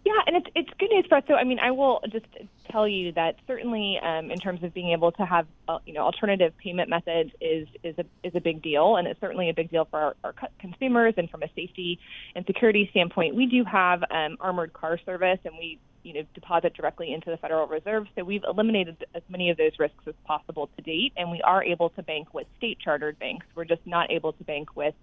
Yeah, 0.04 0.12
and 0.26 0.36
it's 0.36 0.46
it's 0.54 0.70
good 0.78 0.90
news 0.90 1.06
for 1.08 1.16
us. 1.16 1.24
So 1.26 1.34
I 1.34 1.44
mean, 1.44 1.58
I 1.58 1.70
will 1.70 2.00
just 2.12 2.26
tell 2.70 2.86
you 2.86 3.12
that 3.12 3.36
certainly 3.46 3.98
um, 4.02 4.30
in 4.30 4.38
terms 4.38 4.62
of 4.62 4.74
being 4.74 4.92
able 4.92 5.12
to 5.12 5.24
have 5.24 5.46
uh, 5.66 5.78
you 5.86 5.94
know 5.94 6.02
alternative 6.02 6.52
payment 6.58 6.90
methods 6.90 7.30
is 7.40 7.66
is 7.82 7.96
a 7.98 8.04
is 8.22 8.34
a 8.34 8.40
big 8.40 8.60
deal, 8.60 8.96
and 8.96 9.08
it's 9.08 9.18
certainly 9.18 9.48
a 9.48 9.54
big 9.54 9.70
deal 9.70 9.86
for 9.90 9.98
our, 9.98 10.16
our 10.22 10.34
consumers 10.58 11.14
and 11.16 11.30
from 11.30 11.42
a 11.42 11.48
safety 11.56 11.98
and 12.36 12.44
security 12.44 12.86
standpoint. 12.90 13.34
We 13.34 13.46
do 13.46 13.64
have 13.64 14.04
um, 14.10 14.36
armored 14.40 14.74
car 14.74 14.98
service, 15.06 15.38
and 15.46 15.54
we 15.58 15.78
you 16.02 16.12
know 16.12 16.22
deposit 16.34 16.74
directly 16.74 17.10
into 17.10 17.30
the 17.30 17.38
Federal 17.38 17.66
Reserve. 17.66 18.06
So 18.14 18.24
we've 18.24 18.44
eliminated 18.44 19.06
as 19.14 19.22
many 19.30 19.48
of 19.48 19.56
those 19.56 19.72
risks 19.78 20.04
as 20.06 20.14
possible 20.26 20.68
to 20.76 20.82
date, 20.82 21.14
and 21.16 21.30
we 21.30 21.40
are 21.40 21.64
able 21.64 21.88
to 21.90 22.02
bank 22.02 22.34
with 22.34 22.46
state 22.58 22.78
chartered 22.78 23.18
banks. 23.18 23.46
We're 23.54 23.64
just 23.64 23.86
not 23.86 24.10
able 24.12 24.34
to 24.34 24.44
bank 24.44 24.76
with 24.76 24.94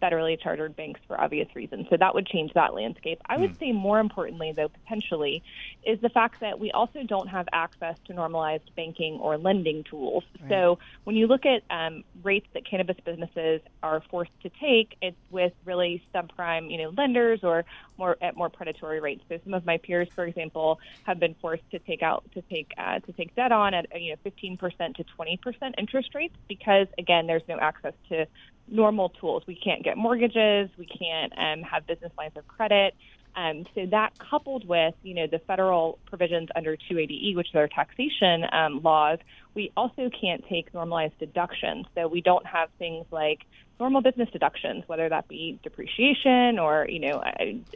federally 0.00 0.40
chartered 0.40 0.76
banks 0.76 1.00
for 1.06 1.20
obvious 1.20 1.48
reasons. 1.54 1.86
So 1.90 1.96
that 1.96 2.14
would 2.14 2.26
change 2.26 2.52
that 2.54 2.74
landscape. 2.74 3.20
I 3.26 3.36
would 3.36 3.52
mm. 3.52 3.58
say 3.58 3.72
more 3.72 4.00
importantly, 4.00 4.52
though, 4.56 4.68
potentially, 4.68 5.42
is 5.84 6.00
the 6.00 6.08
fact 6.08 6.40
that 6.40 6.58
we 6.58 6.70
also 6.70 7.02
don't 7.02 7.28
have 7.28 7.46
access 7.52 7.96
to 8.06 8.14
normalized 8.14 8.70
banking 8.76 9.14
or 9.20 9.38
lending 9.38 9.84
tools. 9.84 10.24
Right. 10.40 10.50
So 10.50 10.78
when 11.04 11.16
you 11.16 11.26
look 11.26 11.44
at 11.46 11.62
um, 11.70 12.04
rates 12.22 12.46
that 12.54 12.64
cannabis 12.64 12.96
businesses 13.04 13.60
are 13.82 14.02
forced 14.10 14.32
to 14.42 14.50
take, 14.60 14.96
it's 15.02 15.16
with 15.30 15.52
really 15.64 16.02
subprime, 16.14 16.70
you 16.70 16.78
know, 16.78 16.92
lenders 16.96 17.40
or 17.42 17.64
more 17.98 18.16
at 18.20 18.36
more 18.36 18.48
predatory 18.48 19.00
rates. 19.00 19.22
So 19.28 19.38
some 19.44 19.54
of 19.54 19.64
my 19.64 19.76
peers, 19.76 20.08
for 20.14 20.24
example, 20.24 20.80
have 21.04 21.20
been 21.20 21.34
forced 21.40 21.68
to 21.70 21.78
take 21.78 22.02
out 22.02 22.24
to 22.32 22.42
take 22.42 22.72
uh, 22.78 23.00
to 23.00 23.12
take 23.12 23.34
debt 23.36 23.52
on 23.52 23.74
at 23.74 23.86
you 24.00 24.10
know 24.12 24.30
15% 24.30 24.96
to 24.96 25.04
20% 25.04 25.74
interest 25.78 26.14
rates 26.14 26.34
because 26.48 26.86
again, 26.98 27.26
there's 27.26 27.42
no 27.48 27.58
access 27.58 27.94
to 28.08 28.26
normal 28.70 29.10
tools. 29.10 29.42
We 29.46 29.56
can't 29.56 29.82
get 29.82 29.96
mortgages. 29.96 30.70
We 30.78 30.86
can't 30.86 31.32
um, 31.36 31.62
have 31.62 31.86
business 31.86 32.12
lines 32.16 32.32
of 32.36 32.46
credit. 32.46 32.94
Um, 33.36 33.64
so 33.74 33.86
that 33.90 34.10
coupled 34.18 34.66
with, 34.66 34.94
you 35.02 35.14
know, 35.14 35.26
the 35.30 35.38
federal 35.40 35.98
provisions 36.06 36.48
under 36.56 36.76
280E, 36.76 37.36
which 37.36 37.48
are 37.54 37.68
taxation 37.68 38.44
um, 38.52 38.80
laws, 38.82 39.18
we 39.54 39.72
also 39.76 40.10
can't 40.20 40.44
take 40.48 40.72
normalized 40.74 41.18
deductions. 41.18 41.86
So 41.94 42.08
we 42.08 42.20
don't 42.20 42.44
have 42.46 42.70
things 42.78 43.06
like 43.10 43.40
normal 43.78 44.02
business 44.02 44.28
deductions, 44.32 44.84
whether 44.88 45.08
that 45.08 45.28
be 45.28 45.58
depreciation 45.62 46.58
or, 46.58 46.86
you 46.88 46.98
know, 46.98 47.22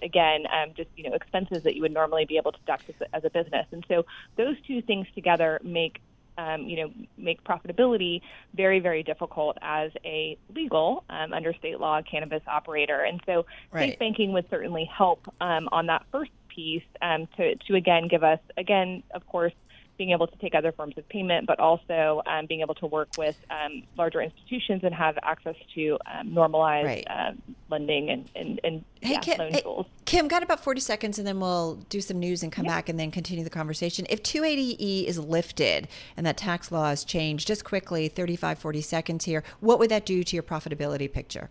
again, 0.02 0.44
um, 0.52 0.72
just, 0.76 0.90
you 0.96 1.08
know, 1.08 1.14
expenses 1.14 1.62
that 1.64 1.74
you 1.74 1.82
would 1.82 1.94
normally 1.94 2.24
be 2.26 2.36
able 2.36 2.52
to 2.52 2.58
deduct 2.58 2.90
as 2.90 2.96
as 3.12 3.24
a 3.24 3.30
business. 3.30 3.66
And 3.70 3.84
so 3.88 4.04
those 4.36 4.56
two 4.66 4.82
things 4.82 5.06
together 5.14 5.60
make 5.64 6.00
um, 6.38 6.62
you 6.62 6.76
know, 6.76 6.92
make 7.16 7.42
profitability 7.44 8.20
very, 8.54 8.80
very 8.80 9.02
difficult 9.02 9.56
as 9.62 9.90
a 10.04 10.36
legal 10.54 11.04
um, 11.10 11.32
under 11.32 11.52
state 11.54 11.80
law 11.80 12.00
cannabis 12.02 12.42
operator. 12.46 13.00
And 13.00 13.20
so, 13.26 13.46
right. 13.72 13.90
safe 13.90 13.98
banking 13.98 14.32
would 14.32 14.46
certainly 14.50 14.84
help 14.84 15.26
um, 15.40 15.68
on 15.72 15.86
that 15.86 16.04
first 16.10 16.32
piece 16.48 16.82
um, 17.02 17.26
to, 17.36 17.56
to 17.56 17.74
again 17.74 18.08
give 18.08 18.22
us, 18.22 18.38
again, 18.56 19.02
of 19.14 19.26
course, 19.26 19.52
being 19.96 20.10
able 20.10 20.26
to 20.26 20.36
take 20.38 20.54
other 20.54 20.72
forms 20.72 20.98
of 20.98 21.08
payment, 21.08 21.46
but 21.46 21.60
also 21.60 22.22
um, 22.26 22.46
being 22.46 22.60
able 22.60 22.74
to 22.74 22.86
work 22.86 23.08
with 23.16 23.36
um, 23.50 23.82
larger 23.96 24.20
institutions 24.20 24.82
and 24.82 24.94
have 24.94 25.16
access 25.22 25.54
to 25.74 25.98
um, 26.12 26.34
normalized 26.34 26.86
right. 26.86 27.06
uh, 27.08 27.32
lending 27.70 28.10
and, 28.10 28.28
and, 28.34 28.60
and 28.64 28.84
hey, 29.00 29.12
yeah, 29.12 29.20
Kim, 29.20 29.38
loan 29.38 29.52
hey, 29.52 29.60
tools. 29.60 29.86
Kim, 30.04 30.28
got 30.28 30.42
about 30.42 30.62
40 30.62 30.80
seconds 30.80 31.18
and 31.18 31.26
then 31.26 31.38
we'll 31.38 31.76
do 31.88 32.00
some 32.00 32.18
news 32.18 32.42
and 32.42 32.50
come 32.50 32.64
yeah. 32.64 32.72
back 32.72 32.88
and 32.88 32.98
then 32.98 33.10
continue 33.10 33.44
the 33.44 33.50
conversation. 33.50 34.06
If 34.10 34.22
280E 34.22 35.04
is 35.04 35.18
lifted 35.18 35.88
and 36.16 36.26
that 36.26 36.36
tax 36.36 36.72
law 36.72 36.90
is 36.90 37.04
changed, 37.04 37.46
just 37.46 37.64
quickly, 37.64 38.08
35, 38.08 38.58
40 38.58 38.80
seconds 38.80 39.24
here, 39.24 39.44
what 39.60 39.78
would 39.78 39.90
that 39.90 40.04
do 40.04 40.24
to 40.24 40.36
your 40.36 40.42
profitability 40.42 41.10
picture? 41.10 41.50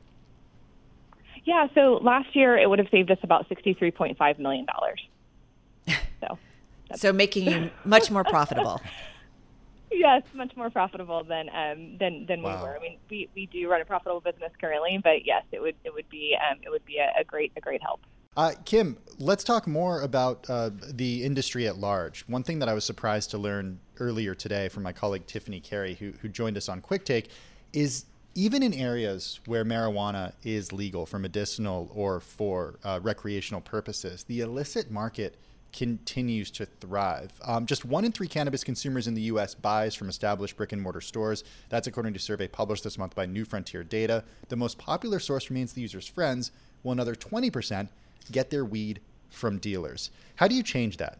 Yeah, 1.45 1.67
so 1.75 1.99
last 2.01 2.35
year 2.35 2.57
it 2.57 2.69
would 2.69 2.79
have 2.79 2.87
saved 2.89 3.11
us 3.11 3.17
about 3.23 3.47
$63.5 3.49 4.39
million. 4.39 4.65
So. 6.21 6.37
So 6.95 7.13
making 7.13 7.49
you 7.49 7.71
much 7.85 8.11
more 8.11 8.23
profitable. 8.23 8.81
yes, 9.91 10.23
much 10.33 10.55
more 10.55 10.69
profitable 10.69 11.23
than 11.23 11.49
um, 11.49 11.97
than 11.97 12.25
than 12.25 12.41
wow. 12.41 12.57
we 12.57 12.63
were. 12.63 12.77
I 12.77 12.79
mean, 12.79 12.97
we, 13.09 13.29
we 13.35 13.45
do 13.47 13.69
run 13.69 13.81
a 13.81 13.85
profitable 13.85 14.21
business 14.21 14.51
currently, 14.59 14.99
but 15.03 15.25
yes, 15.25 15.43
it 15.51 15.61
would 15.61 15.75
it 15.83 15.93
would 15.93 16.09
be 16.09 16.35
um, 16.49 16.59
it 16.61 16.69
would 16.69 16.85
be 16.85 16.97
a, 16.97 17.21
a 17.21 17.23
great 17.23 17.51
a 17.57 17.61
great 17.61 17.81
help. 17.81 18.01
Uh, 18.35 18.53
Kim, 18.65 18.97
let's 19.19 19.43
talk 19.43 19.67
more 19.67 20.01
about 20.01 20.49
uh, 20.49 20.71
the 20.91 21.23
industry 21.23 21.67
at 21.67 21.77
large. 21.77 22.21
One 22.21 22.41
thing 22.41 22.59
that 22.59 22.69
I 22.69 22.73
was 22.73 22.83
surprised 22.83 23.29
to 23.31 23.37
learn 23.37 23.79
earlier 23.99 24.33
today 24.33 24.69
from 24.69 24.81
my 24.81 24.91
colleague 24.91 25.27
Tiffany 25.27 25.59
Kary, 25.59 25.93
who, 25.93 26.13
who 26.19 26.29
joined 26.29 26.57
us 26.57 26.67
on 26.67 26.81
Quick 26.81 27.05
Take, 27.05 27.29
is 27.73 28.05
even 28.33 28.63
in 28.63 28.73
areas 28.73 29.39
where 29.45 29.63
marijuana 29.63 30.33
is 30.43 30.73
legal 30.73 31.05
for 31.05 31.19
medicinal 31.19 31.91
or 31.93 32.19
for 32.19 32.79
uh, 32.83 32.99
recreational 33.03 33.61
purposes, 33.61 34.23
the 34.23 34.39
illicit 34.39 34.89
market 34.89 35.37
continues 35.73 36.51
to 36.51 36.65
thrive. 36.65 37.33
Um, 37.43 37.65
just 37.65 37.83
one 37.83 38.05
in 38.05 38.11
three 38.11 38.27
cannabis 38.27 38.63
consumers 38.63 39.07
in 39.07 39.15
the 39.15 39.23
U.S. 39.23 39.55
buys 39.55 39.95
from 39.95 40.07
established 40.07 40.55
brick 40.55 40.71
and 40.71 40.81
mortar 40.81 41.01
stores. 41.01 41.43
That's 41.69 41.87
according 41.87 42.13
to 42.13 42.17
a 42.17 42.21
survey 42.21 42.47
published 42.47 42.83
this 42.83 42.97
month 42.97 43.15
by 43.15 43.25
New 43.25 43.43
Frontier 43.43 43.83
Data. 43.83 44.23
The 44.49 44.55
most 44.55 44.77
popular 44.77 45.19
source 45.19 45.49
remains 45.49 45.73
the 45.73 45.81
user's 45.81 46.07
friends, 46.07 46.51
while 46.83 46.93
another 46.93 47.15
20% 47.15 47.89
get 48.31 48.49
their 48.49 48.63
weed 48.63 49.01
from 49.29 49.57
dealers. 49.57 50.11
How 50.35 50.47
do 50.47 50.55
you 50.55 50.63
change 50.63 50.97
that? 50.97 51.19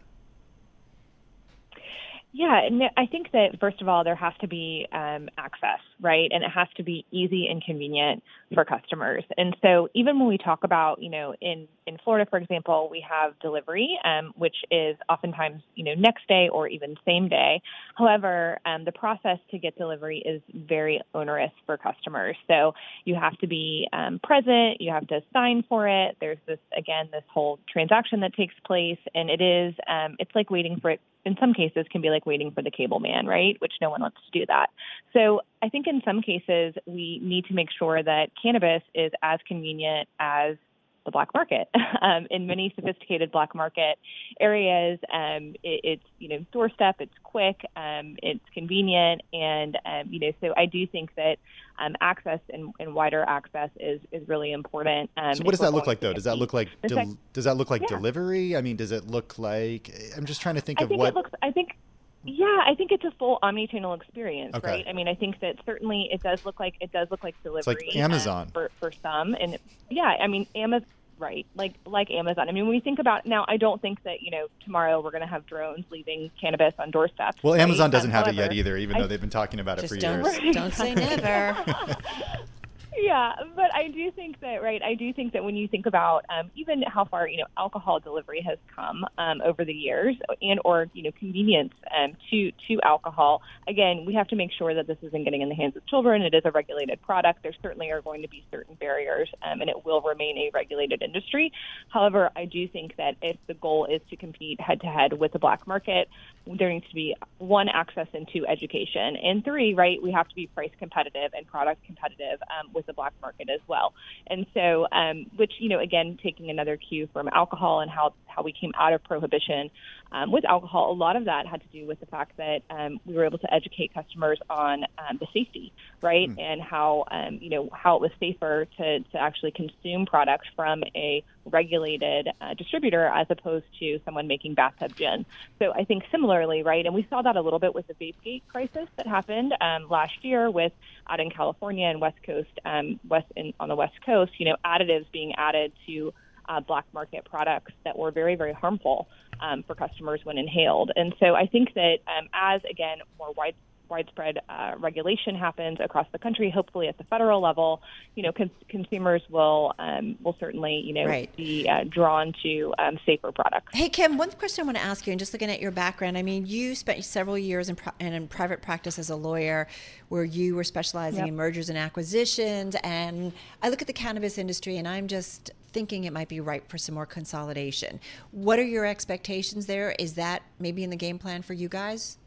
Yeah, 2.36 2.62
and 2.66 2.82
I 2.98 3.06
think 3.06 3.32
that 3.34 3.60
first 3.60 3.80
of 3.80 3.88
all, 3.88 4.04
there 4.04 4.16
has 4.16 4.34
to 4.42 4.48
be 4.48 4.88
um, 4.92 5.30
access, 5.38 5.80
right? 6.02 6.32
And 6.32 6.44
it 6.44 6.50
has 6.50 6.68
to 6.78 6.84
be 6.84 7.06
easy 7.12 7.46
and 7.48 7.64
convenient 7.64 8.24
for 8.56 8.66
customers. 8.66 9.24
And 9.38 9.56
so, 9.62 9.88
even 9.94 10.18
when 10.18 10.28
we 10.28 10.40
talk 10.40 10.64
about, 10.64 11.00
you 11.00 11.12
know, 11.12 11.36
in 11.42 11.68
in 11.86 11.98
Florida, 12.04 12.28
for 12.28 12.40
example, 12.40 12.88
we 12.90 13.06
have 13.08 13.38
delivery, 13.40 14.00
um, 14.04 14.34
which 14.36 14.56
is 14.72 14.98
oftentimes, 15.10 15.62
you 15.76 15.84
know, 15.84 15.94
next 15.94 16.28
day 16.28 16.50
or 16.52 16.68
even 16.68 16.96
same 17.06 17.30
day. 17.30 17.62
However, 17.96 18.58
um, 18.66 18.84
the 18.84 18.92
process 18.94 19.38
to 19.52 19.60
get 19.60 19.78
delivery 19.78 20.24
is 20.26 20.42
very 20.68 21.02
onerous 21.14 21.52
for 21.68 21.78
customers. 21.78 22.36
So 22.48 22.74
you 23.06 23.14
have 23.14 23.38
to 23.40 23.48
be 23.48 23.88
um, 23.94 24.20
present, 24.24 24.82
you 24.82 24.92
have 24.92 25.06
to 25.10 25.22
sign 25.34 25.64
for 25.70 25.88
it. 25.88 26.18
There's 26.20 26.40
this 26.48 26.60
again, 26.76 27.10
this 27.12 27.24
whole 27.32 27.60
transaction 27.72 28.22
that 28.22 28.34
takes 28.34 28.56
place, 28.66 28.98
and 29.14 29.30
it 29.30 29.40
is, 29.42 29.76
um, 29.88 30.16
it's 30.18 30.32
like 30.34 30.50
waiting 30.50 30.80
for 30.82 30.90
it 30.90 31.02
in 31.26 31.38
some 31.40 31.54
cases 31.54 31.86
can 31.92 32.02
be 32.02 32.10
like 32.10 32.26
waiting 32.26 32.52
for 32.52 32.62
the 32.62 32.72
cable 32.72 33.00
man, 33.00 33.26
right? 33.26 33.56
Which 33.60 33.74
no 33.82 33.90
one 33.90 34.02
wants 34.02 34.18
to 34.26 34.40
do 34.40 34.46
that. 34.48 34.68
So 35.14 35.42
I 35.62 35.70
think 35.70 35.88
in 35.88 36.02
some 36.04 36.22
cases 36.22 36.74
we 36.86 37.20
need 37.24 37.46
to 37.46 37.54
make 37.54 37.70
sure 37.72 38.02
that 38.02 38.30
cannabis 38.42 38.84
is 38.94 39.12
as 39.22 39.40
convenient 39.48 40.10
as 40.20 40.58
the 41.06 41.12
black 41.12 41.34
market. 41.34 41.70
Um, 42.02 42.28
in 42.32 42.48
many 42.48 42.74
sophisticated 42.76 43.32
black 43.32 43.56
market 43.56 43.98
areas, 44.38 45.00
um, 45.14 45.56
it, 45.64 45.80
it's 45.84 46.04
you 46.20 46.28
know 46.28 46.46
doorstep, 46.52 46.98
it's 47.00 47.14
quick, 47.24 47.62
um, 47.78 48.18
it's 48.22 48.44
convenient, 48.54 49.22
and 49.32 49.78
um, 49.86 50.12
you 50.12 50.20
know 50.20 50.32
so 50.42 50.54
I 50.58 50.66
do 50.66 50.86
think 50.86 51.16
that 51.16 51.38
um, 51.80 51.96
access 52.02 52.40
and, 52.50 52.74
and, 52.80 52.94
wider 52.94 53.24
access 53.24 53.70
is 53.80 54.02
is 54.12 54.28
really 54.28 54.52
important. 54.52 55.10
Um, 55.16 55.36
so 55.36 55.44
what 55.44 55.52
does 55.52 55.62
that 55.62 55.72
look 55.72 55.88
like 55.88 56.02
though? 56.02 56.12
Does 56.12 56.26
that 56.26 56.38
look 56.38 56.52
like 56.52 56.68
del- 56.88 57.18
does 57.32 57.46
that 57.46 57.56
look 57.56 57.70
like 57.70 57.84
yeah. 57.84 57.88
delivery? 57.96 58.58
I 58.58 58.62
mean, 58.62 58.76
does 58.76 58.92
it 58.92 59.08
look 59.08 59.40
like? 59.40 59.96
I'm 60.18 60.26
just 60.26 60.42
trying 60.42 60.56
to 60.56 60.62
think 60.62 60.82
I 60.82 60.84
of 60.84 60.90
think 60.90 61.00
what. 61.00 61.10
It 61.10 61.16
looks, 61.16 61.32
I 61.42 61.52
think 61.52 61.78
yeah, 62.26 62.64
I 62.66 62.76
think 62.76 62.92
it's 62.92 63.04
a 63.04 63.12
full 63.12 63.40
omni-channel 63.42 63.94
experience, 63.94 64.56
okay. 64.56 64.68
right? 64.68 64.86
I 64.88 64.94
mean, 64.94 65.08
I 65.08 65.16
think 65.16 65.40
that 65.42 65.58
certainly 65.66 66.10
it 66.12 66.24
does 66.24 66.46
look 66.46 66.60
like 66.60 66.76
it 66.80 66.92
does 66.92 67.10
look 67.12 67.24
like 67.24 67.36
delivery. 67.44 67.76
It's 67.80 67.96
like 67.96 67.96
Amazon 67.96 68.50
for 68.54 68.72
for 68.80 68.92
some, 68.92 69.36
and 69.40 69.58
yeah, 69.90 70.16
I 70.20 70.28
mean, 70.28 70.48
Amazon 70.56 70.88
right 71.20 71.46
like 71.56 71.74
like 71.86 72.10
amazon 72.10 72.50
i 72.50 72.52
mean 72.52 72.64
when 72.64 72.74
we 72.74 72.80
think 72.80 73.00
about 73.00 73.26
now 73.26 73.46
i 73.48 73.56
don't 73.56 73.82
think 73.82 74.02
that 74.04 74.22
you 74.22 74.32
know 74.32 74.48
tomorrow 74.66 75.00
we're 75.00 75.12
going 75.12 75.22
to 75.22 75.28
have 75.28 75.46
drones 75.46 75.86
leaving 75.92 76.32
cannabis 76.42 76.74
on 76.80 76.90
doorsteps 76.92 77.42
well 77.44 77.54
right? 77.54 77.62
amazon 77.62 77.90
doesn't 77.90 78.10
um, 78.10 78.14
have 78.14 78.26
however, 78.26 78.42
it 78.42 78.46
yet 78.46 78.54
either 78.54 78.78
even 78.78 78.96
I, 78.96 79.02
though 79.02 79.08
they've 79.08 79.22
been 79.22 79.30
talking 79.30 79.60
about 79.60 79.78
it 79.78 79.88
for 79.88 79.96
don't, 79.96 80.44
years 80.44 80.56
don't 80.56 80.74
say 80.74 80.96
never 80.96 81.56
yeah, 82.98 83.34
but 83.56 83.74
I 83.74 83.88
do 83.88 84.12
think 84.12 84.40
that 84.42 84.62
right. 84.62 84.82
I 84.82 84.94
do 84.96 85.14
think 85.14 85.34
that 85.34 85.44
when 85.44 85.56
you 85.56 85.68
think 85.68 85.86
about 85.86 86.26
um, 86.30 86.52
even 86.56 86.84
how 86.84 87.06
far 87.06 87.28
you 87.28 87.38
know 87.38 87.46
alcohol 87.58 88.00
delivery 88.00 88.42
has 88.48 88.58
come 88.76 89.06
um, 89.18 89.42
over 89.44 89.66
the 89.66 89.74
years, 89.74 90.16
and 90.42 90.60
or 90.66 90.88
you 90.94 91.04
know 91.04 91.12
convenience 91.18 91.74
um, 91.98 92.14
to 92.30 92.52
to 92.68 92.82
alcohol. 92.84 93.42
Again, 93.68 94.04
we 94.06 94.14
have 94.14 94.28
to 94.30 94.36
make 94.36 94.52
sure 94.58 94.74
that 94.74 94.88
this 94.88 94.98
isn't 95.02 95.24
getting 95.24 95.42
in 95.42 95.50
the 95.50 95.56
hands 95.56 95.76
of 95.76 95.86
children. 95.88 96.22
It 96.22 96.34
is 96.34 96.42
a 96.46 96.52
regulated 96.52 97.02
product. 97.02 97.44
There 97.44 97.54
certainly 97.62 97.90
are 97.92 98.02
going 98.02 98.22
to 98.22 98.28
be 98.28 98.46
certain 98.52 98.76
barriers, 98.76 99.30
um, 99.42 99.62
and 99.62 99.70
it 99.70 99.86
will 99.86 100.02
remain 100.02 100.38
a 100.38 100.52
regulated 100.54 101.02
industry. 101.02 101.52
However, 101.90 102.30
I 102.36 102.46
do 102.46 102.68
think 102.68 102.96
that 102.98 103.16
if 103.22 103.38
the 103.48 103.54
goal 103.56 103.86
is 103.86 104.02
to 104.10 104.16
compete 104.16 104.60
head 104.60 104.82
to 104.82 104.88
head 104.88 105.14
with 105.14 105.34
the 105.34 105.40
black 105.40 105.68
market, 105.68 106.08
there 106.46 106.70
needs 106.70 106.88
to 106.90 106.96
be 106.96 107.16
one 107.38 107.70
access 107.70 108.08
into 108.14 108.46
education, 108.46 109.16
and 109.16 109.44
three, 109.44 109.74
right, 109.74 110.02
we 110.02 110.12
have 110.12 110.28
to 110.28 110.36
be 110.36 110.48
price 110.48 110.72
competitive 110.78 111.32
and 111.36 111.48
product 111.48 111.86
competitive 111.86 112.40
um, 112.60 112.70
with 112.74 112.86
the 112.86 112.94
black 112.94 113.14
market 113.22 113.50
as 113.50 113.62
well. 113.68 113.94
And 114.28 114.46
so, 114.54 114.88
um, 114.92 115.26
which 115.36 115.54
you 115.60 115.70
know, 115.70 115.80
again, 115.80 116.20
taking 116.22 116.50
another 116.50 116.78
cue 116.78 117.08
from 117.14 117.30
alcohol 117.30 117.80
and 117.80 117.90
how 117.90 118.14
how 118.28 118.44
we 118.44 118.52
came 118.52 118.72
out 118.78 118.94
of 118.94 119.04
prohibition 119.04 119.70
um, 120.12 120.32
with 120.32 120.44
alcohol, 120.46 120.92
a 120.92 120.94
lot 120.94 121.16
of 121.16 121.26
that 121.26 121.48
had 121.48 121.62
to 121.62 121.68
do 121.68 121.88
with 121.88 122.00
the 122.00 122.06
fact 122.08 122.36
that 122.38 122.62
um, 122.70 123.00
we 123.06 123.14
were 123.14 123.26
able 123.26 123.38
to 123.40 123.54
educate 123.54 123.94
customers 123.94 124.40
on 124.50 124.84
um, 124.98 125.18
the 125.20 125.28
safety, 125.34 125.72
right, 126.02 126.30
mm. 126.30 126.40
and 126.40 126.62
how 126.62 127.06
um, 127.10 127.40
you 127.42 127.50
know 127.50 127.70
how 127.72 127.96
it 127.96 128.02
was 128.02 128.12
safer 128.20 128.68
to 128.78 129.00
to 129.00 129.18
actually 129.18 129.52
consume 129.52 130.06
products 130.06 130.48
from 130.56 130.84
a 130.96 131.24
regulated 131.46 132.30
uh, 132.42 132.54
distributor 132.54 133.06
as 133.06 133.28
opposed 133.30 133.66
to 133.80 134.00
someone 134.06 134.28
making 134.28 134.54
bathtub 134.54 134.96
gin. 134.96 135.26
So 135.60 135.74
I 135.74 135.84
think 135.84 136.04
similarly, 136.12 136.64
right, 136.64 136.86
and 136.86 136.96
we 136.96 137.06
saw 137.10 137.22
that 137.22 137.36
a 137.36 137.42
little 137.42 137.60
bit 137.60 137.76
with 137.76 137.88
the 137.88 137.94
VapeGate 137.94 138.44
crisis 138.48 138.88
that 138.98 139.08
happened 139.08 139.54
um, 139.62 139.90
last 139.90 140.24
year 140.24 140.50
with 140.50 140.72
out 141.08 141.20
in 141.20 141.30
California 141.30 141.88
and 141.88 142.00
West 142.00 142.18
Coast, 142.26 142.50
um, 142.66 143.00
West 143.08 143.28
in, 143.36 143.54
on 143.60 143.70
the 143.70 143.76
West 143.76 143.96
Coast, 144.06 144.32
you 144.38 144.46
know, 144.46 144.56
additives 144.66 145.06
being 145.12 145.34
added 145.36 145.74
to 145.88 146.14
uh, 146.48 146.60
black 146.60 146.86
market 146.94 147.26
products 147.26 147.72
that 147.86 147.98
were 147.98 148.12
very, 148.12 148.36
very 148.36 148.54
harmful 148.54 149.08
um, 149.40 149.64
for 149.64 149.76
customers 149.76 150.22
when 150.24 150.38
inhaled. 150.38 150.92
And 150.96 151.14
so 151.20 151.36
I 151.36 151.48
think 151.48 151.74
that 151.74 151.98
um, 152.08 152.28
as, 152.34 152.62
again, 152.70 153.00
more 153.18 153.34
wide 153.34 153.56
widespread 153.94 154.40
uh, 154.50 154.74
regulation 154.80 155.36
happens 155.36 155.78
across 155.80 156.08
the 156.12 156.18
country, 156.18 156.50
hopefully 156.50 156.88
at 156.88 156.98
the 156.98 157.04
federal 157.04 157.40
level, 157.40 157.82
you 158.16 158.24
know, 158.24 158.32
cons- 158.32 158.64
consumers 158.68 159.22
will 159.30 159.74
um, 159.78 160.18
will 160.24 160.36
certainly, 160.40 160.76
you 160.88 160.94
know, 160.94 161.06
right. 161.06 161.30
be 161.36 161.70
uh, 161.70 161.84
drawn 161.98 162.34
to 162.42 162.74
um, 162.80 162.98
safer 163.06 163.32
products. 163.32 163.70
Hey, 163.74 163.90
Kim, 163.90 164.18
one 164.18 164.32
question 164.32 164.64
I 164.64 164.66
want 164.66 164.78
to 164.78 164.84
ask 164.84 165.06
you, 165.06 165.12
and 165.14 165.20
just 165.20 165.32
looking 165.32 165.52
at 165.52 165.62
your 165.62 165.70
background, 165.70 166.18
I 166.18 166.24
mean, 166.24 166.48
you 166.48 166.74
spent 166.74 167.04
several 167.06 167.38
years 167.38 167.70
in, 167.70 167.76
pro- 167.76 167.94
in 168.00 168.28
private 168.28 168.64
practice 168.64 168.98
as 168.98 169.12
a 169.12 169.16
lawyer, 169.16 169.68
where 170.10 170.24
you 170.24 170.56
were 170.56 170.64
specializing 170.64 171.20
yep. 171.20 171.28
in 171.28 171.36
mergers 171.36 171.70
and 171.70 171.78
acquisitions, 171.78 172.76
and 172.84 173.32
I 173.62 173.70
look 173.70 173.82
at 173.82 173.88
the 173.88 173.94
cannabis 173.94 174.40
industry, 174.40 174.78
and 174.78 174.88
I'm 174.88 175.08
just 175.08 175.52
thinking 175.72 176.04
it 176.04 176.14
might 176.14 176.30
be 176.30 176.40
ripe 176.40 176.68
for 176.70 176.80
some 176.80 176.96
more 176.96 177.06
consolidation. 177.06 178.00
What 178.32 178.58
are 178.60 178.64
your 178.64 178.86
expectations 178.86 179.66
there? 179.68 179.96
Is 180.00 180.14
that 180.16 180.42
maybe 180.60 180.84
in 180.84 180.90
the 180.90 180.96
game 180.96 181.20
plan 181.20 181.42
for 181.44 181.54
you 181.54 181.70
guys? 181.70 182.18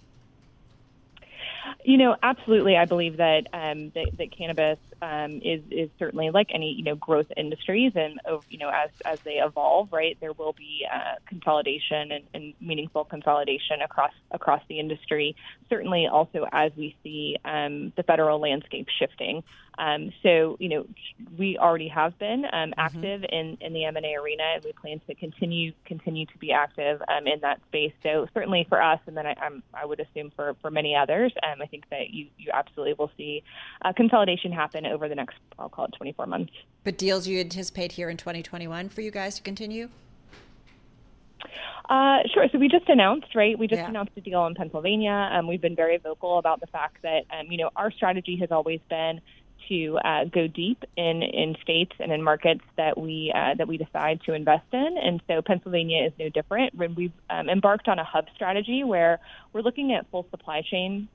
You 1.85 1.99
know, 1.99 2.17
absolutely. 2.23 2.77
I 2.77 2.85
believe 2.85 3.17
that 3.19 3.47
um, 3.53 3.91
that, 3.95 4.11
that 4.19 4.37
cannabis 4.37 4.79
um, 5.03 5.41
is 5.45 5.61
is 5.71 5.91
certainly 5.99 6.31
like 6.31 6.49
any 6.53 6.73
you 6.73 6.83
know 6.83 6.95
growth 6.95 7.27
industries, 7.37 7.93
and 7.95 8.21
you 8.49 8.59
know 8.59 8.71
as 8.71 8.91
as 9.05 9.21
they 9.21 9.35
evolve, 9.35 9.93
right, 9.93 10.17
there 10.21 10.33
will 10.33 10.53
be 10.53 10.87
uh, 10.93 11.17
consolidation 11.27 12.13
and, 12.13 12.25
and, 12.35 12.55
meaningful 12.61 13.05
consolidation 13.05 13.83
across 13.83 14.13
across 14.31 14.63
the 14.69 14.79
industry. 14.79 15.37
Certainly, 15.69 16.07
also 16.07 16.47
as 16.53 16.73
we 16.77 16.97
see 17.03 17.37
um, 17.45 17.93
the 17.97 18.03
federal 18.03 18.41
landscape 18.41 18.87
shifting. 18.99 19.43
Um, 19.79 20.13
so, 20.23 20.57
you 20.59 20.69
know, 20.69 20.87
we 21.37 21.59
already 21.59 21.89
have 21.89 22.19
been 22.19 22.45
um, 22.47 22.71
mm-hmm. 22.71 22.81
active 22.81 23.21
mm-hmm. 23.21 23.35
in, 23.35 23.59
in 23.61 23.73
the 23.73 23.85
M&A 23.85 24.15
arena, 24.15 24.43
and 24.55 24.65
we 24.65 24.73
plan 24.73 25.01
to 25.09 25.15
continue 25.15 25.73
continue 25.85 26.27
to 26.27 26.39
be 26.39 26.53
active 26.53 27.03
um, 27.09 27.27
in 27.27 27.41
that 27.41 27.61
space. 27.69 27.93
So, 28.03 28.27
certainly 28.33 28.67
for 28.69 28.83
us, 28.83 29.01
and 29.07 29.17
then 29.17 29.27
I, 29.27 29.35
I'm, 29.41 29.63
I 29.75 29.85
would 29.85 30.01
assume 30.01 30.33
for, 30.35 30.57
for 30.63 30.71
many 30.71 30.97
others, 30.97 31.33
um, 31.43 31.61
I 31.61 31.67
think 31.67 31.89
that 31.91 32.11
you, 32.11 32.27
you 32.39 32.51
absolutely 32.53 32.95
will 32.95 33.11
see 33.17 33.43
uh, 33.85 33.93
consolidation 33.93 34.53
happen 34.53 34.86
over 34.93 35.09
the 35.09 35.15
next, 35.15 35.37
I'll 35.59 35.69
call 35.69 35.87
it 35.87 35.95
24 35.97 36.27
months. 36.27 36.53
But 36.85 36.99
deals 36.99 37.27
you 37.27 37.41
anticipate 37.41 37.93
here 37.93 38.11
in 38.11 38.17
2021 38.17 38.89
for 38.89 39.01
you 39.01 39.11
guys 39.11 39.37
to 39.37 39.43
continue? 39.43 39.89
Uh, 41.89 42.19
sure. 42.35 42.47
So 42.51 42.59
we 42.59 42.69
just 42.69 42.89
announced, 42.89 43.35
right? 43.35 43.59
We 43.59 43.69
just 43.69 43.81
yeah. 43.81 43.89
announced 43.89 44.13
a 44.17 44.21
deal 44.21 44.45
in 44.47 44.55
Pennsylvania. 44.55 45.31
Um, 45.33 45.47
we've 45.47 45.61
been 45.61 45.77
very 45.77 45.99
vocal 45.99 46.39
about 46.39 46.61
the 46.61 46.67
fact 46.67 47.03
that, 47.03 47.25
um, 47.31 47.51
you 47.51 47.59
know, 47.59 47.71
our 47.77 47.91
strategy 47.93 48.37
has 48.41 48.51
always 48.51 48.81
been 48.89 49.21
to 49.69 49.99
uh, 50.05 50.25
go 50.25 50.47
deep 50.47 50.85
in, 50.97 51.23
in 51.23 51.57
states 51.63 51.93
and 51.99 52.13
in 52.13 52.23
markets 52.23 52.63
that 52.77 52.99
we 52.99 53.33
uh, 53.35 53.55
that 53.55 53.67
we 53.67 53.77
decide 53.77 54.21
to 54.27 54.33
invest 54.33 54.67
in. 54.73 54.97
And 55.03 55.21
so 55.27 55.43
Pennsylvania 55.43 56.07
is 56.07 56.13
no 56.19 56.29
different. 56.29 56.75
When 56.75 56.95
we've 56.95 57.13
um, 57.31 57.49
embarked 57.49 57.89
on 57.89 57.99
a 57.99 58.05
hub 58.05 58.27
strategy 58.35 58.85
where 58.85 59.21
we're 59.53 59.63
looking 59.63 59.93
at 59.93 60.09
full 60.11 60.27
supply 60.31 60.63
chain 60.63 61.09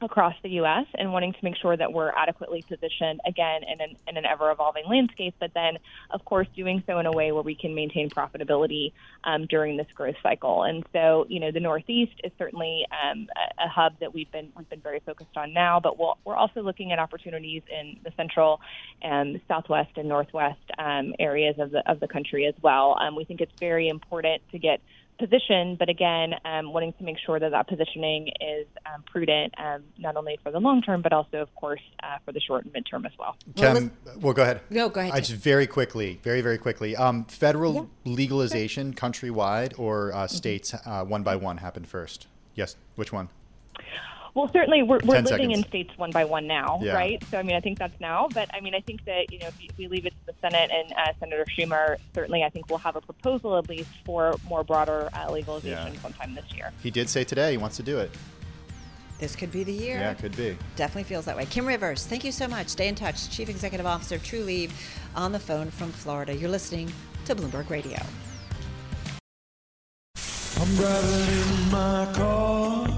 across 0.00 0.34
the 0.42 0.50
U.S. 0.50 0.86
and 0.94 1.12
wanting 1.12 1.32
to 1.32 1.38
make 1.42 1.56
sure 1.56 1.76
that 1.76 1.92
we're 1.92 2.10
adequately 2.10 2.62
positioned 2.62 3.20
again 3.26 3.62
in 3.62 3.80
an, 3.80 3.96
in 4.06 4.16
an 4.16 4.24
ever 4.24 4.50
evolving 4.50 4.84
landscape, 4.88 5.34
but 5.40 5.52
then, 5.54 5.78
of 6.10 6.24
course, 6.24 6.46
doing 6.56 6.82
so 6.86 6.98
in 6.98 7.06
a 7.06 7.12
way 7.12 7.32
where 7.32 7.42
we 7.42 7.54
can 7.54 7.74
maintain 7.74 8.10
profitability 8.10 8.92
um, 9.24 9.46
during 9.46 9.76
this 9.76 9.86
growth 9.94 10.16
cycle. 10.22 10.62
And 10.62 10.84
so, 10.92 11.26
you 11.28 11.40
know, 11.40 11.50
the 11.50 11.60
Northeast 11.60 12.14
is 12.22 12.32
certainly 12.38 12.86
um, 12.90 13.28
a, 13.36 13.64
a, 13.64 13.68
hub 13.68 13.98
that 14.00 14.14
we've 14.14 14.30
been 14.30 14.52
we've 14.56 14.68
been 14.68 14.80
very 14.80 15.00
focused 15.00 15.36
on 15.36 15.52
now, 15.52 15.80
but 15.80 15.98
we 15.98 16.06
we 16.24 16.32
are 16.32 16.36
also 16.36 16.62
looking 16.62 16.92
at 16.92 16.98
opportunities 16.98 17.62
in 17.70 17.98
the 18.04 18.12
Central, 18.16 18.60
and 19.02 19.40
Southwest, 19.48 19.90
and 19.96 20.08
Northwest 20.08 20.60
um, 20.78 21.14
areas 21.18 21.56
of 21.58 21.70
the 21.70 21.88
of 21.90 22.00
the 22.00 22.08
country 22.08 22.46
as 22.46 22.54
well. 22.62 22.96
Um, 23.00 23.14
we 23.14 23.24
think 23.24 23.40
it's 23.40 23.52
very 23.58 23.88
important 23.88 24.42
to 24.52 24.58
get 24.58 24.80
position, 25.18 25.76
but 25.78 25.88
again, 25.88 26.34
um, 26.44 26.72
wanting 26.72 26.92
to 26.94 27.04
make 27.04 27.16
sure 27.24 27.38
that 27.38 27.50
that 27.50 27.68
positioning 27.68 28.28
is 28.40 28.66
um, 28.86 29.02
prudent, 29.10 29.54
um, 29.58 29.82
not 29.98 30.16
only 30.16 30.38
for 30.42 30.50
the 30.50 30.60
long 30.60 30.82
term, 30.82 31.02
but 31.02 31.12
also, 31.12 31.38
of 31.38 31.54
course, 31.54 31.80
uh, 32.02 32.18
for 32.24 32.32
the 32.32 32.40
short 32.40 32.64
and 32.64 32.72
midterm 32.72 33.04
as 33.04 33.12
well. 33.18 33.36
Kim, 33.56 33.90
well, 34.20 34.32
go 34.32 34.42
ahead. 34.42 34.60
No, 34.70 34.88
go 34.88 35.00
ahead. 35.00 35.12
I 35.12 35.20
just 35.20 35.32
very 35.32 35.66
quickly, 35.66 36.20
very, 36.22 36.40
very 36.40 36.58
quickly. 36.58 36.96
Um, 36.96 37.24
federal 37.24 37.74
yeah. 37.74 37.82
legalization 38.04 38.94
countrywide 38.94 39.78
or 39.78 40.14
uh, 40.14 40.26
states 40.26 40.74
uh, 40.74 41.04
one 41.04 41.22
by 41.22 41.36
one 41.36 41.58
happened 41.58 41.88
first? 41.88 42.26
Yes, 42.54 42.76
which 42.96 43.12
one? 43.12 43.28
Well, 44.34 44.48
certainly 44.52 44.82
we're, 44.82 45.00
we're 45.04 45.16
living 45.16 45.26
seconds. 45.26 45.58
in 45.58 45.64
states 45.64 45.96
one 45.96 46.10
by 46.10 46.24
one 46.24 46.46
now, 46.46 46.80
yeah. 46.82 46.94
right? 46.94 47.22
So, 47.30 47.38
I 47.38 47.42
mean, 47.42 47.56
I 47.56 47.60
think 47.60 47.78
that's 47.78 47.98
now. 48.00 48.28
But, 48.32 48.50
I 48.54 48.60
mean, 48.60 48.74
I 48.74 48.80
think 48.80 49.04
that, 49.04 49.32
you 49.32 49.38
know, 49.38 49.48
if 49.60 49.76
we 49.76 49.88
leave 49.88 50.06
it 50.06 50.10
to 50.10 50.26
the 50.26 50.34
Senate 50.40 50.70
and 50.72 50.92
uh, 50.92 51.12
Senator 51.18 51.44
Schumer, 51.46 51.96
certainly 52.14 52.44
I 52.44 52.50
think 52.50 52.68
we'll 52.68 52.78
have 52.78 52.96
a 52.96 53.00
proposal 53.00 53.56
at 53.56 53.68
least 53.68 53.90
for 54.04 54.34
more 54.48 54.62
broader 54.64 55.08
uh, 55.12 55.30
legalization 55.30 55.94
yeah. 55.94 56.00
sometime 56.00 56.34
this 56.34 56.52
year. 56.54 56.72
He 56.82 56.90
did 56.90 57.08
say 57.08 57.24
today 57.24 57.52
he 57.52 57.56
wants 57.56 57.76
to 57.78 57.82
do 57.82 57.98
it. 57.98 58.10
This 59.18 59.34
could 59.34 59.50
be 59.50 59.64
the 59.64 59.72
year. 59.72 59.98
Yeah, 59.98 60.12
it 60.12 60.18
could 60.18 60.36
be. 60.36 60.56
Definitely 60.76 61.04
feels 61.04 61.24
that 61.24 61.36
way. 61.36 61.44
Kim 61.46 61.66
Rivers, 61.66 62.06
thank 62.06 62.22
you 62.22 62.30
so 62.30 62.46
much. 62.46 62.68
Stay 62.68 62.86
in 62.86 62.94
touch. 62.94 63.28
Chief 63.30 63.48
Executive 63.48 63.84
Officer 63.84 64.14
of 64.14 64.22
Trulieve 64.22 64.70
on 65.16 65.32
the 65.32 65.40
phone 65.40 65.70
from 65.70 65.90
Florida. 65.90 66.36
You're 66.36 66.50
listening 66.50 66.92
to 67.24 67.34
Bloomberg 67.34 67.68
Radio. 67.68 67.98
I'm 70.60 70.76
driving 70.76 71.64
in 71.64 71.70
my 71.70 72.12
car 72.14 72.97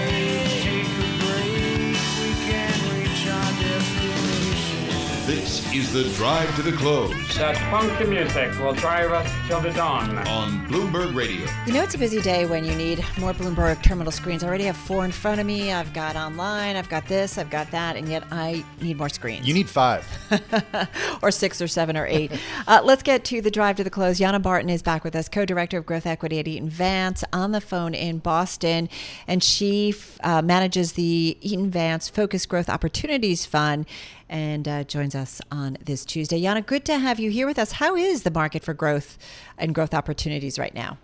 This 5.51 5.73
is 5.73 5.91
the 5.91 6.03
drive 6.15 6.55
to 6.55 6.61
the 6.61 6.71
close. 6.71 7.11
That 7.35 7.57
funky 7.69 8.05
music 8.05 8.57
will 8.57 8.71
drive 8.71 9.11
us 9.11 9.29
till 9.49 9.59
the 9.59 9.71
dawn. 9.71 10.17
On 10.19 10.65
Bloomberg 10.67 11.13
Radio. 11.13 11.45
You 11.65 11.73
know, 11.73 11.83
it's 11.83 11.93
a 11.93 11.97
busy 11.97 12.21
day 12.21 12.45
when 12.45 12.63
you 12.63 12.73
need 12.73 13.03
more 13.19 13.33
Bloomberg 13.33 13.83
terminal 13.83 14.13
screens. 14.13 14.45
I 14.45 14.47
already 14.47 14.63
have 14.63 14.77
four 14.77 15.03
in 15.03 15.11
front 15.11 15.41
of 15.41 15.45
me. 15.45 15.73
I've 15.73 15.91
got 15.91 16.15
online, 16.15 16.77
I've 16.77 16.87
got 16.87 17.05
this, 17.09 17.37
I've 17.37 17.49
got 17.49 17.69
that, 17.71 17.97
and 17.97 18.07
yet 18.07 18.23
I 18.31 18.63
need 18.79 18.97
more 18.97 19.09
screens. 19.09 19.45
You 19.45 19.53
need 19.53 19.69
five. 19.69 20.07
or 21.21 21.31
six 21.31 21.61
or 21.61 21.67
seven 21.67 21.97
or 21.97 22.07
eight. 22.07 22.31
uh, 22.65 22.79
let's 22.85 23.03
get 23.03 23.25
to 23.25 23.41
the 23.41 23.51
drive 23.51 23.75
to 23.75 23.83
the 23.83 23.89
close. 23.89 24.21
Yana 24.21 24.41
Barton 24.41 24.69
is 24.69 24.81
back 24.81 25.03
with 25.03 25.17
us, 25.17 25.27
co 25.27 25.43
director 25.43 25.77
of 25.79 25.85
growth 25.85 26.05
equity 26.05 26.39
at 26.39 26.47
Eaton 26.47 26.69
Vance, 26.69 27.25
on 27.33 27.51
the 27.51 27.59
phone 27.59 27.93
in 27.93 28.19
Boston. 28.19 28.87
And 29.27 29.43
she 29.43 29.93
uh, 30.23 30.41
manages 30.41 30.93
the 30.93 31.37
Eaton 31.41 31.69
Vance 31.69 32.07
Focus 32.07 32.45
Growth 32.45 32.69
Opportunities 32.69 33.45
Fund 33.45 33.85
and 34.31 34.67
uh, 34.67 34.83
joins 34.85 35.13
us 35.13 35.41
on 35.51 35.77
this 35.83 36.05
Tuesday. 36.05 36.41
Yana, 36.41 36.65
good 36.65 36.85
to 36.85 36.97
have 36.97 37.19
you 37.19 37.29
here 37.29 37.45
with 37.45 37.59
us. 37.59 37.73
How 37.73 37.95
is 37.95 38.23
the 38.23 38.31
market 38.31 38.63
for 38.63 38.73
growth 38.73 39.17
and 39.57 39.75
growth 39.75 39.93
opportunities 39.93 40.57
right 40.57 40.73
now? 40.73 40.97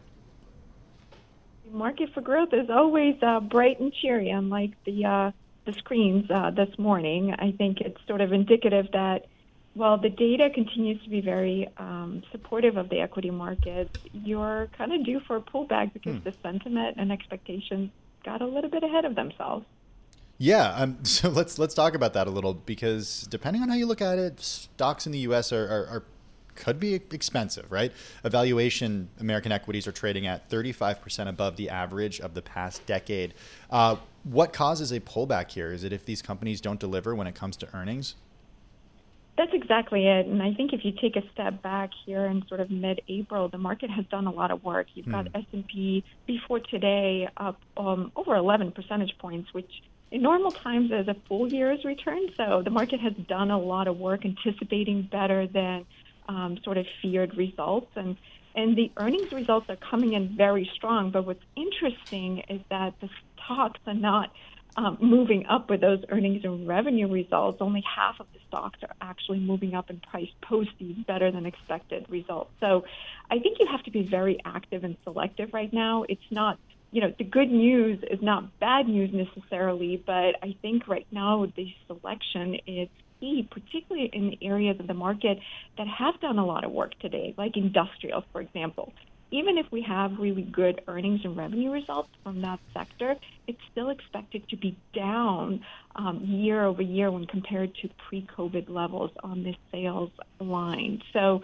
The 1.66 1.78
market 1.78 2.14
for 2.14 2.22
growth 2.22 2.54
is 2.54 2.70
always 2.70 3.16
uh, 3.22 3.42
bright 3.42 3.80
and 3.80 3.94
cheery, 3.94 4.30
unlike 4.30 4.72
the 4.86 5.06
uh, 5.06 5.32
the 5.66 5.74
screens 5.74 6.32
uh, 6.32 6.50
this 6.52 6.70
morning. 6.80 7.36
I 7.38 7.52
think 7.52 7.82
it's 7.82 8.00
sort 8.08 8.22
of 8.22 8.32
indicative 8.32 8.88
that 8.94 9.28
while 9.74 9.98
the 9.98 10.10
data 10.10 10.50
continues 10.50 11.04
to 11.04 11.10
be 11.10 11.20
very 11.20 11.68
um, 11.78 12.24
supportive 12.32 12.78
of 12.78 12.88
the 12.90 13.02
equity 13.02 13.30
market, 13.30 13.96
you're 14.14 14.70
kind 14.78 14.94
of 14.94 15.06
due 15.06 15.20
for 15.20 15.36
a 15.36 15.42
pullback 15.42 15.92
because 15.94 16.16
hmm. 16.16 16.24
the 16.24 16.34
sentiment 16.42 16.96
and 16.98 17.12
expectations 17.12 17.92
got 18.24 18.42
a 18.42 18.46
little 18.46 18.70
bit 18.70 18.84
ahead 18.84 19.04
of 19.04 19.16
themselves. 19.16 19.66
Yeah, 20.38 20.70
um, 20.70 21.00
so 21.04 21.30
let's 21.30 21.58
let's 21.60 21.74
talk 21.74 21.96
about 21.96 22.14
that 22.14 22.28
a 22.28 22.32
little 22.32 22.54
because 22.54 23.28
depending 23.30 23.62
on 23.62 23.70
how 23.70 23.76
you 23.76 23.86
look 23.86 24.02
at 24.02 24.20
it, 24.20 24.40
stocks 24.40 25.06
in 25.06 25.12
the 25.12 25.20
U.S. 25.20 25.52
are, 25.52 25.66
are, 25.66 25.88
are 25.88 26.04
could 26.56 26.80
be 26.80 26.96
expensive, 26.96 27.72
right? 27.72 27.92
Evaluation 28.24 29.10
American 29.20 29.52
equities 29.52 29.88
are 29.88 29.92
trading 29.92 30.26
at 30.26 30.50
35% 30.50 31.28
above 31.28 31.56
the 31.56 31.70
average 31.70 32.20
of 32.20 32.34
the 32.34 32.42
past 32.42 32.84
decade. 32.88 33.36
Uh, 33.70 33.98
what 34.24 34.54
causes 34.54 34.92
a 34.92 35.00
pullback 35.00 35.52
here? 35.52 35.72
Is 35.72 35.84
it 35.84 35.94
if 35.94 36.04
these 36.04 36.24
companies 36.24 36.60
don't 36.60 36.80
deliver 36.80 37.14
when 37.14 37.28
it 37.28 37.36
comes 37.36 37.56
to 37.58 37.76
earnings? 37.76 38.16
That's 39.38 39.54
exactly 39.54 40.08
it. 40.08 40.26
And 40.26 40.42
I 40.42 40.56
think 40.56 40.74
if 40.74 40.84
you 40.84 40.92
take 41.00 41.16
a 41.16 41.22
step 41.32 41.62
back 41.62 41.92
here 42.08 42.26
in 42.26 42.44
sort 42.48 42.60
of 42.60 42.72
mid-April, 42.72 43.50
the 43.50 43.60
market 43.60 43.92
has 43.92 44.04
done 44.08 44.26
a 44.26 44.32
lot 44.32 44.50
of 44.50 44.64
work. 44.64 44.88
You've 44.96 45.12
got 45.12 45.28
hmm. 45.28 45.38
S&P 45.38 46.04
before 46.26 46.60
today 46.60 47.30
up 47.38 47.62
um, 47.78 48.12
over 48.16 48.36
11 48.36 48.72
percentage 48.72 49.16
points, 49.20 49.54
which 49.54 49.70
in 50.12 50.22
normal 50.22 50.52
times 50.52 50.92
as 50.92 51.08
a 51.08 51.16
full 51.28 51.52
year's 51.52 51.84
return. 51.84 52.30
So 52.38 52.62
the 52.64 52.70
market 52.70 53.00
has 53.00 53.14
done 53.14 53.52
a 53.52 53.60
lot 53.60 53.88
of 53.88 53.98
work 53.98 54.26
anticipating 54.26 55.04
better 55.04 55.48
than 55.48 55.86
um, 56.30 56.58
sort 56.64 56.78
of 56.78 56.86
feared 57.02 57.36
results. 57.36 57.92
And, 57.96 58.18
and 58.56 58.76
the 58.76 58.92
earnings 58.98 59.32
results 59.32 59.70
are 59.70 59.76
coming 59.76 60.14
in 60.14 60.36
very 60.36 60.70
strong. 60.76 61.12
But 61.12 61.26
what's 61.26 61.44
interesting 61.56 62.44
is 62.50 62.62
that 62.70 62.94
the 63.02 63.10
stocks 63.36 63.80
are 63.86 63.94
not 63.94 64.32
um, 64.78 64.98
moving 65.02 65.48
up 65.48 65.70
with 65.70 65.82
those 65.82 66.04
earnings 66.10 66.46
and 66.46 66.68
revenue 66.68 67.08
results. 67.08 67.58
Only 67.62 67.82
half 67.82 68.20
of 68.20 68.28
the 68.34 68.40
stocks 68.48 68.80
are 68.84 68.96
actually 69.02 69.40
moving 69.40 69.74
up 69.74 69.90
in 69.90 70.00
price 70.00 70.30
post 70.42 70.70
these 70.80 70.96
better 71.08 71.32
than 71.32 71.46
expected 71.46 72.06
results. 72.10 72.52
So 72.60 72.86
I 73.30 73.40
think 73.40 73.58
you 73.60 73.66
have 73.72 73.84
to 73.84 73.92
be 73.92 74.04
very 74.04 74.40
active 74.46 74.84
and 74.84 74.96
selective 75.04 75.54
right 75.54 75.74
now. 75.74 76.06
It's 76.08 76.22
not 76.32 76.60
you 76.92 77.02
know, 77.02 77.14
the 77.18 77.24
good 77.24 77.52
news 77.52 78.00
is 78.10 78.20
not 78.22 78.60
bad 78.60 78.88
news 78.88 79.12
necessarily, 79.14 80.02
but 80.06 80.36
I 80.42 80.56
think 80.62 80.88
right 80.88 81.08
now 81.12 81.46
the 81.56 81.74
selection 81.88 82.56
is 82.66 82.88
key, 83.20 83.48
particularly 83.50 84.10
in 84.14 84.30
the 84.30 84.38
areas 84.42 84.80
of 84.80 84.88
the 84.88 84.94
market 84.94 85.40
that 85.78 85.88
have 85.88 86.20
done 86.22 86.38
a 86.38 86.46
lot 86.46 86.64
of 86.64 86.72
work 86.72 86.98
today, 87.00 87.34
like 87.38 87.58
industrials, 87.58 88.24
for 88.32 88.42
example. 88.42 88.94
Even 89.30 89.58
if 89.58 89.66
we 89.72 89.82
have 89.82 90.18
really 90.20 90.44
good 90.44 90.82
earnings 90.88 91.20
and 91.26 91.36
revenue 91.36 91.70
results 91.70 92.10
from 92.24 92.42
that 92.42 92.60
sector, 92.74 93.16
it's 93.46 93.60
still 93.72 93.90
expected 93.90 94.48
to 94.50 94.56
be 94.56 94.78
down 94.94 95.66
um, 95.98 96.22
year 96.24 96.64
over 96.64 96.82
year 96.82 97.12
when 97.12 97.26
compared 97.26 97.76
to 97.82 97.90
pre 98.08 98.26
COVID 98.38 98.70
levels 98.70 99.12
on 99.24 99.44
this 99.44 99.58
sales 99.70 100.12
line. 100.40 101.02
So, 101.12 101.42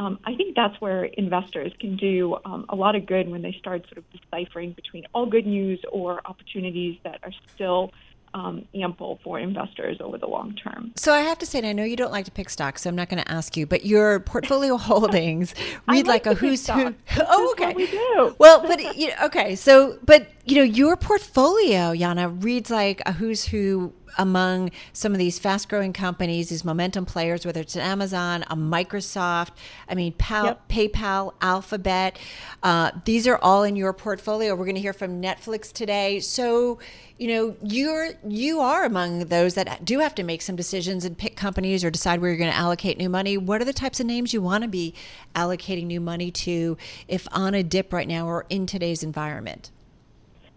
um, 0.00 0.18
I 0.24 0.34
think 0.34 0.56
that's 0.56 0.80
where 0.80 1.04
investors 1.04 1.72
can 1.78 1.96
do 1.96 2.38
um, 2.46 2.64
a 2.70 2.74
lot 2.74 2.96
of 2.96 3.04
good 3.04 3.28
when 3.28 3.42
they 3.42 3.54
start 3.58 3.84
sort 3.86 3.98
of 3.98 4.04
deciphering 4.10 4.72
between 4.72 5.04
all 5.12 5.26
good 5.26 5.46
news 5.46 5.78
or 5.92 6.22
opportunities 6.24 6.98
that 7.04 7.20
are 7.22 7.32
still 7.54 7.92
um, 8.32 8.64
ample 8.74 9.20
for 9.22 9.38
investors 9.38 9.98
over 10.00 10.16
the 10.16 10.26
long 10.26 10.54
term. 10.54 10.92
So 10.96 11.12
I 11.12 11.20
have 11.20 11.38
to 11.40 11.46
say, 11.46 11.58
and 11.58 11.66
I 11.66 11.74
know 11.74 11.84
you 11.84 11.96
don't 11.96 12.12
like 12.12 12.24
to 12.24 12.30
pick 12.30 12.48
stocks, 12.48 12.82
so 12.82 12.88
I'm 12.88 12.96
not 12.96 13.10
going 13.10 13.22
to 13.22 13.30
ask 13.30 13.58
you, 13.58 13.66
but 13.66 13.84
your 13.84 14.20
portfolio 14.20 14.76
holdings 14.78 15.54
read 15.86 16.06
like, 16.06 16.24
like 16.24 16.36
a 16.36 16.38
who's 16.38 16.66
who. 16.66 16.94
oh, 17.18 17.50
okay. 17.52 17.74
we 17.74 17.86
do. 17.86 18.34
Well, 18.38 18.62
but 18.62 18.96
you 18.96 19.08
know, 19.08 19.14
okay, 19.24 19.54
so 19.54 19.98
but 20.02 20.28
you 20.46 20.56
know, 20.56 20.62
your 20.62 20.96
portfolio, 20.96 21.92
Yana, 21.92 22.42
reads 22.42 22.70
like 22.70 23.02
a 23.04 23.12
who's 23.12 23.44
who 23.44 23.92
among 24.18 24.70
some 24.92 25.12
of 25.12 25.18
these 25.18 25.38
fast 25.38 25.68
growing 25.68 25.92
companies, 25.92 26.48
these 26.48 26.64
momentum 26.64 27.06
players, 27.06 27.44
whether 27.44 27.60
it's 27.60 27.76
an 27.76 27.82
Amazon, 27.82 28.44
a 28.50 28.56
Microsoft, 28.56 29.50
I 29.88 29.94
mean, 29.94 30.12
Pal, 30.12 30.44
yep. 30.44 30.68
PayPal, 30.68 31.34
Alphabet. 31.40 32.18
Uh, 32.62 32.90
these 33.04 33.26
are 33.26 33.38
all 33.38 33.62
in 33.62 33.76
your 33.76 33.92
portfolio. 33.92 34.54
We're 34.54 34.64
going 34.64 34.74
to 34.74 34.80
hear 34.80 34.92
from 34.92 35.20
Netflix 35.22 35.72
today. 35.72 36.20
So, 36.20 36.78
you 37.18 37.28
know, 37.28 37.56
you're 37.62 38.10
you 38.26 38.60
are 38.60 38.84
among 38.84 39.26
those 39.26 39.54
that 39.54 39.84
do 39.84 39.98
have 40.00 40.14
to 40.16 40.22
make 40.22 40.42
some 40.42 40.56
decisions 40.56 41.04
and 41.04 41.16
pick 41.16 41.36
companies 41.36 41.84
or 41.84 41.90
decide 41.90 42.20
where 42.20 42.30
you're 42.30 42.38
going 42.38 42.50
to 42.50 42.56
allocate 42.56 42.98
new 42.98 43.08
money. 43.08 43.36
What 43.36 43.60
are 43.60 43.64
the 43.64 43.72
types 43.72 44.00
of 44.00 44.06
names 44.06 44.32
you 44.32 44.40
want 44.42 44.62
to 44.62 44.68
be 44.68 44.94
allocating 45.34 45.86
new 45.86 46.00
money 46.00 46.30
to 46.30 46.76
if 47.08 47.26
on 47.32 47.54
a 47.54 47.62
dip 47.62 47.92
right 47.92 48.08
now 48.08 48.26
or 48.26 48.46
in 48.48 48.66
today's 48.66 49.02
environment? 49.02 49.70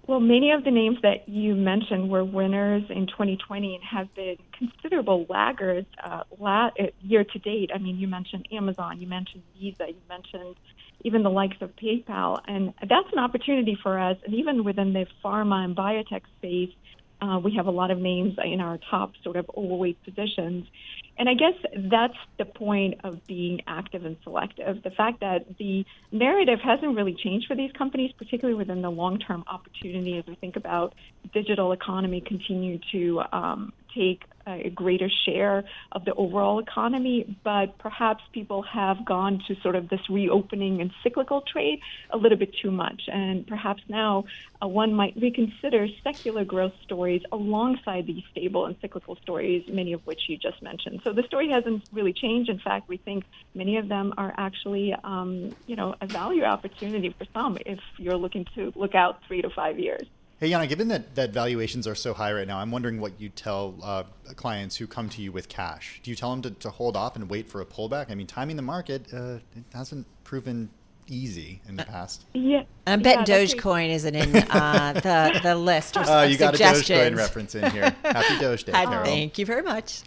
Well, 0.06 0.20
many 0.20 0.52
of 0.52 0.66
the 0.66 0.72
names 0.72 0.98
that 1.04 1.30
you 1.30 1.56
mentioned 1.56 2.10
were 2.10 2.26
winners 2.26 2.84
in 2.90 3.08
2020 3.08 3.76
and 3.76 3.84
have 3.86 4.14
been 4.14 4.36
considerable 4.58 5.26
laggards 5.30 5.88
uh, 6.04 6.24
la- 6.38 6.72
uh, 6.78 6.88
year 7.02 7.24
to 7.24 7.40
date. 7.40 7.72
I 7.74 7.78
mean, 7.78 7.98
you 7.98 8.10
mentioned 8.10 8.48
Amazon, 8.52 9.00
you 9.00 9.08
mentioned 9.08 9.44
Visa, 9.58 9.86
you 9.88 10.02
mentioned 10.10 10.58
even 11.06 11.24
the 11.24 11.30
likes 11.30 11.56
of 11.62 11.72
PayPal, 11.78 12.42
and 12.48 12.74
that's 12.82 13.08
an 13.14 13.20
opportunity 13.20 13.78
for 13.82 13.98
us. 13.98 14.18
And 14.26 14.36
even 14.36 14.66
within 14.66 14.92
the 14.92 15.06
pharma 15.24 15.64
and 15.64 15.76
biotech 15.76 16.24
space, 16.38 16.72
uh, 17.24 17.40
we 17.40 17.56
have 17.56 17.68
a 17.68 17.72
lot 17.72 17.90
of 17.90 18.00
names 18.00 18.36
in 18.44 18.60
our 18.60 18.78
top 18.90 19.14
sort 19.24 19.38
of 19.38 19.50
overweight 19.56 20.04
positions. 20.04 20.68
And 21.18 21.30
I 21.30 21.36
guess 21.36 21.54
that's 21.90 22.18
the 22.38 22.46
point 22.46 23.00
of 23.04 23.26
being 23.28 23.62
active 23.68 24.04
and 24.04 24.18
selective. 24.24 24.84
The 24.84 24.92
fact 24.92 25.22
that 25.22 25.46
the 25.58 25.86
narrative 26.12 26.60
hasn't 26.62 26.96
really 26.98 27.14
changed 27.14 27.48
for 27.48 27.56
these 27.56 27.72
companies, 27.72 28.12
particularly 28.18 28.58
within 28.58 28.82
the 28.82 28.90
long 28.90 29.20
term 29.20 29.44
opportunity 29.48 30.18
as 30.18 30.26
we 30.26 30.36
think 30.36 30.56
about 30.56 30.96
digital 31.34 31.72
economy 31.72 32.20
continue 32.20 32.80
to 32.92 33.22
um, 33.32 33.74
take 33.96 34.24
a 34.46 34.70
greater 34.70 35.10
share 35.26 35.64
of 35.92 36.06
the 36.06 36.14
overall 36.16 36.60
economy, 36.60 37.38
but 37.44 37.78
perhaps 37.78 38.24
people 38.34 38.62
have 38.62 39.06
gone 39.06 39.42
to 39.48 39.56
sort 39.62 39.76
of 39.76 39.90
this 39.90 40.02
reopening 40.10 40.82
and 40.82 40.92
cyclical 41.02 41.42
trade 41.42 41.80
a 42.10 42.18
little 42.18 42.38
bit 42.38 42.54
too 42.62 42.72
much. 42.72 43.04
And 43.08 43.48
perhaps 43.48 43.82
now 43.88 44.26
uh, 44.62 44.68
one 44.68 44.94
might 44.94 45.16
reconsider 45.16 45.88
secular 46.04 46.44
growth 46.44 46.74
stories 46.84 47.22
alongside 47.32 48.06
these 48.08 48.24
stable 48.32 48.66
and 48.66 48.76
cyclical 48.82 49.16
stories, 49.22 49.64
many 49.70 49.94
of 49.94 50.06
which 50.06 50.22
you 50.28 50.38
just 50.38 50.62
mentioned. 50.62 51.02
So 51.04 51.14
the 51.14 51.24
story 51.24 51.50
hasn't 51.50 51.84
really 51.92 52.14
changed. 52.14 52.50
In 52.50 52.60
fact, 52.60 52.90
we 52.90 52.98
think 52.98 53.24
many 53.56 53.78
of 53.78 53.88
them 53.88 54.14
are 54.18 54.34
actually, 54.38 54.94
um, 55.04 55.56
you 55.68 55.76
know, 55.76 55.96
a 56.02 56.08
value 56.08 56.44
opportunity 56.44 57.16
for 57.18 57.26
some 57.34 57.58
if 57.66 57.80
you're 57.98 58.18
looking 58.18 58.46
to 58.56 58.74
look 58.76 58.96
out 58.96 59.22
three 59.28 59.42
to 59.42 59.50
five 59.50 59.80
years. 59.80 60.04
Hey, 60.44 60.50
Yana, 60.50 60.68
given 60.68 60.90
that, 60.90 61.16
that 61.16 61.30
valuations 61.30 61.88
are 61.88 61.96
so 61.96 62.14
high 62.14 62.34
right 62.34 62.46
now, 62.46 62.60
I'm 62.60 62.70
wondering 62.70 63.00
what 63.00 63.14
you 63.18 63.30
tell 63.30 63.76
uh, 63.82 64.04
clients 64.36 64.76
who 64.76 64.88
come 64.88 65.08
to 65.08 65.22
you 65.22 65.32
with 65.32 65.48
cash. 65.48 66.02
Do 66.04 66.12
you 66.12 66.18
tell 66.18 66.32
them 66.32 66.42
to, 66.42 66.52
to 66.52 66.70
hold 66.70 66.98
off 66.98 67.16
and 67.16 67.30
wait 67.30 67.48
for 67.48 67.62
a 67.62 67.66
pullback? 67.66 68.12
I 68.12 68.16
mean, 68.16 68.28
timing 68.28 68.58
the 68.58 68.62
market 68.62 69.06
uh, 69.14 69.38
it 69.56 69.64
hasn't 69.74 70.06
proven 70.26 70.70
easy 71.08 71.62
in 71.66 71.78
the 71.78 71.86
past. 71.86 72.26
Yeah. 72.34 72.64
I'm 72.86 73.02
betting 73.02 73.26
yeah, 73.26 73.46
Dogecoin 73.46 73.90
isn't 73.92 74.16
in 74.16 74.36
uh, 74.36 74.92
the, 75.02 75.40
the 75.42 75.56
list. 75.56 75.96
Or 75.98 76.02
uh, 76.02 76.24
you 76.24 76.38
got 76.38 76.56
a 76.56 76.58
Dogecoin 76.58 77.16
reference 77.16 77.56
in 77.56 77.72
here. 77.72 77.96
Happy 78.04 78.38
Doge 78.38 78.64
Day, 78.66 78.74
Carol. 78.74 79.06
Thank 79.06 79.38
you 79.38 79.46
very 79.46 79.62
much. 79.62 80.02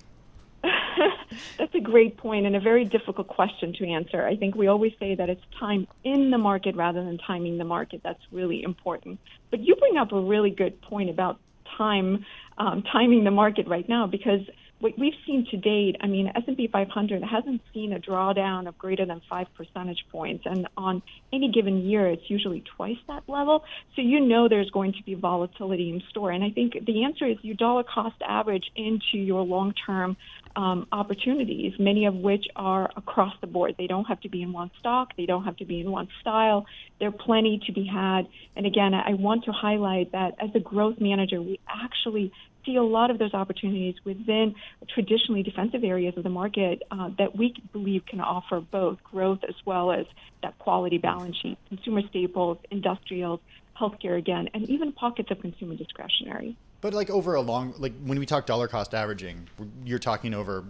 That's 1.58 1.74
a 1.74 1.80
great 1.80 2.16
point 2.16 2.46
and 2.46 2.56
a 2.56 2.60
very 2.60 2.84
difficult 2.84 3.28
question 3.28 3.72
to 3.74 3.86
answer. 3.86 4.26
I 4.26 4.36
think 4.36 4.54
we 4.54 4.66
always 4.66 4.92
say 4.98 5.14
that 5.14 5.28
it's 5.28 5.42
time 5.58 5.86
in 6.04 6.30
the 6.30 6.38
market 6.38 6.76
rather 6.76 7.04
than 7.04 7.18
timing 7.18 7.58
the 7.58 7.64
market. 7.64 8.00
That's 8.02 8.22
really 8.32 8.62
important. 8.62 9.18
But 9.50 9.60
you 9.60 9.76
bring 9.76 9.96
up 9.96 10.12
a 10.12 10.20
really 10.20 10.50
good 10.50 10.80
point 10.82 11.10
about 11.10 11.38
time, 11.76 12.24
um, 12.58 12.82
timing 12.82 13.24
the 13.24 13.30
market 13.30 13.66
right 13.66 13.88
now 13.88 14.06
because 14.06 14.40
what 14.78 14.98
we've 14.98 15.14
seen 15.26 15.46
to 15.50 15.56
date, 15.56 15.96
I 16.02 16.06
mean, 16.06 16.30
S&P 16.34 16.68
500 16.68 17.22
hasn't 17.22 17.62
seen 17.72 17.94
a 17.94 17.98
drawdown 17.98 18.68
of 18.68 18.76
greater 18.76 19.06
than 19.06 19.22
five 19.28 19.46
percentage 19.54 20.04
points, 20.12 20.44
and 20.44 20.68
on 20.76 21.02
any 21.32 21.50
given 21.50 21.88
year, 21.88 22.06
it's 22.08 22.28
usually 22.28 22.62
twice 22.76 22.98
that 23.08 23.22
level. 23.26 23.64
So 23.94 24.02
you 24.02 24.20
know 24.20 24.48
there's 24.48 24.70
going 24.70 24.92
to 24.92 25.02
be 25.02 25.14
volatility 25.14 25.90
in 25.90 26.02
store, 26.10 26.30
and 26.30 26.44
I 26.44 26.50
think 26.50 26.74
the 26.84 27.04
answer 27.04 27.26
is 27.26 27.38
you 27.40 27.54
dollar 27.54 27.84
cost 27.84 28.16
average 28.26 28.70
into 28.76 29.16
your 29.16 29.42
long-term 29.42 30.16
um, 30.56 30.86
opportunities, 30.92 31.72
many 31.78 32.04
of 32.06 32.14
which 32.14 32.46
are 32.54 32.90
across 32.96 33.34
the 33.40 33.46
board. 33.46 33.76
They 33.78 33.86
don't 33.86 34.04
have 34.04 34.20
to 34.22 34.28
be 34.28 34.42
in 34.42 34.52
one 34.52 34.70
stock, 34.78 35.16
they 35.16 35.26
don't 35.26 35.44
have 35.44 35.56
to 35.56 35.64
be 35.64 35.80
in 35.80 35.90
one 35.90 36.08
style. 36.20 36.66
There 36.98 37.08
are 37.08 37.12
plenty 37.12 37.60
to 37.66 37.72
be 37.72 37.86
had. 37.86 38.26
And 38.56 38.66
again, 38.66 38.94
I 38.94 39.14
want 39.14 39.44
to 39.44 39.52
highlight 39.52 40.12
that 40.12 40.34
as 40.38 40.50
a 40.54 40.60
growth 40.60 40.96
manager, 40.98 41.40
we 41.42 41.60
actually 41.68 42.32
see 42.66 42.76
a 42.76 42.82
lot 42.82 43.10
of 43.10 43.18
those 43.18 43.32
opportunities 43.32 43.94
within 44.04 44.54
traditionally 44.88 45.42
defensive 45.42 45.84
areas 45.84 46.16
of 46.16 46.24
the 46.24 46.30
market 46.30 46.82
uh, 46.90 47.10
that 47.18 47.36
we 47.36 47.54
believe 47.72 48.04
can 48.06 48.20
offer 48.20 48.60
both 48.60 49.02
growth 49.04 49.40
as 49.48 49.54
well 49.64 49.92
as 49.92 50.04
that 50.42 50.58
quality 50.58 50.98
balance 50.98 51.36
sheet, 51.36 51.56
consumer 51.68 52.02
staples, 52.10 52.58
industrials, 52.70 53.40
healthcare 53.78 54.18
again, 54.18 54.48
and 54.52 54.68
even 54.68 54.92
pockets 54.92 55.30
of 55.30 55.40
consumer 55.40 55.76
discretionary. 55.76 56.56
But 56.80 56.92
like 56.92 57.10
over 57.10 57.34
a 57.34 57.40
long, 57.40 57.74
like 57.78 57.94
when 58.04 58.18
we 58.18 58.26
talk 58.26 58.46
dollar 58.46 58.68
cost 58.68 58.94
averaging, 58.94 59.48
you're 59.84 59.98
talking 59.98 60.34
over 60.34 60.64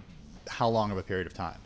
how 0.48 0.68
long 0.68 0.90
of 0.90 0.98
a 0.98 1.02
period 1.02 1.26
of 1.26 1.34
time? 1.34 1.58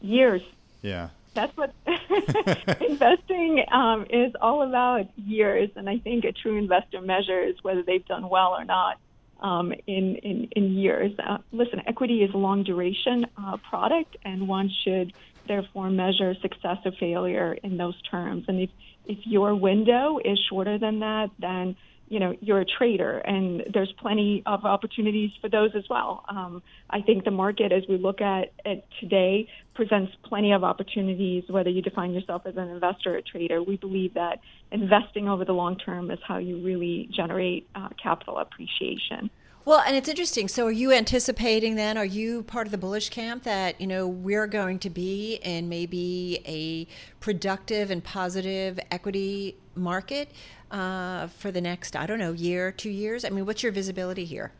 Years. 0.00 0.42
Yeah. 0.82 1.08
That's 1.34 1.54
what 1.56 1.74
investing 2.80 3.64
um, 3.70 4.06
is 4.08 4.32
all 4.40 4.62
about 4.62 5.06
years. 5.18 5.70
And 5.76 5.88
I 5.88 5.98
think 5.98 6.24
a 6.24 6.32
true 6.32 6.56
investor 6.56 7.00
measures 7.00 7.56
whether 7.62 7.82
they've 7.82 8.04
done 8.06 8.28
well 8.28 8.54
or 8.56 8.64
not 8.64 8.98
um, 9.40 9.72
in, 9.86 10.16
in, 10.16 10.48
in 10.52 10.72
years. 10.72 11.12
Uh, 11.18 11.38
listen, 11.52 11.82
equity 11.86 12.22
is 12.22 12.32
a 12.34 12.38
long 12.38 12.62
duration 12.62 13.26
uh, 13.36 13.56
product, 13.58 14.16
and 14.24 14.48
one 14.48 14.70
should 14.84 15.12
therefore 15.46 15.90
measure 15.90 16.34
success 16.40 16.78
or 16.84 16.92
failure 16.92 17.56
in 17.62 17.76
those 17.76 18.00
terms. 18.02 18.44
And 18.48 18.60
if, 18.60 18.70
if 19.06 19.18
your 19.26 19.54
window 19.54 20.18
is 20.24 20.38
shorter 20.48 20.78
than 20.78 21.00
that, 21.00 21.30
then 21.38 21.76
you 22.08 22.20
know 22.20 22.36
you're 22.40 22.60
a 22.60 22.64
trader 22.64 23.18
and 23.18 23.62
there's 23.72 23.92
plenty 23.98 24.42
of 24.46 24.64
opportunities 24.64 25.30
for 25.40 25.48
those 25.48 25.70
as 25.74 25.84
well. 25.88 26.24
Um, 26.28 26.62
i 26.90 27.00
think 27.00 27.24
the 27.24 27.30
market 27.30 27.72
as 27.72 27.82
we 27.88 27.96
look 27.96 28.20
at 28.20 28.52
it 28.64 28.86
today 29.00 29.48
presents 29.74 30.12
plenty 30.24 30.52
of 30.52 30.64
opportunities 30.64 31.44
whether 31.48 31.70
you 31.70 31.82
define 31.82 32.12
yourself 32.12 32.42
as 32.46 32.56
an 32.56 32.68
investor 32.68 33.14
or 33.14 33.18
a 33.18 33.22
trader. 33.22 33.62
We 33.62 33.76
believe 33.76 34.14
that 34.14 34.40
investing 34.70 35.28
over 35.28 35.44
the 35.44 35.52
long 35.52 35.76
term 35.76 36.10
is 36.10 36.18
how 36.26 36.38
you 36.38 36.62
really 36.62 37.08
generate 37.12 37.68
uh, 37.74 37.88
capital 38.02 38.38
appreciation 38.38 39.30
well, 39.66 39.82
and 39.84 39.96
it's 39.96 40.08
interesting. 40.08 40.46
So, 40.46 40.66
are 40.66 40.72
you 40.72 40.92
anticipating 40.92 41.74
then? 41.74 41.98
Are 41.98 42.04
you 42.04 42.44
part 42.44 42.68
of 42.68 42.70
the 42.70 42.78
bullish 42.78 43.10
camp 43.10 43.42
that 43.42 43.80
you 43.80 43.86
know 43.88 44.06
we're 44.06 44.46
going 44.46 44.78
to 44.78 44.88
be 44.88 45.40
in 45.42 45.68
maybe 45.68 46.40
a 46.46 46.86
productive 47.18 47.90
and 47.90 48.02
positive 48.02 48.78
equity 48.92 49.56
market 49.74 50.30
uh, 50.70 51.26
for 51.26 51.50
the 51.50 51.60
next, 51.60 51.96
I 51.96 52.06
don't 52.06 52.20
know, 52.20 52.32
year, 52.32 52.70
two 52.70 52.90
years? 52.90 53.24
I 53.24 53.30
mean, 53.30 53.44
what's 53.44 53.64
your 53.64 53.72
visibility 53.72 54.24
here? 54.24 54.52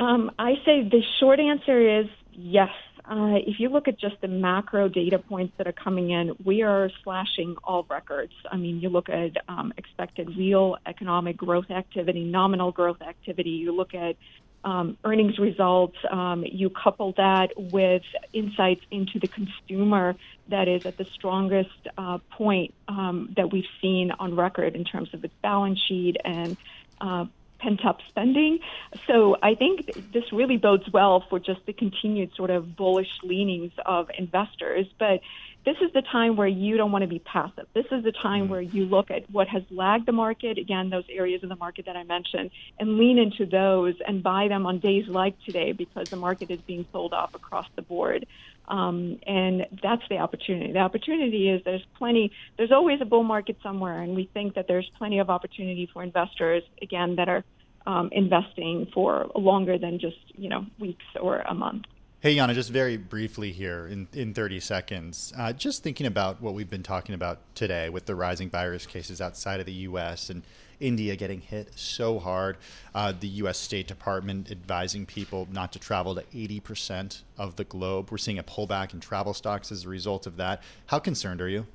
Um, 0.00 0.32
I 0.40 0.54
say 0.64 0.82
the 0.82 1.02
short 1.20 1.38
answer 1.38 2.00
is 2.00 2.06
yes. 2.32 2.70
Uh, 3.10 3.34
if 3.44 3.58
you 3.58 3.68
look 3.68 3.88
at 3.88 3.98
just 3.98 4.14
the 4.20 4.28
macro 4.28 4.88
data 4.88 5.18
points 5.18 5.52
that 5.58 5.66
are 5.66 5.72
coming 5.72 6.10
in, 6.10 6.32
we 6.44 6.62
are 6.62 6.88
slashing 7.02 7.56
all 7.64 7.84
records. 7.90 8.32
I 8.48 8.56
mean, 8.56 8.80
you 8.80 8.88
look 8.88 9.08
at 9.08 9.32
um, 9.48 9.72
expected 9.76 10.36
real 10.36 10.76
economic 10.86 11.36
growth 11.36 11.72
activity, 11.72 12.22
nominal 12.22 12.70
growth 12.70 13.02
activity. 13.02 13.50
You 13.50 13.72
look 13.72 13.94
at 13.94 14.14
um, 14.62 14.96
earnings 15.04 15.40
results. 15.40 15.96
Um, 16.08 16.44
you 16.44 16.70
couple 16.70 17.12
that 17.16 17.48
with 17.56 18.02
insights 18.32 18.82
into 18.92 19.18
the 19.18 19.26
consumer 19.26 20.14
that 20.46 20.68
is 20.68 20.86
at 20.86 20.96
the 20.96 21.06
strongest 21.06 21.88
uh, 21.98 22.18
point 22.30 22.74
um, 22.86 23.32
that 23.36 23.50
we've 23.50 23.64
seen 23.82 24.12
on 24.12 24.36
record 24.36 24.76
in 24.76 24.84
terms 24.84 25.12
of 25.14 25.24
its 25.24 25.34
balance 25.42 25.80
sheet 25.80 26.16
and 26.24 26.56
uh, 27.00 27.24
pent 27.60 27.84
up 27.84 27.98
spending. 28.08 28.58
So 29.06 29.36
I 29.42 29.54
think 29.54 30.12
this 30.12 30.32
really 30.32 30.56
bodes 30.56 30.90
well 30.92 31.24
for 31.28 31.38
just 31.38 31.64
the 31.66 31.72
continued 31.72 32.32
sort 32.34 32.50
of 32.50 32.76
bullish 32.76 33.20
leanings 33.22 33.72
of 33.86 34.10
investors. 34.18 34.86
But 34.98 35.20
this 35.64 35.76
is 35.82 35.92
the 35.92 36.02
time 36.02 36.36
where 36.36 36.48
you 36.48 36.76
don't 36.76 36.90
want 36.90 37.02
to 37.02 37.08
be 37.08 37.18
passive. 37.18 37.66
This 37.74 37.84
is 37.90 38.02
the 38.02 38.12
time 38.12 38.44
mm-hmm. 38.44 38.52
where 38.52 38.60
you 38.60 38.86
look 38.86 39.10
at 39.10 39.30
what 39.30 39.48
has 39.48 39.62
lagged 39.70 40.06
the 40.06 40.12
market, 40.12 40.58
again, 40.58 40.90
those 40.90 41.04
areas 41.10 41.42
of 41.42 41.48
the 41.48 41.56
market 41.56 41.86
that 41.86 41.96
I 41.96 42.04
mentioned, 42.04 42.50
and 42.78 42.96
lean 42.96 43.18
into 43.18 43.44
those 43.44 43.94
and 44.06 44.22
buy 44.22 44.48
them 44.48 44.64
on 44.66 44.78
days 44.78 45.06
like 45.06 45.34
today 45.44 45.72
because 45.72 46.08
the 46.08 46.16
market 46.16 46.50
is 46.50 46.60
being 46.62 46.86
sold 46.92 47.12
off 47.12 47.34
across 47.34 47.66
the 47.76 47.82
board. 47.82 48.26
Um, 48.68 49.18
and 49.26 49.66
that's 49.82 50.02
the 50.08 50.18
opportunity. 50.18 50.72
The 50.72 50.78
opportunity 50.78 51.50
is 51.50 51.62
there's 51.64 51.84
plenty, 51.98 52.32
there's 52.56 52.72
always 52.72 53.00
a 53.00 53.04
bull 53.04 53.24
market 53.24 53.56
somewhere, 53.62 54.00
and 54.00 54.14
we 54.14 54.30
think 54.32 54.54
that 54.54 54.66
there's 54.68 54.88
plenty 54.96 55.18
of 55.18 55.28
opportunity 55.28 55.90
for 55.92 56.02
investors, 56.02 56.62
again, 56.80 57.16
that 57.16 57.28
are 57.28 57.44
um, 57.86 58.10
investing 58.12 58.86
for 58.94 59.30
longer 59.34 59.76
than 59.76 59.98
just, 59.98 60.18
you 60.36 60.48
know, 60.48 60.66
weeks 60.78 61.04
or 61.20 61.40
a 61.40 61.54
month. 61.54 61.84
Hey, 62.22 62.36
Yana, 62.36 62.52
just 62.52 62.68
very 62.68 62.98
briefly 62.98 63.50
here 63.50 63.86
in, 63.86 64.06
in 64.12 64.34
30 64.34 64.60
seconds, 64.60 65.32
uh, 65.38 65.54
just 65.54 65.82
thinking 65.82 66.06
about 66.06 66.42
what 66.42 66.52
we've 66.52 66.68
been 66.68 66.82
talking 66.82 67.14
about 67.14 67.38
today 67.54 67.88
with 67.88 68.04
the 68.04 68.14
rising 68.14 68.50
virus 68.50 68.84
cases 68.84 69.22
outside 69.22 69.58
of 69.58 69.64
the 69.64 69.72
U.S. 69.72 70.28
and 70.28 70.42
India 70.80 71.16
getting 71.16 71.40
hit 71.40 71.70
so 71.78 72.18
hard, 72.18 72.58
uh, 72.94 73.14
the 73.18 73.26
U.S. 73.26 73.56
State 73.56 73.88
Department 73.88 74.50
advising 74.50 75.06
people 75.06 75.48
not 75.50 75.72
to 75.72 75.78
travel 75.78 76.14
to 76.14 76.20
80% 76.24 77.22
of 77.38 77.56
the 77.56 77.64
globe. 77.64 78.10
We're 78.10 78.18
seeing 78.18 78.38
a 78.38 78.42
pullback 78.42 78.92
in 78.92 79.00
travel 79.00 79.32
stocks 79.32 79.72
as 79.72 79.86
a 79.86 79.88
result 79.88 80.26
of 80.26 80.36
that. 80.36 80.62
How 80.88 80.98
concerned 80.98 81.40
are 81.40 81.48
you? 81.48 81.66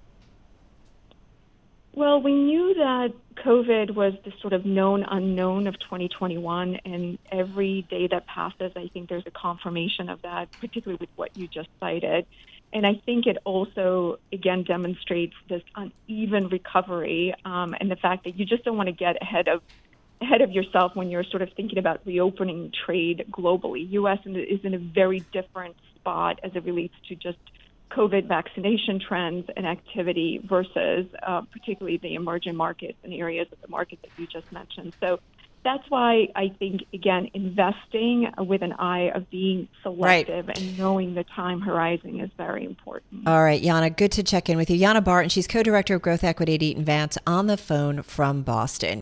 Well, 1.96 2.22
we 2.22 2.34
knew 2.34 2.74
that 2.74 3.14
COVID 3.46 3.96
was 3.96 4.14
the 4.26 4.34
sort 4.42 4.52
of 4.52 4.66
known 4.66 5.06
unknown 5.10 5.66
of 5.66 5.76
2021, 5.80 6.76
and 6.84 7.18
every 7.32 7.88
day 7.90 8.08
that 8.12 8.28
passes, 8.28 8.74
I 8.76 8.90
think 8.92 9.08
there's 9.08 9.24
a 9.26 9.32
confirmation 9.32 10.10
of 10.10 10.22
that, 10.24 10.50
particularly 10.60 10.98
with 11.00 11.10
what 11.16 11.32
you 11.36 11.48
just 11.48 11.70
cited. 11.80 12.26
and 12.74 12.86
I 12.86 13.02
think 13.06 13.28
it 13.28 13.38
also, 13.46 14.18
again, 14.34 14.64
demonstrates 14.64 15.36
this 15.48 15.62
uneven 15.78 16.50
recovery 16.50 17.34
um, 17.46 17.74
and 17.80 17.90
the 17.90 17.96
fact 17.96 18.26
that 18.26 18.38
you 18.38 18.46
just 18.46 18.66
don't 18.66 18.76
want 18.76 18.88
to 18.88 18.94
get 18.94 19.22
ahead 19.22 19.48
of 19.48 19.62
ahead 20.22 20.42
of 20.42 20.52
yourself 20.52 20.92
when 20.96 21.10
you're 21.10 21.24
sort 21.24 21.42
of 21.42 21.50
thinking 21.56 21.78
about 21.78 22.02
reopening 22.06 22.72
trade 22.86 23.26
globally. 23.32 23.90
U.S. 23.92 24.20
is 24.26 24.60
in 24.64 24.74
a 24.74 24.78
very 24.78 25.26
different 25.32 25.76
spot 25.96 26.40
as 26.44 26.52
it 26.56 26.64
relates 26.66 26.96
to 27.10 27.16
just 27.16 27.38
COVID 27.96 28.28
vaccination 28.28 29.00
trends 29.00 29.48
and 29.56 29.66
activity 29.66 30.42
versus 30.44 31.08
uh, 31.24 31.42
particularly 31.52 31.98
the 31.98 32.16
emerging 32.16 32.56
markets 32.56 32.98
and 33.04 33.14
areas 33.14 33.48
of 33.52 33.62
the 33.62 33.68
market 33.68 34.00
that 34.02 34.12
you 34.18 34.28
just 34.28 34.52
mentioned. 34.52 34.94
So 35.00 35.20
that's 35.64 35.90
why 35.90 36.28
I 36.36 36.50
think, 36.60 36.84
again, 36.94 37.30
investing 37.34 38.32
with 38.38 38.62
an 38.62 38.74
eye 38.74 39.12
of 39.16 39.30
being 39.32 39.68
selective 39.82 40.48
right. 40.48 40.58
and 40.58 40.78
knowing 40.78 41.16
the 41.16 41.24
time 41.24 41.60
horizon 41.60 42.20
is 42.20 42.30
very 42.38 42.64
important. 42.64 43.28
All 43.28 43.44
right, 43.44 43.62
Yana, 43.62 43.96
good 43.96 44.12
to 44.14 44.24
check 44.24 44.48
in 44.48 44.58
with 44.58 44.70
you. 44.70 44.80
Yana 44.80 45.04
Barton, 45.04 45.30
she's 45.30 45.48
co 45.48 45.64
director 45.64 45.96
of 45.96 46.04
growth 46.04 46.24
equity 46.24 46.54
at 46.54 46.62
Eaton 46.62 46.86
Vance 46.86 47.18
on 47.26 47.48
the 47.48 47.58
phone 47.58 48.04
from 48.04 48.44
Boston. 48.44 49.02